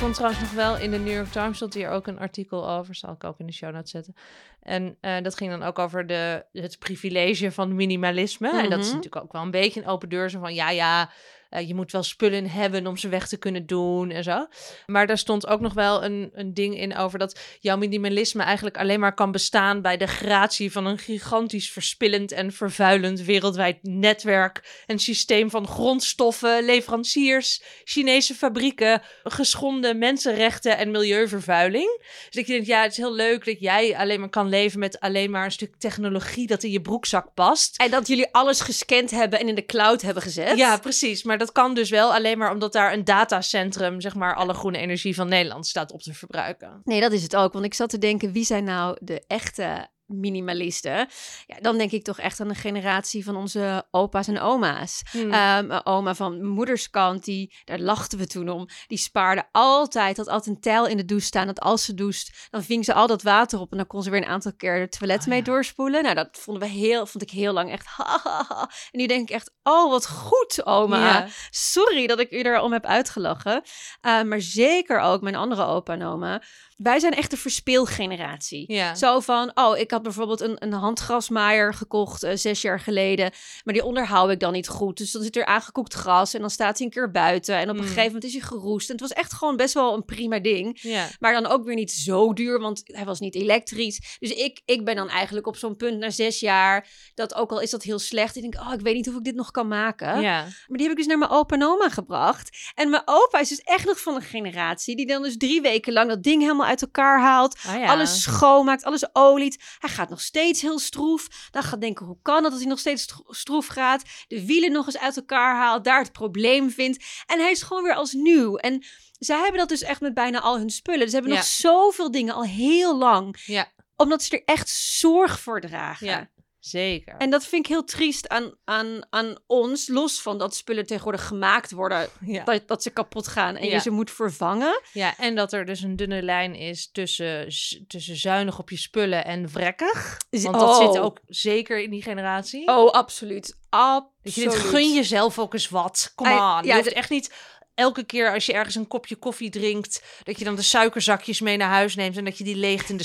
vond 0.00 0.14
trouwens 0.14 0.40
nog 0.42 0.52
wel 0.52 0.76
in 0.78 0.90
de 0.90 0.98
New 0.98 1.14
York 1.14 1.30
Times 1.32 1.56
stond 1.56 1.74
hier 1.74 1.88
ook 1.90 2.06
een 2.06 2.18
artikel 2.18 2.70
over. 2.70 2.94
Zal 2.94 3.12
ik 3.12 3.24
ook 3.24 3.38
in 3.38 3.46
de 3.46 3.52
show 3.52 3.72
notes 3.72 3.90
zetten. 3.90 4.14
En 4.62 4.96
eh, 5.00 5.22
dat 5.22 5.36
ging 5.36 5.50
dan 5.50 5.62
ook 5.62 5.78
over 5.78 6.06
de, 6.06 6.44
het 6.52 6.78
privilege 6.78 7.52
van 7.52 7.74
minimalisme. 7.74 8.62
En 8.62 8.70
dat 8.70 8.78
is 8.78 8.86
Mhm. 8.86 8.94
natuurlijk 8.96 9.24
ook 9.24 9.32
wel 9.32 9.42
een 9.42 9.50
beetje 9.50 9.80
een 9.80 9.86
open 9.86 10.08
deur. 10.08 10.30
Zo 10.30 10.40
van 10.40 10.54
ja, 10.54 10.70
ja, 10.70 11.10
eh, 11.50 11.68
je 11.68 11.74
moet 11.74 11.92
wel 11.92 12.02
spullen 12.02 12.50
hebben 12.50 12.86
om 12.86 12.96
ze 12.96 13.08
weg 13.08 13.28
te 13.28 13.36
kunnen 13.36 13.66
doen 13.66 14.10
en 14.10 14.24
zo. 14.24 14.46
Maar 14.86 15.06
daar 15.06 15.18
stond 15.18 15.46
ook 15.46 15.60
nog 15.60 15.74
wel 15.74 16.04
een, 16.04 16.30
een 16.34 16.54
ding 16.54 16.78
in 16.78 16.96
over 16.96 17.18
dat 17.18 17.38
jouw 17.60 17.76
minimalisme 17.76 18.42
eigenlijk 18.42 18.78
alleen 18.78 19.00
maar 19.00 19.14
kan 19.14 19.32
bestaan 19.32 19.82
bij 19.82 19.96
de 19.96 20.06
gratie 20.06 20.72
van 20.72 20.86
een 20.86 20.98
gigantisch 20.98 21.70
verspillend 21.70 22.32
en 22.32 22.52
vervuilend 22.52 23.20
wereldwijd 23.20 23.78
netwerk. 23.82 24.84
Een 24.86 24.98
systeem 24.98 25.50
van 25.50 25.66
grondstoffen, 25.66 26.64
leveranciers, 26.64 27.62
Chinese 27.84 28.34
fabrieken, 28.34 29.02
geschonden 29.24 29.98
mensenrechten 29.98 30.78
en 30.78 30.90
milieuvervuiling. 30.90 32.02
Dus 32.30 32.40
ik 32.40 32.46
denk, 32.46 32.66
ja, 32.66 32.82
het 32.82 32.90
is 32.90 32.96
heel 32.96 33.14
leuk 33.14 33.44
dat 33.44 33.60
jij 33.60 33.96
alleen 33.96 34.20
maar 34.20 34.28
kan 34.28 34.48
leven 34.48 34.78
met 34.78 35.00
alleen 35.00 35.30
maar 35.30 35.44
een 35.44 35.52
stuk 35.52 35.74
technologie 35.78 36.46
dat 36.46 36.62
in 36.62 36.70
je 36.70 36.80
broekzak 36.80 37.34
past. 37.34 37.76
En 37.76 37.90
dat 37.90 38.08
jullie 38.08 38.28
alles 38.32 38.60
gescand 38.60 39.10
hebben 39.10 39.40
en 39.40 39.48
in 39.48 39.54
de 39.54 39.66
cloud 39.66 40.02
hebben 40.02 40.22
gezet. 40.22 40.58
Ja, 40.58 40.78
precies. 40.78 41.22
Maar 41.22 41.38
dat 41.40 41.52
kan 41.52 41.74
dus 41.74 41.90
wel 41.90 42.14
alleen 42.14 42.38
maar 42.38 42.52
omdat 42.52 42.72
daar 42.72 42.92
een 42.92 43.04
datacentrum, 43.04 44.00
zeg 44.00 44.14
maar, 44.14 44.34
alle 44.34 44.54
groene 44.54 44.78
energie 44.78 45.14
van 45.14 45.28
Nederland 45.28 45.66
staat 45.66 45.92
op 45.92 46.00
te 46.00 46.14
verbruiken. 46.14 46.80
Nee, 46.84 47.00
dat 47.00 47.12
is 47.12 47.22
het 47.22 47.36
ook. 47.36 47.52
Want 47.52 47.64
ik 47.64 47.74
zat 47.74 47.90
te 47.90 47.98
denken, 47.98 48.32
wie 48.32 48.44
zijn 48.44 48.64
nou 48.64 48.96
de 49.00 49.24
echte 49.26 49.88
minimalisten? 50.12 51.08
Ja, 51.46 51.56
dan 51.60 51.78
denk 51.78 51.90
ik 51.90 52.04
toch 52.04 52.18
echt 52.18 52.40
aan 52.40 52.48
de 52.48 52.54
generatie 52.54 53.24
van 53.24 53.36
onze 53.36 53.86
opa's 53.90 54.28
en 54.28 54.40
oma's. 54.40 55.02
Hmm. 55.10 55.32
Ehm, 55.32 55.80
oma 55.84 56.14
van 56.14 56.38
mijn 56.38 56.52
moeders 56.52 56.90
kant, 56.90 57.24
die, 57.24 57.54
daar 57.64 57.78
lachten 57.78 58.18
we 58.18 58.26
toen 58.26 58.48
om. 58.48 58.68
Die 58.86 58.98
spaarde 58.98 59.48
altijd, 59.52 60.16
had 60.16 60.28
altijd 60.28 60.56
een 60.56 60.62
tijl 60.62 60.86
in 60.86 60.96
de 60.96 61.04
douche 61.04 61.26
staan. 61.26 61.46
Dat 61.46 61.60
als 61.60 61.84
ze 61.84 61.94
doucht, 61.94 62.48
dan 62.50 62.62
ving 62.62 62.84
ze 62.84 62.94
al 62.94 63.06
dat 63.06 63.22
water 63.22 63.60
op. 63.60 63.70
En 63.70 63.76
dan 63.76 63.86
kon 63.86 64.02
ze 64.02 64.10
weer 64.10 64.22
een 64.22 64.28
aantal 64.28 64.52
keer 64.56 64.80
het 64.80 64.98
toilet 64.98 65.20
Oh, 65.20 65.26
mee 65.26 65.38
ja. 65.38 65.44
doorspoelen. 65.44 66.02
Nou, 66.02 66.14
dat 66.14 66.28
vonden 66.32 66.62
we 66.62 66.68
heel, 66.68 67.06
vond 67.06 67.22
ik 67.22 67.30
heel 67.30 67.52
lang 67.52 67.70
echt. 67.70 67.86
ha, 67.86 68.20
ha, 68.22 68.44
ha. 68.48 68.70
En 68.90 68.98
nu 68.98 69.06
denk 69.06 69.28
ik 69.28 69.34
echt, 69.34 69.52
oh, 69.62 69.90
wat 69.90 70.08
goed, 70.08 70.66
oma. 70.66 70.98
Ja. 71.06 71.26
Sorry 71.50 72.06
dat 72.06 72.20
ik 72.20 72.30
u 72.30 72.42
erom 72.42 72.72
heb 72.72 72.84
uitgelachen. 72.84 73.62
Uh, 74.02 74.22
maar 74.22 74.40
zeker 74.40 75.00
ook 75.00 75.20
mijn 75.20 75.34
andere 75.34 75.64
opa 75.64 75.92
en 75.92 76.02
oma. 76.02 76.42
Wij 76.82 76.98
zijn 76.98 77.12
echt 77.14 77.30
de 77.30 77.36
verspeelgeneratie. 77.36 78.72
Ja. 78.72 78.94
Zo 78.94 79.20
van, 79.20 79.50
oh, 79.54 79.78
ik 79.78 79.90
had 79.90 80.02
bijvoorbeeld 80.02 80.40
een, 80.40 80.56
een 80.58 80.72
handgrasmaaier 80.72 81.74
gekocht 81.74 82.24
uh, 82.24 82.30
zes 82.34 82.62
jaar 82.62 82.80
geleden. 82.80 83.30
Maar 83.64 83.74
die 83.74 83.84
onderhoud 83.84 84.30
ik 84.30 84.40
dan 84.40 84.52
niet 84.52 84.68
goed. 84.68 84.96
Dus 84.96 85.12
dan 85.12 85.22
zit 85.22 85.36
er 85.36 85.44
aangekoekt 85.44 85.94
gras 85.94 86.34
en 86.34 86.40
dan 86.40 86.50
staat 86.50 86.76
hij 86.78 86.86
een 86.86 86.92
keer 86.92 87.10
buiten. 87.10 87.54
En 87.56 87.62
op 87.62 87.68
een 87.68 87.80
Mm. 87.80 87.86
gegeven 87.86 88.04
moment 88.04 88.24
is 88.24 88.32
hij 88.32 88.40
geroest. 88.40 88.88
En 88.88 88.92
het 88.96 89.08
was 89.08 89.12
echt 89.12 89.32
gewoon 89.32 89.56
best 89.56 89.74
wel 89.74 89.94
een 89.94 90.04
prima 90.04 90.38
ding. 90.38 90.78
Ja. 90.82 91.08
Maar 91.18 91.32
dan 91.32 91.46
ook 91.46 91.64
weer 91.64 91.74
niet 91.74 91.92
zo 91.92 92.32
duur, 92.32 92.60
want 92.60 92.82
hij 92.84 93.04
was 93.04 93.20
niet 93.20 93.34
elektrisch. 93.34 94.16
Dus 94.18 94.30
ik, 94.30 94.60
ik 94.64 94.84
ben 94.84 94.96
dan 94.96 95.08
eigenlijk 95.08 95.46
op 95.46 95.56
zo'n 95.56 95.76
punt 95.76 95.98
na 95.98 96.10
zes 96.10 96.40
jaar... 96.40 96.88
dat 97.14 97.34
ook 97.34 97.50
al 97.50 97.60
is 97.60 97.70
dat 97.70 97.82
heel 97.82 97.98
slecht... 97.98 98.36
ik 98.36 98.42
denk, 98.42 98.54
oh, 98.54 98.72
ik 98.72 98.80
weet 98.80 98.94
niet 98.94 99.08
of 99.08 99.14
ik 99.14 99.24
dit 99.24 99.34
nog 99.34 99.50
kan 99.50 99.68
maken. 99.68 100.20
Ja. 100.20 100.42
Maar 100.42 100.78
die 100.78 100.82
heb 100.82 100.90
ik 100.90 100.96
dus 100.96 101.06
naar 101.06 101.18
mijn 101.18 101.30
opa 101.30 101.54
en 101.54 101.64
oma 101.64 101.88
gebracht. 101.88 102.58
En 102.74 102.90
mijn 102.90 103.02
opa 103.04 103.40
is 103.40 103.48
dus 103.48 103.60
echt 103.60 103.86
nog 103.86 104.00
van 104.00 104.14
een 104.14 104.22
generatie... 104.22 104.96
die 104.96 105.06
dan 105.06 105.22
dus 105.22 105.36
drie 105.36 105.60
weken 105.60 105.92
lang 105.92 106.08
dat 106.08 106.22
ding 106.22 106.42
helemaal 106.42 106.68
uit 106.70 106.82
elkaar 106.82 107.20
haalt. 107.20 107.58
Oh, 107.68 107.74
ja. 107.74 107.86
Alles 107.86 108.22
schoonmaakt, 108.22 108.84
alles 108.84 109.08
oliet. 109.14 109.62
Hij 109.78 109.90
gaat 109.90 110.08
nog 110.08 110.20
steeds 110.20 110.60
heel 110.62 110.78
stroef. 110.78 111.26
Dan 111.50 111.62
gaat 111.62 111.80
denken, 111.80 112.06
hoe 112.06 112.18
kan 112.22 112.42
het 112.42 112.50
dat 112.52 112.60
hij 112.60 112.68
nog 112.68 112.78
steeds 112.78 113.02
stro- 113.02 113.24
stroef 113.26 113.66
gaat? 113.66 114.02
De 114.28 114.46
wielen 114.46 114.72
nog 114.72 114.86
eens 114.86 114.98
uit 114.98 115.16
elkaar 115.16 115.56
haalt, 115.56 115.84
daar 115.84 116.00
het 116.02 116.12
probleem 116.12 116.70
vindt. 116.70 117.04
En 117.26 117.40
hij 117.40 117.50
is 117.50 117.62
gewoon 117.62 117.82
weer 117.82 117.94
als 117.94 118.12
nieuw. 118.12 118.56
En 118.56 118.84
zij 119.18 119.38
hebben 119.40 119.58
dat 119.58 119.68
dus 119.68 119.82
echt 119.82 120.00
met 120.00 120.14
bijna 120.14 120.40
al 120.40 120.58
hun 120.58 120.70
spullen. 120.70 121.08
Ze 121.08 121.14
hebben 121.14 121.32
Ja. 121.32 121.38
nog 121.38 121.46
zoveel 121.46 122.10
dingen 122.10 122.34
al 122.34 122.44
heel 122.44 122.98
lang. 122.98 123.36
Ja. 123.44 123.68
Omdat 123.96 124.22
ze 124.22 124.36
er 124.36 124.42
echt 124.54 124.68
zorg 124.68 125.40
voor 125.40 125.60
dragen. 125.60 126.06
Ja. 126.06 126.28
Zeker. 126.60 127.14
En 127.18 127.30
dat 127.30 127.44
vind 127.46 127.64
ik 127.64 127.70
heel 127.70 127.84
triest 127.84 128.28
aan, 128.28 128.54
aan, 128.64 129.06
aan 129.10 129.36
ons. 129.46 129.88
Los 129.88 130.22
van 130.22 130.38
dat 130.38 130.54
spullen 130.54 130.86
tegenwoordig 130.86 131.26
gemaakt 131.26 131.70
worden. 131.70 132.08
ja. 132.26 132.44
Dat, 132.44 132.68
dat 132.68 132.82
ze 132.82 132.90
kapot 132.90 133.26
gaan 133.28 133.56
en 133.56 133.66
Ja. 133.66 133.72
je 133.72 133.80
ze 133.80 133.90
moet 133.90 134.10
vervangen. 134.10 134.80
ja, 134.92 135.16
en 135.18 135.34
dat 135.34 135.52
er 135.52 135.64
dus 135.64 135.80
een 135.82 135.96
dunne 135.96 136.22
lijn 136.22 136.54
is 136.54 136.90
tussen, 136.92 137.48
tussen 137.88 138.16
zuinig 138.16 138.58
op 138.58 138.70
je 138.70 138.76
spullen 138.76 139.24
en 139.24 139.50
vrekkig. 139.50 140.16
Want 140.30 140.42
dat 140.58 140.62
Oh. 140.80 140.92
zit 140.92 141.02
ook 141.02 141.20
zeker 141.26 141.82
in 141.82 141.90
die 141.90 142.02
generatie. 142.02 142.66
Oh, 142.68 142.90
absoluut. 142.90 143.46
Je 143.46 143.76
Absoluut. 143.76 144.50
denkt, 144.50 144.56
gun 144.68 144.94
jezelf 144.94 145.38
ook 145.38 145.52
eens 145.52 145.68
wat. 145.68 146.12
Kom 146.14 146.26
aan. 146.26 146.64
ja, 146.64 146.76
je 146.76 146.82
hoeft 146.82 146.94
echt 146.94 147.10
niet 147.10 147.34
elke 147.80 148.04
keer 148.04 148.32
als 148.32 148.46
je 148.46 148.52
ergens 148.52 148.74
een 148.74 148.88
kopje 148.88 149.16
koffie 149.16 149.50
drinkt... 149.50 150.02
dat 150.22 150.38
je 150.38 150.44
dan 150.44 150.54
de 150.54 150.62
suikerzakjes 150.62 151.40
mee 151.40 151.56
naar 151.56 151.68
huis 151.68 151.94
neemt... 151.94 152.16
en 152.16 152.24
dat 152.24 152.38
je 152.38 152.44
die 152.44 152.56
leegt 152.56 152.88
in 152.88 152.96
de 152.96 153.04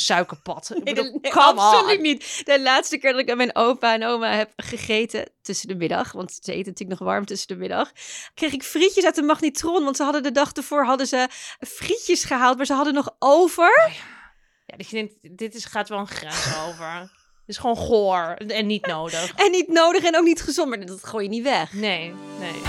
Nee, 0.83 0.93
bedoel, 0.93 1.19
nee, 1.21 1.31
come 1.31 1.61
absoluut 1.61 1.97
on. 1.97 2.03
niet. 2.03 2.41
De 2.45 2.61
laatste 2.61 2.97
keer 2.97 3.11
dat 3.11 3.21
ik 3.21 3.29
aan 3.29 3.37
mijn 3.37 3.55
opa 3.55 3.93
en 3.93 4.05
oma 4.05 4.35
heb 4.35 4.51
gegeten 4.55 5.29
tussen 5.41 5.67
de 5.67 5.75
middag, 5.75 6.11
want 6.11 6.31
ze 6.31 6.51
eten 6.51 6.71
natuurlijk 6.71 6.99
nog 6.99 7.09
warm 7.09 7.25
tussen 7.25 7.47
de 7.47 7.55
middag, 7.55 7.91
kreeg 8.33 8.53
ik 8.53 8.63
frietjes 8.63 9.05
uit 9.05 9.15
de 9.15 9.21
magnetron, 9.21 9.83
want 9.83 9.95
ze 9.95 10.03
hadden 10.03 10.23
de 10.23 10.31
dag 10.31 10.51
ervoor 10.51 10.85
hadden 10.85 11.07
ze 11.07 11.27
frietjes 11.59 12.23
gehaald, 12.23 12.57
maar 12.57 12.65
ze 12.65 12.73
hadden 12.73 12.93
nog 12.93 13.15
over. 13.19 13.91
Ja, 14.65 14.77
dat 14.77 14.89
je 14.89 14.95
denkt, 14.95 15.37
dit 15.37 15.55
is, 15.55 15.65
gaat 15.65 15.89
wel 15.89 15.99
een 15.99 16.07
grens 16.07 16.55
over. 16.67 16.91
Het 17.45 17.55
is 17.55 17.57
gewoon 17.57 17.77
goor 17.77 18.35
en 18.47 18.65
niet 18.65 18.85
nodig. 18.85 19.31
En 19.35 19.51
niet 19.51 19.67
nodig 19.67 20.03
en 20.03 20.17
ook 20.17 20.25
niet 20.25 20.41
gezond, 20.41 20.69
maar 20.69 20.85
dat 20.85 21.03
gooi 21.03 21.23
je 21.23 21.29
niet 21.29 21.43
weg. 21.43 21.73
Nee, 21.73 22.13
nee. 22.39 22.61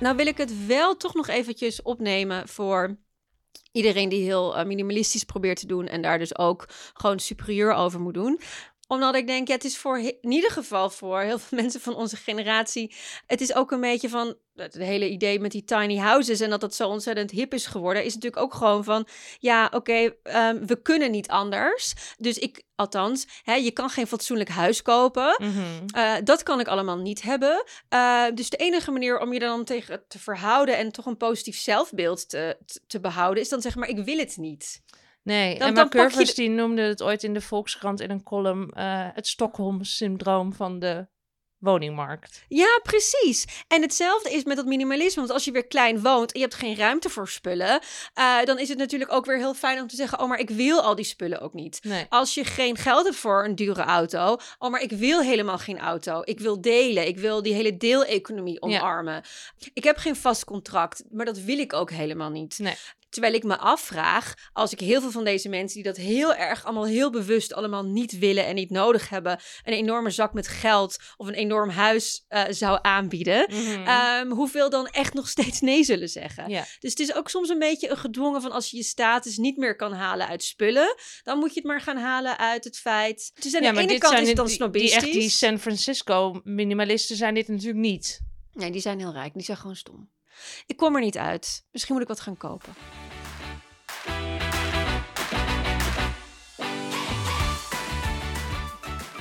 Nou 0.00 0.16
wil 0.16 0.26
ik 0.26 0.36
het 0.36 0.66
wel 0.66 0.96
toch 0.96 1.14
nog 1.14 1.28
eventjes 1.28 1.82
opnemen 1.82 2.48
voor 2.48 2.96
iedereen 3.72 4.08
die 4.08 4.22
heel 4.22 4.56
eh, 4.56 4.66
minimalistisch 4.66 5.24
probeert 5.24 5.60
te 5.60 5.66
doen 5.66 5.86
en 5.86 6.02
daar 6.02 6.18
dus 6.18 6.38
ook 6.38 6.68
gewoon 6.94 7.18
superieur 7.18 7.72
over 7.72 8.00
moet 8.00 8.14
doen 8.14 8.40
omdat 8.90 9.14
ik 9.14 9.26
denk, 9.26 9.48
ja, 9.48 9.54
het 9.54 9.64
is 9.64 9.78
voor 9.78 9.98
in 9.98 10.30
ieder 10.30 10.50
geval 10.50 10.90
voor 10.90 11.20
heel 11.20 11.38
veel 11.38 11.58
mensen 11.62 11.80
van 11.80 11.94
onze 11.94 12.16
generatie. 12.16 12.94
Het 13.26 13.40
is 13.40 13.54
ook 13.54 13.70
een 13.70 13.80
beetje 13.80 14.08
van 14.08 14.36
het 14.54 14.74
hele 14.74 15.08
idee 15.08 15.40
met 15.40 15.50
die 15.50 15.64
tiny 15.64 15.96
houses 15.96 16.40
en 16.40 16.50
dat 16.50 16.60
dat 16.60 16.74
zo 16.74 16.88
ontzettend 16.88 17.30
hip 17.30 17.54
is 17.54 17.66
geworden. 17.66 18.04
Is 18.04 18.14
natuurlijk 18.14 18.42
ook 18.42 18.54
gewoon 18.54 18.84
van, 18.84 19.06
ja, 19.38 19.70
oké, 19.74 20.14
ehm, 20.22 20.66
we 20.66 20.82
kunnen 20.82 21.10
niet 21.10 21.28
anders. 21.28 21.94
Dus 22.18 22.38
ik, 22.38 22.62
althans, 22.74 23.26
hè, 23.42 23.54
je 23.54 23.70
kan 23.70 23.90
geen 23.90 24.06
fatsoenlijk 24.06 24.50
huis 24.50 24.82
kopen. 24.82 25.36
Mhm. 25.38 25.60
Uh, 25.96 26.14
dat 26.24 26.42
kan 26.42 26.60
ik 26.60 26.68
allemaal 26.68 26.98
niet 26.98 27.22
hebben. 27.22 27.64
Uh, 27.94 28.24
dus 28.34 28.50
de 28.50 28.56
enige 28.56 28.90
manier 28.90 29.18
om 29.18 29.32
je 29.32 29.38
dan 29.38 29.64
tegen 29.64 30.02
te 30.08 30.18
verhouden 30.18 30.76
en 30.76 30.92
toch 30.92 31.06
een 31.06 31.16
positief 31.16 31.58
zelfbeeld 31.58 32.28
te, 32.28 32.56
te, 32.66 32.80
te 32.86 33.00
behouden, 33.00 33.42
is 33.42 33.48
dan 33.48 33.60
zeg 33.60 33.74
maar, 33.74 33.88
ik 33.88 34.04
wil 34.04 34.18
het 34.18 34.36
niet. 34.36 34.82
Nee, 35.22 35.58
Dan- 35.58 35.68
en 35.68 35.74
dan 35.74 35.88
Emma 35.90 36.02
Curvers 36.08 36.34
de- 36.34 36.40
die 36.42 36.50
noemde 36.50 36.82
het 36.82 37.02
ooit 37.02 37.22
in 37.22 37.34
de 37.34 37.40
Volkskrant 37.40 38.00
in 38.00 38.10
een 38.10 38.22
column... 38.22 38.70
eh, 38.70 39.06
het 39.12 39.26
Stockholm-syndroom 39.26 40.52
van 40.54 40.78
de 40.78 41.06
woningmarkt. 41.58 42.44
Ja, 42.48 42.80
precies. 42.82 43.64
En 43.68 43.82
hetzelfde 43.82 44.30
is 44.30 44.44
met 44.44 44.56
dat 44.56 44.66
minimalisme. 44.66 45.20
Want 45.20 45.32
als 45.32 45.44
je 45.44 45.50
weer 45.50 45.66
klein 45.66 46.02
woont 46.02 46.32
en 46.32 46.40
je 46.40 46.44
hebt 46.46 46.58
geen 46.58 46.76
ruimte 46.76 47.08
voor 47.08 47.28
spullen, 47.28 47.80
uh, 48.18 48.42
dan 48.44 48.58
is 48.58 48.68
het 48.68 48.78
natuurlijk 48.78 49.12
ook 49.12 49.24
weer 49.26 49.36
heel 49.36 49.54
fijn 49.54 49.80
om 49.80 49.86
te 49.86 49.96
zeggen: 49.96 50.20
Oh, 50.20 50.28
maar 50.28 50.38
ik 50.38 50.50
wil 50.50 50.80
al 50.80 50.94
die 50.94 51.04
spullen 51.04 51.40
ook 51.40 51.54
niet. 51.54 51.78
Nee. 51.82 52.06
Als 52.08 52.34
je 52.34 52.44
geen 52.44 52.76
geld 52.76 53.04
hebt 53.04 53.16
voor 53.16 53.44
een 53.44 53.54
dure 53.54 53.82
auto, 53.82 54.36
oh, 54.58 54.70
maar 54.70 54.80
ik 54.82 54.90
wil 54.92 55.20
helemaal 55.22 55.58
geen 55.58 55.78
auto. 55.78 56.20
Ik 56.24 56.40
wil 56.40 56.60
delen. 56.60 57.06
Ik 57.06 57.18
wil 57.18 57.42
die 57.42 57.54
hele 57.54 57.76
deeleconomie 57.76 58.62
omarmen. 58.62 59.22
Ik 59.72 59.84
heb 59.84 59.96
geen 59.96 60.16
vast 60.16 60.44
contract, 60.44 61.02
maar 61.10 61.24
dat 61.26 61.38
wil 61.38 61.58
ik 61.58 61.72
ook 61.72 61.90
helemaal 61.90 62.30
niet. 62.30 62.58
Nee. 62.58 62.74
Terwijl 63.10 63.34
ik 63.34 63.42
me 63.42 63.58
afvraag, 63.58 64.34
als 64.52 64.72
ik 64.72 64.80
heel 64.80 65.00
veel 65.00 65.10
van 65.10 65.24
deze 65.24 65.48
mensen 65.48 65.74
die 65.82 65.92
dat 65.92 65.96
heel 65.96 66.34
erg 66.34 66.64
allemaal 66.64 66.86
heel 66.86 67.10
bewust 67.10 67.52
allemaal 67.54 67.84
niet 67.84 68.18
willen 68.18 68.46
en 68.46 68.54
niet 68.54 68.70
nodig 68.70 69.08
hebben, 69.08 69.38
een 69.64 69.72
enorme 69.72 70.10
zak 70.10 70.32
met 70.32 70.48
geld 70.48 70.96
of 71.16 71.26
een 71.26 71.34
enorm 71.34 71.70
huis 71.70 72.24
eh, 72.28 72.42
zou 72.48 72.78
aanbieden, 72.82 73.46
Mhm. 73.50 73.86
ehm, 73.86 74.30
hoeveel 74.30 74.70
dan 74.70 74.86
echt 74.86 75.14
nog 75.14 75.28
steeds 75.38 75.60
nee 75.60 75.84
zullen 75.84 76.08
zeggen. 76.08 76.48
ja. 76.50 76.64
Dus 76.78 76.90
het 76.90 76.98
is 77.00 77.14
ook 77.14 77.28
soms 77.28 77.48
een 77.48 77.58
beetje 77.58 77.88
een 77.90 77.96
gedwongen 77.96 78.42
van 78.42 78.52
als 78.52 78.70
je 78.70 78.76
je 78.76 78.82
status 78.82 79.36
niet 79.36 79.56
meer 79.56 79.76
kan 79.76 79.92
halen 79.92 80.28
uit 80.28 80.42
spullen, 80.44 80.94
dan 81.22 81.38
moet 81.38 81.54
je 81.54 81.60
het 81.60 81.68
maar 81.68 81.80
gaan 81.80 81.96
halen 81.98 82.38
uit 82.38 82.64
het 82.64 82.78
feit. 82.78 83.30
Dus 83.34 83.54
aan 83.54 83.62
ja, 83.62 83.68
de 83.68 83.74
maar 83.74 83.82
ene 83.82 83.92
dit 83.92 84.00
kant 84.00 84.12
zijn 84.12 84.22
is 84.22 84.28
het 84.28 84.36
dan 84.36 84.46
die, 84.46 84.56
die 84.56 84.64
snobistisch. 84.64 85.02
echt 85.02 85.12
die 85.12 85.30
San 85.30 85.58
Francisco 85.58 86.40
minimalisten 86.44 87.16
zijn 87.16 87.34
dit 87.34 87.48
natuurlijk 87.48 87.78
niet. 87.78 88.20
Nee, 88.52 88.70
die 88.70 88.80
zijn 88.80 88.98
heel 88.98 89.12
rijk. 89.12 89.32
Die 89.34 89.42
zijn 89.42 89.56
gewoon 89.56 89.76
stom. 89.76 90.10
Ik 90.66 90.76
kom 90.76 90.94
er 90.94 91.00
niet 91.00 91.18
uit. 91.18 91.64
Misschien 91.72 91.94
moet 91.94 92.02
ik 92.02 92.08
wat 92.08 92.20
gaan 92.20 92.36
kopen. 92.36 92.74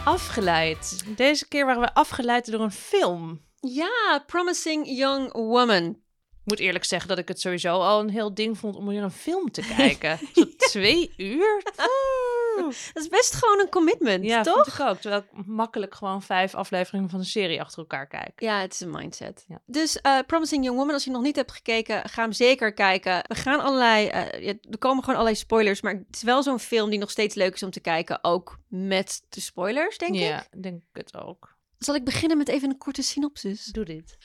Afgeleid. 0.03 1.03
Deze 1.15 1.47
keer 1.47 1.65
waren 1.65 1.81
we 1.81 1.93
afgeleid 1.93 2.51
door 2.51 2.61
een 2.61 2.71
film. 2.71 3.41
Ja, 3.59 4.23
Promising 4.25 4.87
Young 4.97 5.33
Woman. 5.33 5.83
Ik 6.29 6.55
moet 6.55 6.59
eerlijk 6.59 6.85
zeggen 6.85 7.09
dat 7.09 7.17
ik 7.17 7.27
het 7.27 7.39
sowieso 7.39 7.79
al 7.79 7.99
een 7.99 8.09
heel 8.09 8.33
ding 8.33 8.57
vond 8.57 8.75
om 8.75 8.87
weer 8.87 9.03
een 9.03 9.11
film 9.11 9.51
te 9.51 9.61
kijken. 9.77 10.19
Zo 10.33 10.45
twee 10.57 11.13
uur? 11.17 11.61
Dat 12.93 13.03
is 13.03 13.09
best 13.09 13.35
gewoon 13.35 13.59
een 13.59 13.69
commitment, 13.69 14.23
Ja, 14.25 14.41
toch? 14.41 14.63
vind 14.63 14.79
ik 14.79 14.85
ook. 14.87 14.97
Terwijl 14.97 15.21
ik 15.21 15.45
makkelijk 15.45 15.95
gewoon 15.95 16.21
vijf 16.21 16.55
afleveringen 16.55 17.09
van 17.09 17.19
een 17.19 17.25
serie 17.25 17.61
achter 17.61 17.79
elkaar 17.79 18.07
kijk. 18.07 18.31
Ja, 18.41 18.59
het 18.61 18.73
is 18.73 18.79
een 18.79 18.89
mindset. 18.91 19.45
Ja. 19.47 19.61
Dus 19.65 20.01
eh, 20.01 20.19
Promising 20.27 20.63
Young 20.63 20.77
Woman, 20.77 20.93
als 20.93 21.03
je 21.03 21.11
nog 21.11 21.21
niet 21.21 21.35
hebt 21.35 21.51
gekeken, 21.51 22.09
ga 22.09 22.21
hem 22.21 22.31
zeker 22.31 22.73
kijken. 22.73 23.21
We 23.27 23.35
gaan 23.35 23.59
allerlei, 23.59 24.05
ja, 24.45 24.53
er 24.69 24.77
komen 24.79 24.99
gewoon 25.03 25.15
allerlei 25.19 25.35
spoilers, 25.35 25.81
maar 25.81 25.93
het 25.93 26.15
is 26.15 26.23
wel 26.23 26.43
zo'n 26.43 26.59
film 26.59 26.89
die 26.89 26.99
nog 26.99 27.11
steeds 27.11 27.35
leuk 27.35 27.53
is 27.53 27.63
om 27.63 27.71
te 27.71 27.79
kijken, 27.79 28.19
ook 28.23 28.59
met 28.67 29.21
de 29.29 29.41
spoilers, 29.41 29.97
denk 29.97 30.13
ik. 30.13 30.19
ja, 30.21 30.45
denk 30.61 30.75
ik 30.81 30.87
het 30.91 31.17
ook. 31.17 31.57
Zal 31.77 31.95
ik 31.95 32.03
beginnen 32.03 32.37
met 32.37 32.47
even 32.47 32.69
een 32.69 32.77
korte 32.77 33.01
synopsis? 33.01 33.65
Doe 33.65 33.85
dit. 33.85 34.17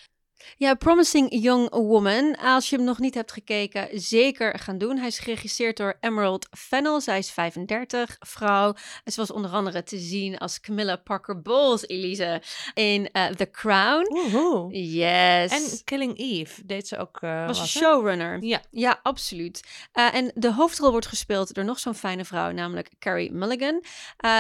Ja, 0.57 0.75
Promising 0.75 1.43
Young 1.43 1.71
Woman. 1.71 2.37
Als 2.37 2.71
je 2.71 2.77
hem 2.77 2.85
nog 2.85 2.99
niet 2.99 3.15
hebt 3.15 3.33
gekeken, 3.33 3.89
zeker 3.93 4.59
gaan 4.59 4.79
doen. 4.79 4.97
Hij 4.99 5.07
is 5.07 5.19
geregisseerd 5.19 5.77
door 5.77 5.97
Emerald 6.01 6.47
Fennell. 6.51 7.01
Zij 7.01 7.19
is 7.19 7.31
35, 7.31 8.17
vrouw. 8.21 8.75
Ze 9.05 9.17
was 9.21 9.31
onder 9.31 9.51
andere 9.51 9.83
te 9.83 9.99
zien 9.99 10.39
als 10.39 10.61
Camilla 10.61 10.97
Parker 10.97 11.43
Bowles, 11.43 11.89
Elise, 11.89 12.43
in 12.75 13.11
eh, 13.11 13.27
The 13.27 13.51
Crown. 13.51 14.07
Woehoe. 14.09 14.73
Yes. 14.77 15.51
En 15.51 15.85
Killing 15.85 16.19
Eve 16.19 16.67
deed 16.67 16.89
ze 16.89 16.97
ook. 16.99 17.19
eh, 17.23 17.47
was 17.47 17.71
showrunner. 17.71 18.43
Ja. 18.43 18.61
Ja, 18.71 19.01
absoluut. 19.03 19.63
Eh, 19.93 20.15
en 20.15 20.33
de 20.35 20.53
hoofdrol 20.53 20.91
wordt 20.91 21.07
gespeeld 21.07 21.55
door 21.55 21.65
nog 21.65 21.79
zo'n 21.79 21.95
fijne 21.95 22.25
vrouw, 22.25 22.51
namelijk 22.51 22.91
Carrie 22.99 23.33
Mulligan. 23.33 23.85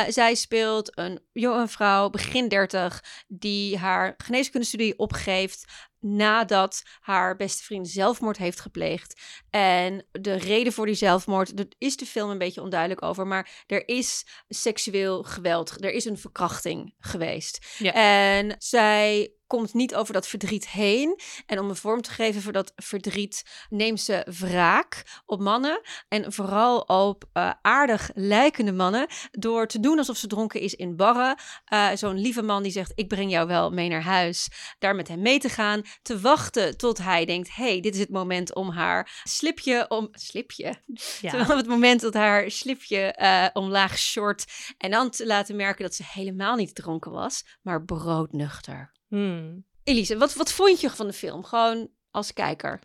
Zij 0.08 0.34
speelt 0.34 0.98
een 0.98 1.20
jonge 1.32 1.68
vrouw, 1.68 2.10
begin 2.10 2.48
30, 2.48 3.04
die 3.28 3.78
haar 3.78 4.14
geneeskundestudie 4.16 4.98
opgeeft 4.98 5.64
nadat 6.04 6.82
haar 7.00 7.36
beste 7.36 7.62
vriend 7.62 7.88
zelfmoord 7.88 8.36
heeft 8.36 8.60
gepleegd. 8.60 9.20
En 9.50 10.06
de 10.12 10.34
reden 10.34 10.72
voor 10.72 10.86
die 10.86 10.94
zelfmoord, 10.94 11.56
daar 11.56 11.66
is 11.78 11.96
de 11.96 12.06
film 12.06 12.30
een 12.30 12.38
beetje 12.38 12.62
onduidelijk 12.62 13.02
over, 13.02 13.26
maar 13.26 13.64
er 13.66 13.88
is 13.88 14.26
seksueel 14.48 15.22
geweld, 15.22 15.84
er 15.84 15.92
is 15.92 16.04
een 16.04 16.18
verkrachting 16.18 16.94
geweest. 16.98 17.76
Ja. 17.78 17.92
En 17.92 18.54
zij 18.58 19.32
komt 19.54 19.74
niet 19.74 19.94
over 19.94 20.12
dat 20.12 20.26
verdriet 20.26 20.68
heen. 20.68 21.20
En 21.46 21.58
om 21.58 21.68
een 21.68 21.76
vorm 21.76 22.02
te 22.02 22.10
geven 22.10 22.42
voor 22.42 22.52
dat 22.52 22.72
verdriet, 22.76 23.66
neemt 23.68 24.00
ze 24.00 24.26
wraak 24.38 25.22
op 25.26 25.40
mannen. 25.40 25.80
En 26.08 26.32
vooral 26.32 26.80
op 26.80 27.24
eh, 27.32 27.50
aardig 27.62 28.10
lijkende 28.14 28.72
mannen. 28.72 29.06
Door 29.30 29.66
te 29.66 29.80
doen 29.80 29.98
alsof 29.98 30.16
ze 30.16 30.26
dronken 30.26 30.60
is 30.60 30.74
in 30.74 30.96
barren. 30.96 31.38
Eh, 31.64 31.88
Zo'n 31.94 32.18
lieve 32.18 32.42
man 32.42 32.62
die 32.62 32.72
zegt: 32.72 32.92
Ik 32.94 33.08
breng 33.08 33.30
jou 33.30 33.46
wel 33.46 33.70
mee 33.70 33.88
naar 33.88 34.02
huis. 34.02 34.48
Daar 34.78 34.94
met 34.94 35.08
hem 35.08 35.22
mee 35.22 35.38
te 35.38 35.48
gaan. 35.48 35.82
Te 36.02 36.20
wachten 36.20 36.76
tot 36.76 36.98
hij 36.98 37.24
denkt: 37.24 37.54
hey, 37.54 37.80
dit 37.80 37.94
is 37.94 38.00
het 38.00 38.10
moment 38.10 38.54
om 38.54 38.70
haar 38.70 39.22
slipje 39.24 39.88
om. 39.88 40.08
Slipje? 40.12 40.74
Ja. 41.20 41.30
Terwijl 41.30 41.56
het 41.56 41.66
moment 41.66 42.00
dat 42.00 42.14
haar 42.14 42.50
slipje 42.50 42.98
eh, 43.12 43.46
omlaag 43.52 43.98
short. 43.98 44.44
En 44.78 44.90
dan 44.90 45.10
te 45.10 45.26
laten 45.26 45.56
merken 45.56 45.84
dat 45.84 45.94
ze 45.94 46.02
helemaal 46.06 46.56
niet 46.56 46.74
dronken 46.74 47.12
was, 47.12 47.44
maar 47.62 47.84
broodnuchter. 47.84 48.92
Hmm. 49.14 49.64
Elise, 49.84 50.16
wat, 50.16 50.34
wat 50.34 50.52
vond 50.52 50.80
je 50.80 50.90
van 50.90 51.06
de 51.06 51.12
film? 51.12 51.44
Gewoon 51.44 51.90
als 52.10 52.32
kijker. 52.32 52.80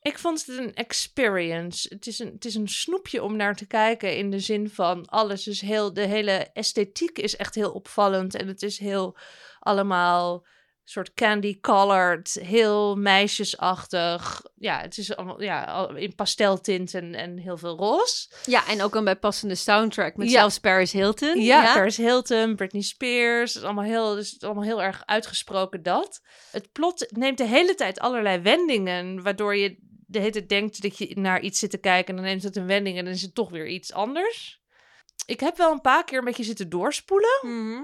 Ik 0.00 0.18
vond 0.18 0.46
het 0.46 0.58
een 0.58 0.74
experience. 0.74 1.88
Het 1.88 2.06
is 2.06 2.18
een, 2.18 2.32
het 2.32 2.44
is 2.44 2.54
een 2.54 2.68
snoepje 2.68 3.22
om 3.22 3.36
naar 3.36 3.56
te 3.56 3.66
kijken 3.66 4.16
in 4.16 4.30
de 4.30 4.40
zin 4.40 4.70
van 4.70 5.06
alles 5.06 5.46
is 5.46 5.60
heel, 5.60 5.92
de 5.92 6.06
hele 6.06 6.50
esthetiek 6.52 7.18
is 7.18 7.36
echt 7.36 7.54
heel 7.54 7.72
opvallend 7.72 8.34
en 8.34 8.48
het 8.48 8.62
is 8.62 8.78
heel 8.78 9.16
allemaal 9.58 10.46
soort 10.88 11.14
candy 11.14 11.60
colored, 11.60 12.38
heel 12.42 12.96
meisjesachtig. 12.96 14.42
Ja, 14.54 14.80
het 14.80 14.98
is 14.98 15.16
allemaal 15.16 15.42
ja, 15.42 15.88
in 15.88 16.14
pasteltinten 16.14 17.14
en 17.14 17.38
heel 17.38 17.56
veel 17.56 17.76
roze. 17.76 18.28
Ja, 18.44 18.68
en 18.68 18.82
ook 18.82 18.94
een 18.94 19.04
bijpassende 19.04 19.54
soundtrack 19.54 20.16
met 20.16 20.30
Ja. 20.30 20.38
zelfs 20.38 20.58
Paris 20.58 20.92
Hilton. 20.92 21.40
Ja, 21.40 21.74
Paris 21.74 21.96
Hilton, 21.96 22.56
Britney 22.56 22.82
Spears. 22.82 23.54
Het 23.54 23.62
is 23.62 23.68
allemaal 23.68 23.84
heel, 23.84 24.14
dus 24.14 24.30
het 24.30 24.42
is 24.42 24.46
allemaal 24.46 24.64
heel 24.64 24.82
erg 24.82 25.02
uitgesproken 25.06 25.82
dat. 25.82 26.20
Het 26.50 26.72
plot 26.72 27.06
neemt 27.10 27.38
de 27.38 27.46
hele 27.46 27.74
tijd 27.74 27.98
allerlei 27.98 28.38
wendingen, 28.38 29.22
waardoor 29.22 29.56
je 29.56 29.76
de 30.06 30.18
hele 30.18 30.30
tijd 30.30 30.48
denkt 30.48 30.82
dat 30.82 30.98
je 30.98 31.20
naar 31.20 31.40
iets 31.40 31.58
zit 31.58 31.70
te 31.70 31.78
kijken 31.78 32.08
en 32.08 32.16
dan 32.16 32.24
neemt 32.30 32.42
het 32.42 32.56
een 32.56 32.66
wending 32.66 32.98
en 32.98 33.04
dan 33.04 33.14
is 33.14 33.22
het 33.22 33.34
toch 33.34 33.50
weer 33.50 33.66
iets 33.66 33.92
anders. 33.92 34.60
Ik 35.26 35.40
heb 35.40 35.56
wel 35.56 35.72
een 35.72 35.80
paar 35.80 36.04
keer 36.04 36.18
een 36.18 36.24
beetje 36.24 36.44
zitten 36.44 36.68
doorspoelen. 36.68 37.38
Mhm. 37.42 37.82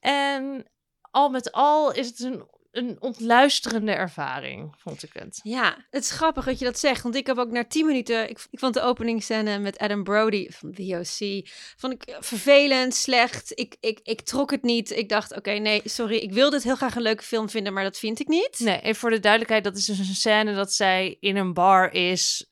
En 0.00 0.70
al 1.12 1.28
met 1.28 1.52
al 1.52 1.92
is 1.92 2.06
het 2.06 2.20
een, 2.20 2.42
een 2.70 2.96
ontluisterende 3.00 3.92
ervaring, 3.92 4.74
vond 4.76 5.02
ik 5.02 5.10
het. 5.12 5.40
Ja, 5.42 5.76
het 5.90 6.02
is 6.02 6.10
grappig 6.10 6.44
dat 6.44 6.58
je 6.58 6.64
dat 6.64 6.78
zegt. 6.78 7.02
Want 7.02 7.14
ik 7.14 7.26
heb 7.26 7.38
ook 7.38 7.50
na 7.50 7.64
10 7.64 7.86
minuten. 7.86 8.28
Ik, 8.30 8.46
ik 8.50 8.58
vond 8.58 8.74
de 8.74 8.80
openingsscène 8.80 9.58
met 9.58 9.78
Adam 9.78 10.04
Brody 10.04 10.50
van 10.50 10.72
The 10.72 10.96
OC. 10.98 11.48
Vond 11.76 11.92
ik 11.92 12.16
vervelend, 12.20 12.94
slecht. 12.94 13.58
Ik, 13.58 13.76
ik, 13.80 14.00
ik 14.02 14.20
trok 14.20 14.50
het 14.50 14.62
niet. 14.62 14.90
Ik 14.90 15.08
dacht, 15.08 15.36
oké, 15.36 15.50
nee, 15.50 15.80
sorry. 15.84 16.16
Ik 16.16 16.32
wilde 16.32 16.56
het 16.56 16.64
heel 16.64 16.76
graag 16.76 16.94
een 16.94 17.02
leuke 17.02 17.22
film 17.22 17.48
vinden, 17.48 17.72
maar 17.72 17.84
dat 17.84 17.98
vind 17.98 18.20
ik 18.20 18.28
niet. 18.28 18.58
Nee, 18.58 18.80
even 18.80 19.00
voor 19.00 19.10
de 19.10 19.20
duidelijkheid, 19.20 19.64
dat 19.64 19.76
is 19.76 19.84
dus 19.84 19.98
een 19.98 20.04
scène 20.04 20.54
dat 20.54 20.72
zij 20.72 21.16
in 21.20 21.36
een 21.36 21.52
bar 21.52 21.92
is, 21.92 22.51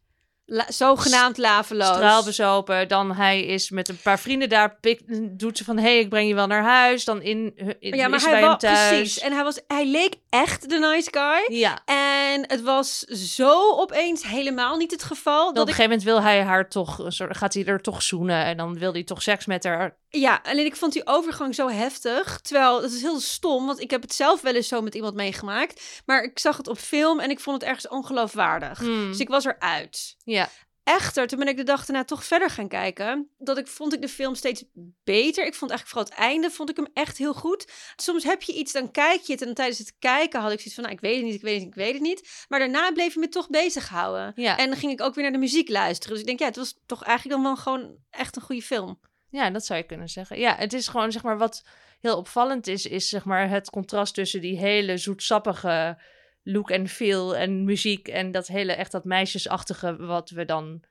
La- 0.52 0.66
zogenaamd 0.68 1.38
laveloos. 1.38 1.86
straalbezopen. 1.96 2.88
Dan 2.88 3.12
hij 3.12 3.44
is 3.44 3.70
met 3.70 3.88
een 3.88 3.98
paar 4.02 4.18
vrienden 4.18 4.48
daar. 4.48 4.76
Pik, 4.80 5.00
doet 5.38 5.58
ze 5.58 5.64
van, 5.64 5.76
hé, 5.76 5.82
hey, 5.82 5.98
ik 5.98 6.08
breng 6.08 6.28
je 6.28 6.34
wel 6.34 6.46
naar 6.46 6.62
huis. 6.62 7.04
Dan 7.04 7.22
in, 7.22 7.52
in 7.80 7.94
Ja, 7.96 8.08
maar 8.08 8.18
is 8.18 8.22
hij 8.24 8.32
bij 8.32 8.40
hem 8.40 8.50
was 8.50 8.60
thuis. 8.60 8.88
precies. 8.88 9.18
En 9.18 9.32
hij, 9.32 9.44
was, 9.44 9.60
hij 9.66 9.86
leek 9.86 10.14
echt 10.30 10.68
de 10.68 10.78
nice 10.78 11.08
guy. 11.12 11.58
Ja, 11.58 11.78
En 11.84 12.44
het 12.48 12.62
was 12.62 12.98
zo 13.34 13.70
opeens 13.76 14.22
helemaal 14.26 14.76
niet 14.76 14.90
het 14.90 15.02
geval. 15.02 15.38
dan 15.40 15.48
op 15.48 15.54
Dat 15.54 15.64
een 15.66 15.70
ik, 15.70 15.74
gegeven 15.74 15.98
moment 15.98 16.08
wil 16.24 16.30
hij 16.32 16.42
haar 16.42 16.68
toch, 16.68 16.98
een 16.98 17.12
soort, 17.12 17.36
gaat 17.36 17.54
hij 17.54 17.64
er 17.64 17.80
toch 17.80 18.02
zoenen. 18.02 18.44
En 18.44 18.56
dan 18.56 18.78
wil 18.78 18.92
hij 18.92 19.04
toch 19.04 19.22
seks 19.22 19.46
met 19.46 19.64
haar. 19.64 19.96
Ja, 20.10 20.40
alleen 20.42 20.64
ik 20.66 20.76
vond 20.76 20.92
die 20.92 21.06
overgang 21.06 21.54
zo 21.54 21.68
heftig. 21.68 22.40
Terwijl, 22.40 22.82
het 22.82 22.92
is 22.92 23.02
heel 23.02 23.20
stom, 23.20 23.66
want 23.66 23.80
ik 23.80 23.90
heb 23.90 24.02
het 24.02 24.14
zelf 24.14 24.40
wel 24.40 24.54
eens 24.54 24.68
zo 24.68 24.80
met 24.82 24.94
iemand 24.94 25.14
meegemaakt. 25.14 26.02
Maar 26.06 26.22
ik 26.22 26.38
zag 26.38 26.56
het 26.56 26.68
op 26.68 26.78
film 26.78 27.20
en 27.20 27.30
ik 27.30 27.40
vond 27.40 27.60
het 27.60 27.68
ergens 27.70 27.88
ongeloofwaardig. 27.88 28.78
Hmm, 28.78 29.08
Dus 29.10 29.20
ik 29.20 29.28
was 29.28 29.44
eruit. 29.44 30.16
Ja, 30.24 30.48
Echter, 30.84 31.26
toen 31.26 31.38
ben 31.38 31.48
ik 31.48 31.56
de 31.56 31.62
dag 31.62 31.84
daarna 31.86 32.04
toch 32.04 32.24
verder 32.24 32.50
gaan 32.50 32.68
kijken. 32.68 33.30
Dat 33.38 33.58
ik 33.58 33.66
vond 33.66 33.94
ik 33.94 34.00
de 34.00 34.08
film 34.08 34.34
steeds 34.34 34.64
beter. 35.04 35.46
Ik 35.46 35.54
vond 35.54 35.70
eigenlijk 35.70 35.86
vooral 35.86 36.04
het 36.04 36.14
einde 36.14 36.50
vond 36.50 36.70
ik 36.70 36.76
hem 36.76 36.88
echt 36.94 37.18
heel 37.18 37.34
goed. 37.34 37.72
Soms 37.96 38.24
heb 38.24 38.42
je 38.42 38.52
iets, 38.52 38.72
dan 38.72 38.90
kijk 38.90 39.20
je 39.20 39.32
het. 39.32 39.42
En 39.42 39.54
tijdens 39.54 39.78
het 39.78 39.94
kijken 39.98 40.40
had 40.40 40.50
ik 40.52 40.56
zoiets 40.56 40.74
van, 40.74 40.82
nou, 40.84 40.94
ik 40.96 41.00
weet 41.00 41.16
het 41.16 41.24
niet, 41.24 41.34
ik 41.34 41.42
weet 41.42 41.52
het 41.54 41.62
niet, 41.62 41.70
ik 41.76 41.80
weet 41.82 41.92
het 41.92 42.02
niet. 42.02 42.44
Maar 42.48 42.58
daarna 42.58 42.92
bleef 42.92 43.14
je 43.14 43.20
me 43.20 43.28
toch 43.28 43.48
bezighouden. 43.48 44.32
ja. 44.36 44.56
En 44.58 44.68
dan 44.68 44.78
ging 44.78 44.92
ik 44.92 45.00
ook 45.00 45.14
weer 45.14 45.22
naar 45.24 45.32
de 45.32 45.38
muziek 45.38 45.68
luisteren. 45.68 46.10
Dus 46.10 46.20
ik 46.20 46.26
denk, 46.26 46.38
ja, 46.38 46.46
het 46.46 46.56
was 46.56 46.78
toch 46.86 47.02
eigenlijk 47.04 47.36
dan 47.36 47.44
wel 47.46 47.56
gewoon 47.62 47.96
echt 48.10 48.36
een 48.36 48.42
goede 48.42 48.62
film. 48.62 49.00
Ja, 49.30 49.50
dat 49.50 49.64
zou 49.64 49.78
je 49.78 49.86
kunnen 49.86 50.08
zeggen. 50.08 50.38
Ja, 50.38 50.56
het 50.56 50.72
is 50.72 50.88
gewoon, 50.88 51.12
zeg 51.12 51.22
maar, 51.22 51.38
wat 51.38 51.66
heel 52.00 52.16
opvallend 52.16 52.66
is, 52.66 52.86
is 52.86 53.08
zeg 53.08 53.24
maar 53.24 53.48
het 53.48 53.70
contrast 53.70 54.14
tussen 54.14 54.40
die 54.40 54.58
hele 54.58 54.96
zoetsappige 54.96 55.98
look 56.42 56.70
en 56.70 56.88
feel 56.88 57.36
en 57.36 57.64
muziek 57.64 58.08
en 58.08 58.30
dat 58.30 58.46
hele, 58.46 58.72
echt 58.72 58.92
dat 58.92 59.04
meisjesachtige 59.04 59.96
wat 59.96 60.30
we 60.30 60.44
dan 60.44 60.84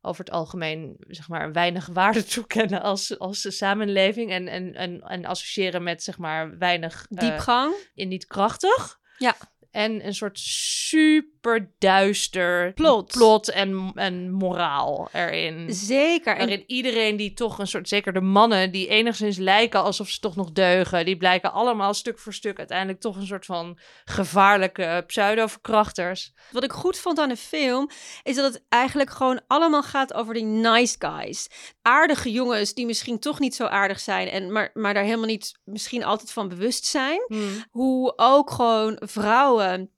over 0.00 0.24
het 0.24 0.34
algemeen, 0.34 0.96
zeg 1.08 1.28
maar, 1.28 1.52
weinig 1.52 1.86
waarde 1.86 2.24
toekennen 2.34 2.82
als, 2.82 3.18
als 3.18 3.56
samenleving 3.56 4.30
en, 4.30 4.48
en, 4.48 4.74
en, 4.74 5.00
en 5.00 5.24
associëren 5.24 5.82
met, 5.82 6.02
zeg 6.02 6.18
maar, 6.18 6.58
weinig... 6.58 7.06
eh, 7.10 7.18
Diepgang. 7.18 7.74
in 7.94 8.08
niet 8.08 8.26
krachtig. 8.26 8.98
Ja. 9.18 9.36
En 9.70 10.06
een 10.06 10.14
soort 10.14 10.38
super 10.38 11.31
super 11.42 11.70
duister 11.78 12.72
Plot. 12.72 13.12
plot 13.12 13.50
en, 13.50 13.92
en 13.94 14.30
moraal 14.30 15.08
erin. 15.12 15.74
Zeker. 15.74 16.32
En 16.32 16.38
Waarin 16.38 16.64
iedereen 16.66 17.16
die 17.16 17.32
toch 17.32 17.58
een 17.58 17.66
soort, 17.66 17.88
zeker 17.88 18.12
de 18.12 18.20
mannen 18.20 18.70
die 18.70 18.88
enigszins 18.88 19.36
lijken 19.36 19.82
alsof 19.82 20.08
ze 20.08 20.20
toch 20.20 20.36
nog 20.36 20.52
deugen, 20.52 21.04
die 21.04 21.16
blijken 21.16 21.52
allemaal 21.52 21.94
stuk 21.94 22.18
voor 22.18 22.32
stuk 22.32 22.58
uiteindelijk 22.58 23.00
toch 23.00 23.16
een 23.16 23.26
soort 23.26 23.46
van 23.46 23.78
gevaarlijke 24.04 25.04
pseudo-verkrachters. 25.06 26.32
Wat 26.50 26.64
ik 26.64 26.72
goed 26.72 26.98
vond 26.98 27.18
aan 27.18 27.28
de 27.28 27.36
film, 27.36 27.90
is 28.22 28.36
dat 28.36 28.52
het 28.52 28.64
eigenlijk 28.68 29.10
gewoon 29.10 29.40
allemaal 29.46 29.82
gaat 29.82 30.14
over 30.14 30.34
die 30.34 30.44
nice 30.44 30.96
guys. 30.98 31.48
Aardige 31.82 32.30
jongens 32.30 32.74
die 32.74 32.86
misschien 32.86 33.18
toch 33.18 33.38
niet 33.38 33.54
zo 33.54 33.64
aardig 33.64 34.00
zijn, 34.00 34.28
en 34.28 34.52
maar, 34.52 34.70
maar 34.74 34.94
daar 34.94 35.04
helemaal 35.04 35.26
niet 35.26 35.58
misschien 35.64 36.04
altijd 36.04 36.32
van 36.32 36.48
bewust 36.48 36.84
zijn. 36.84 37.26
Hoe 37.70 38.12
ook 38.16 38.50
gewoon 38.50 38.96
vrouwen 39.00 39.90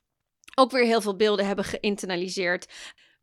ook 0.55 0.71
weer 0.71 0.85
heel 0.85 1.01
veel 1.01 1.17
beelden 1.17 1.47
hebben 1.47 1.65
geïnternaliseerd. 1.65 2.67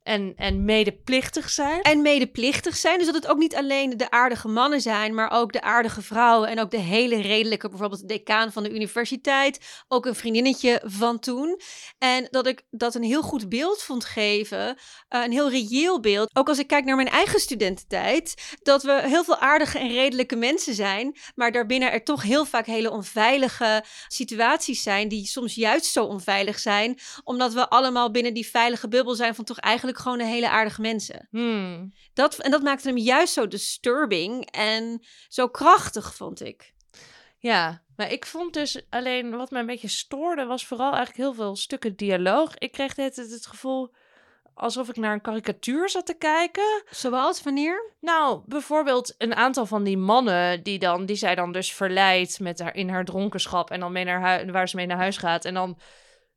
En, 0.04 0.34
en 0.36 0.66
medeplichtig 0.66 1.50
zijn. 1.50 1.82
En 1.82 2.02
medeplichtig 2.02 2.76
zijn. 2.78 2.98
Dus 2.98 3.06
dat 3.06 3.16
het 3.16 3.28
ook 3.28 3.38
niet 3.38 3.56
alleen 3.56 3.98
de 3.98 4.12
aardige 4.12 4.48
mannen 4.48 4.82
zijn, 4.82 5.14
maar 5.14 5.32
ook 5.32 5.54
de 5.54 5.62
aardige 5.62 6.02
vrouwen. 6.02 6.50
En 6.50 6.60
ook 6.60 6.72
de 6.72 6.80
hele 6.80 7.22
redelijke, 7.22 7.70
bijvoorbeeld 7.70 8.02
de 8.02 8.08
decaan 8.08 8.52
van 8.52 8.64
de 8.64 8.74
universiteit. 8.74 9.84
Ook 9.88 10.06
een 10.06 10.16
vriendinnetje 10.16 10.82
van 10.86 11.20
toen. 11.20 11.60
En 11.98 12.28
dat 12.30 12.48
ik 12.48 12.62
dat 12.72 12.96
een 12.96 13.04
heel 13.04 13.22
goed 13.22 13.50
beeld 13.50 13.82
vond 13.82 14.06
geven. 14.06 14.78
eh, 15.08 15.24
een 15.24 15.32
heel 15.32 15.50
reëel 15.50 16.00
beeld. 16.00 16.30
Ook 16.34 16.50
als 16.50 16.60
ik 16.60 16.68
kijk 16.68 16.86
naar 16.86 16.96
mijn 16.96 17.10
eigen 17.10 17.40
studententijd. 17.40 18.58
Dat 18.62 18.84
we 18.84 19.02
heel 19.06 19.24
veel 19.24 19.38
aardige 19.38 19.80
en 19.80 19.92
redelijke 19.92 20.36
mensen 20.36 20.74
zijn. 20.74 21.18
Maar 21.36 21.52
daarbinnen 21.52 21.92
er 21.92 22.04
toch 22.04 22.22
heel 22.22 22.46
vaak 22.46 22.66
hele 22.66 22.92
onveilige 22.92 23.84
situaties 24.08 24.84
zijn. 24.84 25.08
Die 25.08 25.26
soms 25.26 25.56
juist 25.56 25.86
zo 25.86 26.04
onveilig 26.04 26.60
zijn. 26.60 27.00
Omdat 27.24 27.54
we 27.54 27.70
allemaal 27.70 28.12
binnen 28.12 28.34
die 28.34 28.48
veilige 28.48 28.88
bubbel 28.88 29.16
zijn 29.16 29.36
van 29.36 29.46
toch 29.46 29.60
eigenlijk 29.60 29.90
gewoon 29.98 30.20
een 30.20 30.26
hele 30.26 30.50
aardige 30.50 30.82
mensen. 30.82 31.28
Hmm. 31.32 31.94
Dat, 32.14 32.38
en 32.38 32.52
dat 32.52 32.62
maakte 32.62 32.88
hem 32.88 32.98
juist 32.98 33.34
zo 33.34 33.48
disturbing 33.48 34.46
en 34.52 35.06
zo 35.28 35.48
krachtig, 35.48 36.16
vond 36.16 36.42
ik. 36.44 36.74
Ja, 37.38 37.84
maar 37.96 38.12
ik 38.12 38.26
vond 38.26 38.54
dus 38.54 38.82
alleen 38.90 39.38
wat 39.38 39.52
me 39.52 39.60
een 39.60 39.66
beetje 39.66 39.88
stoorde, 39.88 40.46
was 40.46 40.66
vooral 40.66 40.94
eigenlijk 40.94 41.18
heel 41.18 41.34
veel 41.34 41.56
stukken 41.56 41.96
dialoog. 41.96 42.58
Ik 42.58 42.72
kreeg 42.72 42.96
het, 42.96 43.16
het 43.16 43.46
gevoel 43.46 43.94
alsof 44.54 44.90
ik 44.90 44.96
naar 44.96 45.14
een 45.14 45.22
karikatuur 45.22 45.90
zat 45.90 46.06
te 46.06 46.14
kijken. 46.14 46.84
Zoals 46.90 47.44
wanneer? 47.44 47.94
Nou, 48.00 48.42
bijvoorbeeld 48.46 49.16
een 49.18 49.36
aantal 49.36 49.66
van 49.66 49.84
die 49.84 49.98
mannen 49.98 50.64
die, 50.64 50.80
dan, 50.80 51.06
die 51.06 51.16
zij 51.16 51.36
dan 51.36 51.52
dus 51.52 51.74
verleidt 51.74 52.40
met 52.40 52.60
haar, 52.60 52.76
in 52.76 52.90
haar 52.90 53.06
dronkenschap 53.06 53.72
en 53.72 53.80
dan 53.80 53.92
mee 53.92 54.06
naar 54.06 54.22
huis, 54.22 54.52
waar 54.52 54.70
ze 54.70 54.76
mee 54.76 54.86
naar 54.86 54.98
huis 54.98 55.18
gaat. 55.18 55.46
En 55.46 55.54
dan 55.54 55.78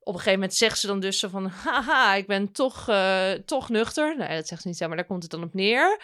op 0.05 0.15
een 0.15 0.21
gegeven 0.21 0.39
moment 0.39 0.55
zegt 0.55 0.79
ze 0.79 0.87
dan 0.87 1.01
dus 1.01 1.25
van, 1.31 1.47
haha, 1.65 2.15
ik 2.15 2.27
ben 2.27 2.53
toch, 2.53 2.89
eh, 2.89 3.33
toch 3.33 3.69
nuchter. 3.69 4.17
Nou, 4.17 4.35
dat 4.35 4.49
zegt 4.49 4.63
ze 4.63 4.69
niet 4.69 4.77
zo, 4.77 4.87
maar 4.87 4.97
daar 4.97 5.07
komt 5.07 5.23
het 5.23 5.31
dan 5.31 5.43
op 5.43 5.55
neer. 5.55 6.01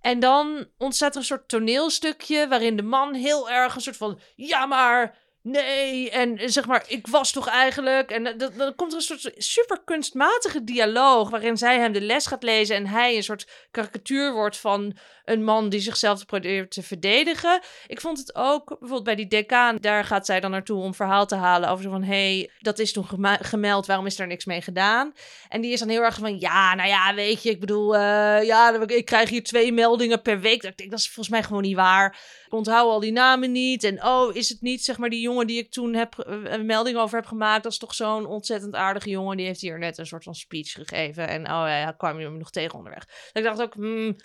En 0.00 0.20
dan 0.20 0.66
ontstaat 0.78 1.12
er 1.12 1.18
een 1.18 1.24
soort 1.24 1.48
toneelstukje 1.48 2.48
waarin 2.48 2.76
de 2.76 2.82
man 2.82 3.14
heel 3.14 3.50
erg 3.50 3.74
een 3.74 3.80
soort 3.80 3.96
van, 3.96 4.20
ja 4.36 4.66
maar, 4.66 5.16
nee, 5.46 6.10
en 6.10 6.38
eh, 6.38 6.48
zeg 6.48 6.66
maar, 6.66 6.84
ik 6.88 7.06
was 7.06 7.32
toch 7.32 7.48
eigenlijk. 7.48 8.10
En 8.10 8.26
eh, 8.26 8.38
dan, 8.38 8.52
dan 8.56 8.74
komt 8.74 8.92
er 8.92 8.98
een 8.98 9.04
soort 9.04 9.32
super 9.36 9.80
kunstmatige 9.84 10.64
dialoog 10.64 11.30
waarin 11.30 11.56
zij 11.56 11.78
hem 11.78 11.92
de 11.92 12.00
les 12.00 12.26
gaat 12.26 12.42
lezen 12.42 12.76
en 12.76 12.86
hij 12.86 13.16
een 13.16 13.22
soort 13.22 13.48
karikatuur 13.70 14.32
wordt 14.32 14.56
van 14.56 14.96
een 15.24 15.44
man 15.44 15.68
die 15.68 15.80
zichzelf 15.80 16.26
probeert 16.26 16.70
te 16.70 16.82
verdedigen. 16.82 17.60
Ik 17.86 18.00
vond 18.00 18.18
het 18.18 18.34
ook, 18.34 18.68
bijvoorbeeld 18.68 19.04
bij 19.04 19.14
die 19.14 19.26
decaan, 19.26 19.76
daar 19.80 20.04
gaat 20.04 20.26
zij 20.26 20.40
dan 20.40 20.50
naartoe 20.50 20.82
om 20.82 20.94
verhaal 20.94 21.26
te 21.26 21.34
halen 21.34 21.68
over 21.68 21.84
zo 21.84 21.90
van, 21.90 22.02
hé, 22.02 22.36
hey, 22.36 22.50
dat 22.58 22.78
is 22.78 22.92
toen 22.92 23.06
gemeld, 23.40 23.86
waarom 23.86 24.06
is 24.06 24.18
er 24.18 24.26
niks 24.26 24.44
mee 24.44 24.62
gedaan? 24.62 25.12
En 25.48 25.60
die 25.60 25.72
is 25.72 25.78
dan 25.78 25.88
heel 25.88 26.02
erg 26.02 26.18
van, 26.18 26.38
ja, 26.38 26.74
nou 26.74 26.88
ja, 26.88 27.14
weet 27.14 27.42
je, 27.42 27.50
ik 27.50 27.60
bedoel, 27.60 27.96
eh, 27.96 28.44
ja, 28.44 28.80
ik 28.86 29.04
krijg 29.04 29.28
hier 29.28 29.42
twee 29.42 29.72
meldingen 29.72 30.22
per 30.22 30.40
week. 30.40 30.62
Dat 30.62 30.72
ik 30.76 30.90
dat 30.90 30.98
is 30.98 31.06
volgens 31.06 31.28
mij 31.28 31.42
gewoon 31.42 31.62
niet 31.62 31.76
waar. 31.76 32.18
Ik 32.46 32.52
onthoud 32.52 32.90
al 32.90 33.00
die 33.00 33.12
namen 33.12 33.52
niet. 33.52 33.84
En 33.84 34.04
oh, 34.04 34.34
is 34.34 34.48
het 34.48 34.60
niet, 34.60 34.84
zeg 34.84 34.98
maar, 34.98 35.10
die 35.10 35.20
jongen 35.20 35.35
die 35.44 35.58
ik 35.58 35.70
toen 35.70 35.94
heb, 35.94 36.18
eh, 36.18 36.42
een 36.44 36.66
melding 36.66 36.96
over 36.96 37.18
heb 37.18 37.26
gemaakt, 37.26 37.62
dat 37.62 37.72
is 37.72 37.78
toch 37.78 37.94
zo'n 37.94 38.26
ontzettend 38.26 38.74
aardige 38.74 39.10
jongen, 39.10 39.36
die 39.36 39.46
heeft 39.46 39.60
hier 39.60 39.78
net 39.78 39.98
een 39.98 40.06
soort 40.06 40.24
van 40.24 40.34
speech 40.34 40.72
gegeven. 40.72 41.28
En 41.28 41.40
oh 41.40 41.64
ja, 41.66 41.92
kwam 41.92 42.20
je 42.20 42.28
me 42.28 42.38
nog 42.38 42.50
tegen 42.50 42.78
onderweg. 42.78 43.04
Dat 43.06 43.30
ik 43.32 43.42
dacht 43.42 43.62
ook, 43.62 43.74
hmm, 43.74 44.16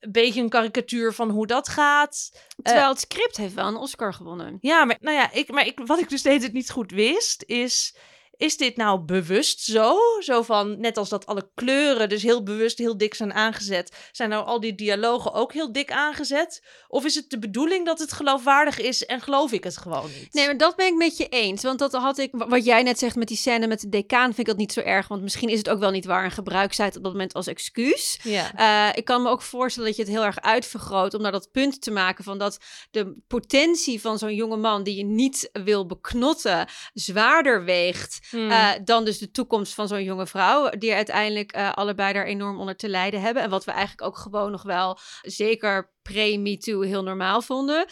een 0.00 0.12
beetje 0.12 0.40
een 0.40 0.48
karikatuur 0.48 1.12
van 1.12 1.30
hoe 1.30 1.46
dat 1.46 1.68
gaat. 1.68 2.44
Terwijl 2.62 2.88
het 2.88 3.00
script 3.00 3.36
heeft 3.36 3.54
wel 3.54 3.66
een 3.66 3.76
Oscar 3.76 4.14
gewonnen. 4.14 4.58
Ja, 4.60 4.84
maar, 4.84 4.96
nou 5.00 5.16
ja, 5.16 5.32
ik, 5.32 5.50
maar 5.50 5.66
ik, 5.66 5.80
wat 5.84 6.00
ik 6.00 6.08
dus 6.08 6.20
steeds 6.20 6.44
het 6.44 6.52
niet 6.52 6.70
goed 6.70 6.90
wist, 6.90 7.44
is... 7.46 7.96
Is 8.40 8.56
dit 8.56 8.76
nou 8.76 9.00
bewust 9.00 9.60
zo? 9.60 9.96
Zo 10.20 10.42
van, 10.42 10.80
net 10.80 10.96
als 10.96 11.08
dat 11.08 11.26
alle 11.26 11.50
kleuren 11.54 12.08
dus 12.08 12.22
heel 12.22 12.42
bewust 12.42 12.78
heel 12.78 12.96
dik 12.96 13.14
zijn 13.14 13.32
aangezet. 13.32 14.08
Zijn 14.12 14.28
nou 14.28 14.46
al 14.46 14.60
die 14.60 14.74
dialogen 14.74 15.32
ook 15.32 15.52
heel 15.52 15.72
dik 15.72 15.92
aangezet? 15.92 16.62
Of 16.88 17.04
is 17.04 17.14
het 17.14 17.30
de 17.30 17.38
bedoeling 17.38 17.86
dat 17.86 17.98
het 17.98 18.12
geloofwaardig 18.12 18.78
is 18.78 19.06
en 19.06 19.20
geloof 19.20 19.52
ik 19.52 19.64
het 19.64 19.76
gewoon 19.76 20.10
niet? 20.18 20.32
Nee, 20.32 20.46
maar 20.46 20.56
dat 20.56 20.76
ben 20.76 20.86
ik 20.86 20.94
met 20.94 21.16
je 21.16 21.28
eens. 21.28 21.62
Want 21.62 21.78
dat 21.78 21.92
had 21.92 22.18
ik, 22.18 22.30
wat 22.32 22.64
jij 22.64 22.82
net 22.82 22.98
zegt 22.98 23.16
met 23.16 23.28
die 23.28 23.36
scène 23.36 23.66
met 23.66 23.80
de 23.80 23.88
decaan, 23.88 24.24
vind 24.24 24.38
ik 24.38 24.46
dat 24.46 24.56
niet 24.56 24.72
zo 24.72 24.80
erg. 24.80 25.08
Want 25.08 25.22
misschien 25.22 25.48
is 25.48 25.58
het 25.58 25.68
ook 25.68 25.80
wel 25.80 25.90
niet 25.90 26.04
waar 26.04 26.24
en 26.24 26.30
gebruik 26.30 26.72
zij 26.72 26.86
het 26.86 26.96
op 26.96 27.02
dat 27.02 27.12
moment 27.12 27.34
als 27.34 27.46
excuus. 27.46 28.20
Ja. 28.22 28.88
Uh, 28.90 28.96
ik 28.96 29.04
kan 29.04 29.22
me 29.22 29.28
ook 29.28 29.42
voorstellen 29.42 29.88
dat 29.88 29.98
je 29.98 30.04
het 30.04 30.12
heel 30.12 30.24
erg 30.24 30.40
uitvergroot 30.40 31.14
om 31.14 31.22
naar 31.22 31.32
dat 31.32 31.50
punt 31.52 31.82
te 31.82 31.90
maken 31.90 32.24
van 32.24 32.38
dat 32.38 32.58
de 32.90 33.16
potentie 33.26 34.00
van 34.00 34.18
zo'n 34.18 34.34
jonge 34.34 34.56
man 34.56 34.82
die 34.82 34.96
je 34.96 35.04
niet 35.04 35.50
wil 35.52 35.86
beknotten 35.86 36.68
zwaarder 36.94 37.64
weegt 37.64 38.28
Hmm. 38.30 38.50
uh, 38.50 38.70
dan 38.84 39.04
dus 39.04 39.18
de 39.18 39.30
toekomst 39.30 39.74
van 39.74 39.88
zo'n 39.88 40.04
jonge 40.04 40.26
vrouw, 40.26 40.68
die 40.70 40.94
uiteindelijk 40.94 41.56
uh, 41.56 41.72
allebei 41.72 42.12
daar 42.12 42.24
enorm 42.24 42.58
onder 42.58 42.76
te 42.76 42.88
lijden 42.88 43.20
hebben. 43.20 43.42
En 43.42 43.50
wat 43.50 43.64
we 43.64 43.70
eigenlijk 43.70 44.02
ook 44.02 44.16
gewoon 44.16 44.50
nog 44.50 44.62
wel, 44.62 44.98
zeker 45.22 45.90
pre-MeToo, 46.02 46.80
heel 46.80 47.02
normaal 47.02 47.42
vonden. 47.42 47.86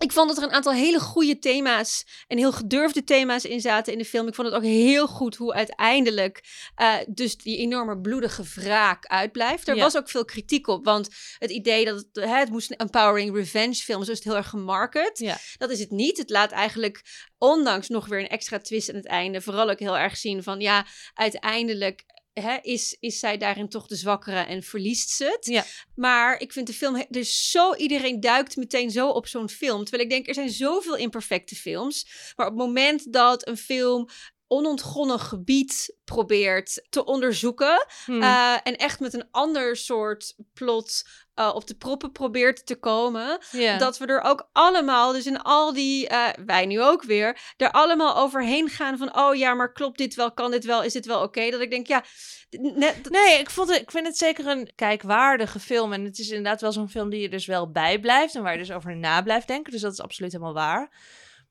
Ik 0.00 0.12
vond 0.12 0.28
dat 0.28 0.36
er 0.36 0.42
een 0.42 0.52
aantal 0.52 0.72
hele 0.72 1.00
goede 1.00 1.38
thema's 1.38 2.04
en 2.28 2.38
heel 2.38 2.52
gedurfde 2.52 3.04
thema's 3.04 3.44
in 3.44 3.60
zaten 3.60 3.92
in 3.92 3.98
de 3.98 4.04
film. 4.04 4.28
Ik 4.28 4.34
vond 4.34 4.46
het 4.48 4.56
ook 4.56 4.62
heel 4.62 5.06
goed 5.06 5.36
hoe 5.36 5.54
uiteindelijk 5.54 6.44
uh, 6.80 6.94
dus 7.08 7.36
die 7.36 7.56
enorme 7.56 7.98
bloedige 8.00 8.42
wraak 8.54 9.06
uitblijft. 9.06 9.68
Er 9.68 9.76
Ja. 9.76 9.82
was 9.82 9.96
ook 9.96 10.08
veel 10.08 10.24
kritiek 10.24 10.66
op, 10.66 10.84
want 10.84 11.08
het 11.38 11.50
idee 11.50 11.84
dat 11.84 11.96
het, 11.96 12.24
hè, 12.24 12.38
het 12.38 12.50
moest 12.50 12.70
een 12.70 12.76
empowering 12.76 13.34
revenge 13.34 13.74
film, 13.74 14.04
zo 14.04 14.10
is 14.10 14.16
het 14.16 14.26
heel 14.26 14.36
erg 14.36 14.48
gemarket. 14.48 15.18
Ja. 15.18 15.36
Dat 15.56 15.70
is 15.70 15.80
het 15.80 15.90
niet. 15.90 16.18
Het 16.18 16.30
laat 16.30 16.50
eigenlijk, 16.50 17.02
ondanks 17.38 17.88
nog 17.88 18.06
weer 18.06 18.18
een 18.20 18.28
extra 18.28 18.58
twist 18.58 18.88
aan 18.88 18.96
het 18.96 19.06
einde, 19.06 19.40
vooral 19.40 19.70
ook 19.70 19.78
heel 19.78 19.98
erg 19.98 20.16
zien 20.16 20.42
van 20.42 20.60
ja, 20.60 20.86
uiteindelijk 21.14 22.04
hè, 22.42 22.58
is, 22.62 22.96
is 23.00 23.18
zij 23.18 23.36
daarin 23.36 23.68
toch 23.68 23.86
de 23.86 23.96
zwakkere 23.96 24.40
en 24.40 24.62
verliest 24.62 25.10
ze 25.10 25.24
het. 25.24 25.46
Ja. 25.46 25.64
Maar 25.94 26.40
ik 26.40 26.52
vind 26.52 26.66
de 26.66 26.72
film, 26.72 27.04
dus 27.08 27.50
zo 27.50 27.74
iedereen 27.74 28.20
duikt 28.20 28.56
meteen 28.56 28.90
zo 28.90 29.08
op 29.08 29.26
zo'n 29.26 29.48
film. 29.48 29.82
Terwijl 29.82 30.02
ik 30.02 30.10
denk, 30.10 30.28
er 30.28 30.34
zijn 30.34 30.50
zoveel 30.50 30.96
imperfecte 30.96 31.56
films. 31.56 32.06
Maar 32.36 32.46
op 32.46 32.52
het 32.52 32.66
moment 32.66 33.12
dat 33.12 33.48
een 33.48 33.56
film 33.56 34.08
onontgonnen 34.46 35.20
gebied 35.20 35.96
probeert 36.04 36.86
te 36.88 37.04
onderzoeken. 37.04 37.86
Hmm. 38.04 38.22
uh, 38.22 38.56
en 38.62 38.76
echt 38.76 39.00
met 39.00 39.14
een 39.14 39.28
ander 39.30 39.76
soort 39.76 40.34
plot 40.54 41.04
uh, 41.40 41.54
op 41.54 41.66
de 41.66 41.74
proppen 41.74 42.12
probeert 42.12 42.66
te 42.66 42.76
komen. 42.76 43.38
Dat 43.78 43.98
we 43.98 44.06
er 44.06 44.20
ook 44.20 44.48
allemaal, 44.52 45.12
dus 45.12 45.26
in 45.26 45.42
al 45.42 45.72
die, 45.72 46.10
uh, 46.10 46.28
wij 46.46 46.66
nu 46.66 46.82
ook 46.82 47.02
weer, 47.02 47.38
er 47.56 47.70
allemaal 47.70 48.16
overheen 48.16 48.68
gaan 48.68 48.98
van, 48.98 49.16
oh 49.18 49.34
ja, 49.34 49.54
maar 49.54 49.72
klopt 49.72 49.98
dit 49.98 50.14
wel, 50.14 50.32
kan 50.32 50.50
dit 50.50 50.64
wel, 50.64 50.82
is 50.82 50.92
dit 50.92 51.06
wel 51.06 51.16
oké? 51.16 51.26
Okay? 51.26 51.50
Dat 51.50 51.60
ik 51.60 51.70
denk, 51.70 51.86
ja, 51.86 52.04
net, 52.50 53.10
Nee, 53.10 53.38
ik, 53.38 53.50
vond 53.50 53.68
het, 53.68 53.80
ik 53.80 53.90
vind 53.90 54.06
het 54.06 54.16
zeker 54.16 54.46
een 54.46 54.72
kijkwaardige 54.74 55.60
film. 55.60 55.92
En 55.92 56.04
het 56.04 56.18
is 56.18 56.28
inderdaad 56.28 56.60
wel 56.60 56.72
zo'n 56.72 56.88
film 56.88 57.10
die 57.10 57.20
je 57.20 57.28
dus 57.28 57.46
wel 57.46 57.70
bijblijft 57.70 58.34
en 58.34 58.42
waar 58.42 58.52
je 58.52 58.58
dus 58.58 58.72
over 58.72 58.96
na 58.96 59.22
blijft 59.22 59.46
denken. 59.46 59.72
Dus 59.72 59.80
dat 59.80 59.92
is 59.92 60.00
absoluut 60.00 60.32
helemaal 60.32 60.54
waar. 60.54 60.90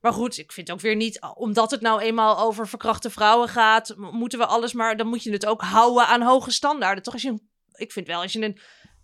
Maar 0.00 0.12
goed, 0.12 0.38
ik 0.38 0.52
vind 0.52 0.70
ook 0.70 0.80
weer 0.80 0.96
niet, 0.96 1.20
omdat 1.34 1.70
het 1.70 1.80
nou 1.80 2.00
eenmaal 2.00 2.38
over 2.38 2.68
verkrachte 2.68 3.10
vrouwen 3.10 3.48
gaat, 3.48 3.94
moeten 3.96 4.38
we 4.38 4.46
alles 4.46 4.72
maar, 4.72 4.96
dan 4.96 5.06
moet 5.06 5.22
je 5.22 5.32
het 5.32 5.46
ook 5.46 5.60
houden 5.62 6.06
aan 6.06 6.22
hoge 6.22 6.50
standaarden. 6.50 7.04
Toch 7.04 7.12
als 7.12 7.22
je, 7.22 7.40
ik 7.72 7.92
vind 7.92 8.06
wel, 8.06 8.22
als 8.22 8.32
je 8.32 8.42
een, 8.42 8.58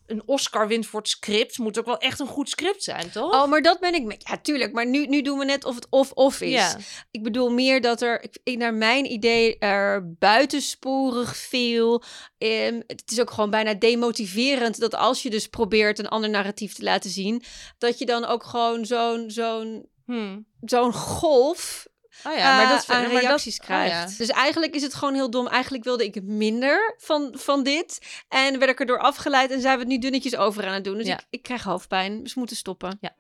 een 0.07 0.23
Oscar 0.27 0.69
wint 0.69 0.87
voor 0.87 1.01
het 1.01 1.09
script, 1.09 1.59
moet 1.59 1.79
ook 1.79 1.87
wel 1.87 1.99
echt 1.99 2.21
een 2.21 2.27
goed 2.27 2.49
script 2.49 2.83
zijn, 2.83 3.11
toch? 3.11 3.33
Oh, 3.33 3.49
maar 3.49 3.63
dat 3.63 3.81
ben 3.81 3.95
ik 3.95 4.05
met, 4.05 4.25
ja, 4.29 4.39
tuurlijk. 4.39 4.73
Maar 4.73 4.87
nu, 4.87 5.07
nu 5.07 5.23
doen 5.23 5.39
we 5.39 5.45
net 5.45 5.65
of 5.65 5.75
het 5.75 5.87
of-of 5.91 6.41
is. 6.41 6.51
Ja. 6.51 6.77
Ik 7.11 7.23
bedoel 7.23 7.51
meer 7.51 7.81
dat 7.81 8.03
er, 8.03 8.27
ik, 8.43 8.59
naar 8.59 8.75
mijn 8.75 9.13
idee, 9.13 9.59
er 9.59 10.15
buitensporig 10.19 11.37
veel. 11.37 12.03
Um, 12.39 12.83
het 12.87 13.11
is 13.11 13.21
ook 13.21 13.31
gewoon 13.31 13.51
bijna 13.51 13.75
demotiverend 13.75 14.81
dat 14.81 14.95
als 14.95 15.23
je 15.23 15.31
dus 15.31 15.47
probeert 15.47 15.99
een 15.99 16.09
ander 16.09 16.31
narratief 16.31 16.75
te 16.75 16.83
laten 16.83 17.11
zien, 17.11 17.43
dat 17.79 17.99
je 17.99 18.07
dan 18.07 18.25
ook 18.25 18.45
gewoon 18.45 18.85
zo'n, 18.85 19.31
zo'n, 19.31 19.89
Hmm. 20.07 20.47
zo'n 20.61 20.93
golf 20.93 21.87
Oh 22.25 22.35
ja, 22.37 22.57
maar 22.57 22.69
dat, 22.69 22.87
uh, 22.91 22.97
aan 22.97 23.05
reacties 23.05 23.57
dat, 23.57 23.67
krijgt. 23.67 23.95
Oh 23.95 24.11
ja. 24.11 24.17
Dus 24.19 24.29
eigenlijk 24.29 24.75
is 24.75 24.83
het 24.83 24.95
gewoon 24.95 25.15
heel 25.15 25.31
dom. 25.31 25.47
Eigenlijk 25.47 25.85
wilde 25.85 26.05
ik 26.05 26.23
minder 26.23 26.95
van, 26.99 27.35
van 27.39 27.63
dit. 27.63 27.99
En 28.29 28.59
werd 28.59 28.71
ik 28.71 28.81
erdoor 28.81 28.99
afgeleid 28.99 29.51
en 29.51 29.61
zijn 29.61 29.75
we 29.75 29.81
het 29.81 29.89
nu 29.89 29.99
dunnetjes 29.99 30.37
over 30.37 30.67
aan 30.67 30.75
het 30.75 30.85
doen. 30.85 30.97
Dus 30.97 31.07
Ja. 31.07 31.15
ik, 31.15 31.27
ik 31.31 31.43
krijg 31.43 31.63
hoofdpijn. 31.63 32.23
Dus 32.23 32.33
we 32.35 32.39
moeten 32.39 32.57
stoppen. 32.57 32.99
Ja. 33.01 33.15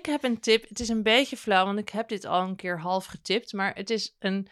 Ik 0.00 0.06
heb 0.06 0.24
een 0.24 0.40
tip. 0.40 0.68
Het 0.68 0.80
is 0.80 0.88
een 0.88 1.02
beetje 1.02 1.36
flauw, 1.36 1.64
want 1.64 1.78
ik 1.78 1.88
heb 1.88 2.08
dit 2.08 2.24
al 2.24 2.42
een 2.42 2.56
keer 2.56 2.80
half 2.80 3.04
getipt. 3.04 3.52
Maar 3.52 3.74
het 3.74 3.90
is 3.90 4.16
een 4.18 4.48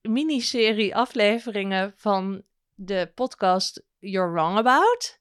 miniserie 0.00 0.96
afleveringen 0.96 1.92
van 1.96 2.42
de 2.74 3.12
podcast 3.14 3.82
You're 3.98 4.32
Wrong 4.32 4.58
About. 4.58 5.18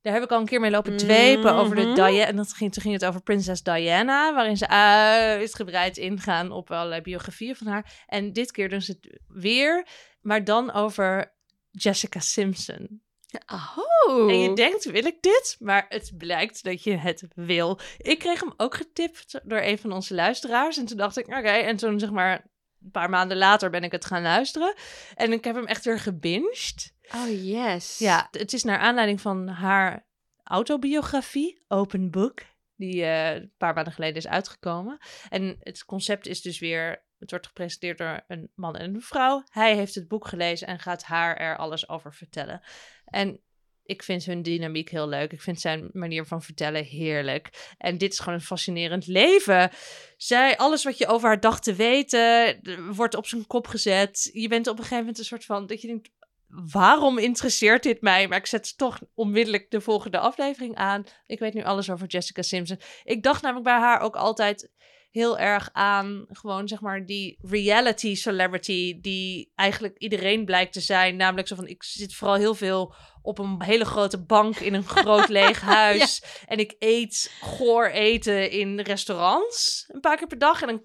Daar 0.00 0.12
heb 0.12 0.22
ik 0.22 0.30
al 0.30 0.40
een 0.40 0.46
keer 0.46 0.60
mee 0.60 0.70
lopen 0.70 0.96
dwepen 0.96 1.54
over 1.54 1.76
de 1.76 1.82
Mhm. 1.82 1.94
Diana. 1.94 2.26
En 2.26 2.36
dat 2.36 2.52
ging, 2.52 2.72
toen 2.72 2.82
ging 2.82 2.94
het 2.94 3.04
over 3.04 3.22
prinses 3.22 3.62
Diana, 3.62 4.34
waarin 4.34 4.56
ze 4.56 4.68
uitgebreid 4.68 5.96
ingaan 5.96 6.50
op 6.50 6.70
allerlei 6.70 7.00
biografieën 7.00 7.56
van 7.56 7.66
haar. 7.66 8.04
En 8.06 8.32
dit 8.32 8.50
keer 8.50 8.68
doen 8.68 8.82
ze 8.82 8.98
het 9.00 9.20
weer, 9.28 9.86
maar 10.20 10.44
dan 10.44 10.72
over 10.72 11.34
Jessica 11.70 12.20
Simpson. 12.20 13.02
Oh. 13.46 14.30
En 14.30 14.40
je 14.40 14.54
denkt, 14.54 14.84
wil 14.84 15.04
ik 15.04 15.22
dit? 15.22 15.56
Maar 15.58 15.86
het 15.88 16.12
blijkt 16.18 16.64
dat 16.64 16.82
je 16.82 16.96
het 16.96 17.24
wil. 17.34 17.78
Ik 17.98 18.18
kreeg 18.18 18.40
hem 18.40 18.52
ook 18.56 18.74
getipt 18.74 19.40
door 19.44 19.60
een 19.60 19.78
van 19.78 19.92
onze 19.92 20.14
luisteraars. 20.14 20.76
En 20.76 20.86
toen 20.86 20.96
dacht 20.96 21.16
ik, 21.16 21.26
oké. 21.26 21.48
En 21.48 21.76
toen 21.76 21.98
zeg 21.98 22.10
maar 22.10 22.32
een 22.82 22.90
paar 22.90 23.10
maanden 23.10 23.36
later 23.36 23.70
ben 23.70 23.84
ik 23.84 23.92
het 23.92 24.04
gaan 24.04 24.22
luisteren. 24.22 24.74
En 25.14 25.32
ik 25.32 25.44
heb 25.44 25.54
hem 25.54 25.66
echt 25.66 25.84
weer 25.84 25.98
gebinged. 25.98 26.94
Oh, 27.14 27.44
yes. 27.44 27.98
Ja, 27.98 28.28
het 28.30 28.52
is 28.52 28.64
naar 28.64 28.78
aanleiding 28.78 29.20
van 29.20 29.48
haar 29.48 30.06
autobiografie, 30.42 31.64
Open 31.68 32.10
Book. 32.10 32.40
Die 32.76 33.04
eh, 33.04 33.34
een 33.34 33.52
paar 33.56 33.74
maanden 33.74 33.92
geleden 33.92 34.16
is 34.16 34.28
uitgekomen. 34.28 34.98
En 35.28 35.56
het 35.60 35.84
concept 35.84 36.26
is 36.26 36.42
dus 36.42 36.58
weer... 36.58 37.06
Het 37.18 37.30
wordt 37.30 37.46
gepresenteerd 37.46 37.98
door 37.98 38.24
een 38.28 38.50
man 38.54 38.76
en 38.76 38.94
een 38.94 39.02
vrouw. 39.02 39.42
Hij 39.48 39.74
heeft 39.74 39.94
het 39.94 40.08
boek 40.08 40.28
gelezen 40.28 40.66
en 40.66 40.78
gaat 40.78 41.02
haar 41.02 41.36
er 41.36 41.56
alles 41.56 41.88
over 41.88 42.14
vertellen. 42.14 42.60
En 43.04 43.40
ik 43.88 44.02
vind 44.02 44.24
hun 44.24 44.42
dynamiek 44.42 44.90
heel 44.90 45.08
leuk. 45.08 45.32
Ik 45.32 45.40
vind 45.40 45.60
zijn 45.60 45.90
manier 45.92 46.26
van 46.26 46.42
vertellen 46.42 46.84
heerlijk. 46.84 47.74
En 47.78 47.98
dit 47.98 48.12
is 48.12 48.18
gewoon 48.18 48.34
een 48.34 48.44
fascinerend 48.44 49.06
leven. 49.06 49.70
Zij, 50.16 50.56
alles 50.56 50.84
wat 50.84 50.98
je 50.98 51.06
over 51.06 51.28
haar 51.28 51.40
dacht 51.40 51.62
te 51.62 51.74
weten, 51.74 52.60
wordt 52.94 53.14
op 53.14 53.26
zijn 53.26 53.46
kop 53.46 53.66
gezet. 53.66 54.30
Je 54.32 54.48
bent 54.48 54.66
op 54.66 54.72
een 54.72 54.82
gegeven 54.82 54.98
moment 54.98 55.18
een 55.18 55.24
soort 55.24 55.44
van, 55.44 55.66
dat 55.66 55.80
je 55.80 55.86
denkt, 55.86 56.10
waarom 56.48 57.18
interesseert 57.18 57.82
dit 57.82 58.00
mij? 58.00 58.28
Maar 58.28 58.38
ik 58.38 58.46
zet 58.46 58.78
toch 58.78 59.00
onmiddellijk 59.14 59.70
de 59.70 59.80
volgende 59.80 60.18
aflevering 60.18 60.74
aan. 60.74 61.04
Ik 61.26 61.38
weet 61.38 61.54
nu 61.54 61.62
alles 61.62 61.90
over 61.90 62.06
Jessica 62.06 62.42
Simpson. 62.42 62.80
Ik 63.04 63.22
dacht 63.22 63.42
namelijk 63.42 63.66
bij 63.66 63.78
haar 63.78 64.00
ook 64.00 64.16
altijd 64.16 64.70
heel 65.10 65.38
erg 65.38 65.68
aan 65.72 66.26
gewoon 66.28 66.68
zeg 66.68 66.80
maar 66.80 67.06
die 67.06 67.38
reality 67.42 68.14
celebrity 68.14 69.00
die 69.00 69.52
eigenlijk 69.54 69.98
iedereen 69.98 70.44
blijkt 70.44 70.72
te 70.72 70.80
zijn. 70.80 71.16
Namelijk 71.16 71.48
zo 71.48 71.54
van 71.54 71.66
ik 71.66 71.82
zit 71.82 72.14
vooral 72.14 72.36
heel 72.36 72.54
veel 72.54 72.94
op 73.22 73.38
een 73.38 73.62
hele 73.62 73.84
grote 73.84 74.18
bank 74.18 74.56
in 74.56 74.74
een 74.74 74.86
groot 74.86 75.28
leeg 75.38 75.60
huis. 75.60 76.22
En 76.46 76.58
ik 76.58 76.74
eet 76.78 77.32
goor 77.40 77.86
eten 77.86 78.50
in 78.50 78.80
restaurants 78.80 79.84
een 79.88 80.00
paar 80.00 80.16
keer 80.16 80.26
per 80.26 80.38
dag. 80.38 80.62
En 80.62 80.66
dan 80.66 80.82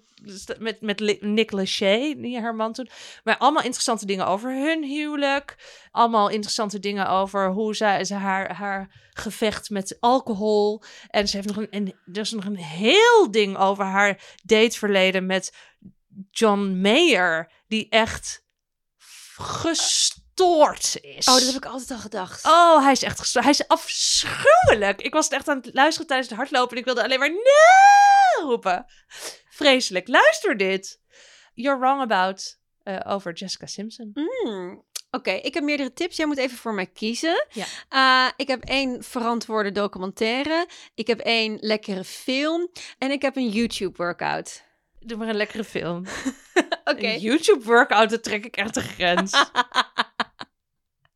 met, 0.58 0.80
met 0.80 1.20
Nick 1.20 1.50
Lachey, 1.50 2.14
die 2.18 2.40
haar 2.40 2.54
man 2.54 2.72
toen. 2.72 2.88
Maar 3.24 3.38
allemaal 3.38 3.62
interessante 3.62 4.06
dingen 4.06 4.26
over 4.26 4.50
hun 4.50 4.84
huwelijk. 4.84 5.56
Allemaal 5.90 6.28
interessante 6.28 6.78
dingen 6.78 7.08
over 7.08 7.50
hoe 7.50 7.74
zij, 7.74 8.04
ze 8.04 8.14
haar, 8.14 8.54
haar 8.54 9.08
gevecht 9.12 9.70
met 9.70 9.96
alcohol. 10.00 10.82
En 11.08 11.28
ze 11.28 11.36
heeft 11.36 11.48
nog 11.48 11.56
een, 11.56 11.70
en 11.70 11.86
er 12.12 12.20
is 12.20 12.32
nog 12.32 12.44
een 12.44 12.56
heel 12.56 13.30
ding 13.30 13.56
over 13.56 13.84
haar 13.84 14.36
dateverleden 14.44 15.26
met 15.26 15.54
John 16.30 16.80
Mayer. 16.80 17.52
Die 17.66 17.88
echt 17.88 18.44
gestoord 20.34 20.98
is. 21.00 21.28
Oh, 21.28 21.34
dat 21.34 21.46
heb 21.46 21.54
ik 21.54 21.64
altijd 21.66 21.90
al 21.90 21.98
gedacht. 21.98 22.44
Oh, 22.44 22.82
hij 22.82 22.92
is 22.92 23.02
echt 23.02 23.18
gestoord. 23.18 23.44
Hij 23.44 23.54
is 23.54 23.68
afschuwelijk. 23.68 25.02
Ik 25.02 25.12
was 25.12 25.24
het 25.24 25.34
echt 25.34 25.48
aan 25.48 25.56
het 25.56 25.74
luisteren 25.74 26.06
tijdens 26.06 26.28
het 26.28 26.38
hardlopen 26.38 26.70
en 26.72 26.78
ik 26.78 26.84
wilde 26.84 27.02
alleen 27.02 27.18
maar 27.18 27.30
nee 27.30 28.46
roepen. 28.48 28.86
Vreselijk. 29.48 30.08
Luister 30.08 30.56
dit. 30.56 31.00
You're 31.54 31.78
wrong 31.78 32.00
about 32.00 32.58
eh, 32.82 33.00
over 33.06 33.32
Jessica 33.32 33.66
Simpson. 33.66 34.10
Hmm. 34.14 34.84
Oké, 35.10 35.30
ik 35.30 35.54
heb 35.54 35.62
meerdere 35.62 35.92
tips. 35.92 36.16
Jij 36.16 36.26
moet 36.26 36.38
even 36.38 36.56
voor 36.56 36.74
mij 36.74 36.86
kiezen. 36.86 37.46
Ja. 37.50 37.66
Eh, 37.88 38.32
ik 38.36 38.48
heb 38.48 38.64
één 38.64 39.02
verantwoorde 39.02 39.72
documentaire. 39.72 40.68
Ik 40.94 41.06
heb 41.06 41.20
één 41.20 41.56
lekkere 41.60 42.04
film. 42.04 42.70
En 42.98 43.10
ik 43.10 43.22
heb 43.22 43.36
een 43.36 43.48
YouTube-workout. 43.48 44.62
Doe 45.06 45.18
maar 45.18 45.28
een 45.28 45.36
lekkere 45.36 45.64
film. 45.64 46.04
Oké. 46.90 47.06
Een 47.06 47.20
YouTube 47.20 47.64
workout, 47.64 48.10
dat 48.10 48.22
trek 48.22 48.44
ik 48.44 48.56
echt 48.56 48.74
de 48.74 48.80
grens. 48.80 49.32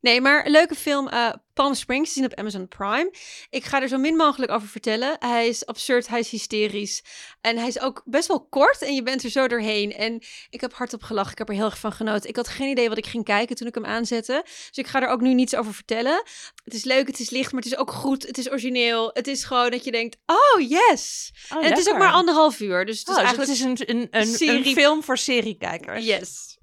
Nee, 0.01 0.21
maar 0.21 0.45
een 0.45 0.51
leuke 0.51 0.75
film. 0.75 1.07
eh, 1.07 1.29
Palm 1.53 1.73
Springs, 1.73 2.07
te 2.07 2.13
zien 2.19 2.25
op 2.25 2.33
Amazon 2.33 2.67
Prime. 2.67 3.11
Ik 3.49 3.63
ga 3.63 3.81
er 3.81 3.87
zo 3.87 3.97
min 3.97 4.15
mogelijk 4.15 4.51
over 4.51 4.67
vertellen. 4.67 5.15
Hij 5.19 5.47
is 5.47 5.65
absurd, 5.65 6.07
hij 6.07 6.19
is 6.19 6.29
hysterisch. 6.29 7.03
En 7.41 7.57
hij 7.57 7.67
is 7.67 7.79
ook 7.79 8.01
best 8.05 8.27
wel 8.27 8.45
kort 8.49 8.81
en 8.81 8.95
je 8.95 9.03
bent 9.03 9.23
er 9.23 9.29
zo 9.29 9.47
doorheen. 9.47 9.93
En 9.93 10.21
ik 10.49 10.61
heb 10.61 10.73
hardop 10.73 11.03
gelachen, 11.03 11.31
ik 11.31 11.37
heb 11.37 11.49
er 11.49 11.53
heel 11.55 11.65
erg 11.65 11.79
van 11.79 11.91
genoten. 11.91 12.29
Ik 12.29 12.35
had 12.35 12.47
geen 12.47 12.69
idee 12.69 12.89
wat 12.89 12.97
ik 12.97 13.05
ging 13.07 13.23
kijken 13.23 13.55
toen 13.55 13.67
ik 13.67 13.75
hem 13.75 13.85
aanzette. 13.85 14.41
Dus 14.45 14.77
ik 14.77 14.87
ga 14.87 15.01
er 15.01 15.07
ook 15.07 15.21
nu 15.21 15.33
niets 15.33 15.55
over 15.55 15.73
vertellen. 15.73 16.23
Het 16.63 16.73
is 16.73 16.83
leuk, 16.83 17.07
het 17.07 17.19
is 17.19 17.29
licht, 17.29 17.51
maar 17.51 17.61
het 17.61 17.71
is 17.71 17.77
ook 17.77 17.91
goed. 17.91 18.27
Het 18.27 18.37
is 18.37 18.49
origineel. 18.51 19.09
Het 19.13 19.27
is 19.27 19.43
gewoon 19.43 19.71
dat 19.71 19.83
je 19.83 19.91
denkt, 19.91 20.17
oh 20.25 20.69
yes. 20.69 21.31
Oh, 21.53 21.63
en 21.63 21.69
het 21.69 21.77
is 21.77 21.89
ook 21.89 21.97
maar 21.97 22.11
anderhalf 22.11 22.59
uur. 22.59 22.85
Dus 22.85 22.99
het 22.99 23.07
is 23.07 23.13
Oh, 23.15 23.19
dus 23.21 23.29
eigenlijk... 23.37 23.59
het 23.59 23.77
is 23.77 23.87
een, 23.87 23.97
een, 23.97 24.07
een, 24.11 24.25
serie- 24.35 24.67
een 24.67 24.73
film 24.75 25.03
voor 25.03 25.17
seriekijkers. 25.17 26.05
Yes. 26.05 26.57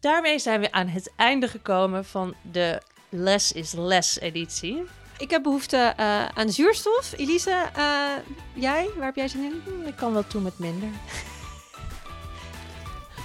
Daarmee 0.00 0.38
zijn 0.38 0.60
we 0.60 0.72
aan 0.72 0.88
het 0.88 1.12
einde 1.16 1.48
gekomen 1.48 2.04
van 2.04 2.34
de 2.42 2.82
Less 3.08 3.52
is 3.52 3.72
Less 3.72 4.20
editie. 4.20 4.82
Ik 5.18 5.30
heb 5.30 5.42
behoefte 5.42 5.76
eh, 5.96 6.26
aan 6.26 6.50
zuurstof. 6.50 7.12
Elise, 7.16 7.50
eh, 7.76 8.10
jij? 8.52 8.88
Waar 8.96 9.06
heb 9.06 9.16
jij 9.16 9.28
zin 9.28 9.42
in? 9.42 9.86
Ik 9.86 9.96
kan 9.96 10.12
wel 10.12 10.26
toe 10.26 10.40
met 10.40 10.58
minder. 10.58 10.88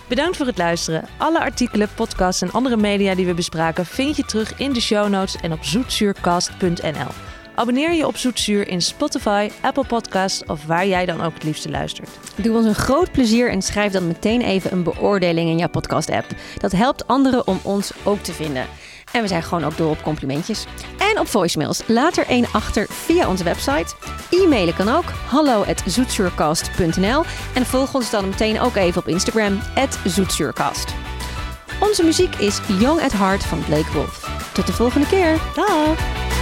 Bedankt 0.07 0.38
voor 0.38 0.45
het 0.45 0.57
luisteren. 0.57 1.07
Alle 1.17 1.39
artikelen, 1.39 1.89
podcasts 1.95 2.41
en 2.41 2.51
andere 2.51 2.78
media 2.78 3.15
die 3.15 3.26
we 3.26 3.34
bespraken 3.34 3.86
vind 3.86 4.15
je 4.15 4.26
terug 4.26 4.59
in 4.59 4.74
de 4.74 4.82
show 4.82 5.09
notes 5.09 5.36
en 5.36 5.51
op 5.51 5.63
zoetzuurcast.nl. 5.63 7.32
Abonneer 7.56 7.93
je 7.93 8.08
op 8.08 8.18
Zoetzuur 8.18 8.68
in 8.68 8.82
Spotify, 8.82 9.49
Apple 9.62 9.86
Podcasts 9.86 10.45
of 10.45 10.66
waar 10.66 10.88
jij 10.88 11.06
dan 11.06 11.22
ook 11.22 11.34
het 11.34 11.43
liefste 11.43 11.70
luistert. 11.70 12.10
Doe 12.36 12.58
ons 12.58 12.66
een 12.66 12.76
groot 12.76 13.12
plezier 13.12 13.49
en 13.49 13.62
schrijf 13.62 13.91
dan 13.91 14.08
meteen 14.08 14.41
even 14.41 14.72
een 14.72 14.84
beoordeling 14.84 15.49
in 15.49 15.58
jouw 15.58 15.70
podcast-app. 15.70 16.26
Dat 16.58 16.72
helpt 16.72 17.08
anderen 17.08 17.47
om 17.47 17.60
ons 17.64 17.91
ook 18.04 18.20
te 18.20 18.34
vinden. 18.34 18.66
En 19.12 19.22
we 19.22 19.28
zijn 19.28 19.43
gewoon 19.43 19.64
ook 19.64 19.78
dol 19.78 19.89
op 19.89 20.01
complimentjes. 20.01 20.66
En 20.97 21.20
op 21.20 21.28
voicemails. 21.28 21.82
Laat 21.88 22.18
er 22.18 22.28
één 22.28 22.45
achter 22.51 22.86
via 22.89 23.30
onze 23.30 23.43
website. 23.43 23.95
E-mailen 24.30 24.76
kan 24.76 24.89
ook. 24.89 25.06
hallo 25.28 25.64
at 25.64 25.84
zoetzuurcast.nl 25.86 27.24
En 27.54 27.66
volg 27.66 27.93
ons 27.93 28.10
dan 28.10 28.30
meteen 28.30 28.60
ook 28.60 28.76
even 28.76 29.01
op 29.01 29.08
Instagram, 29.08 29.60
at 29.76 29.99
zoetzuurcast. 30.06 30.93
Onze 31.80 32.04
muziek 32.04 32.36
is 32.36 32.60
Young 32.80 33.01
at 33.01 33.12
Heart 33.12 33.43
van 33.43 33.64
Blake 33.66 33.91
Wolf. 33.91 34.30
Tot 34.54 34.68
de 34.68 34.74
volgende 34.74 35.08
keer. 35.08 35.39
Dag! 35.56 36.32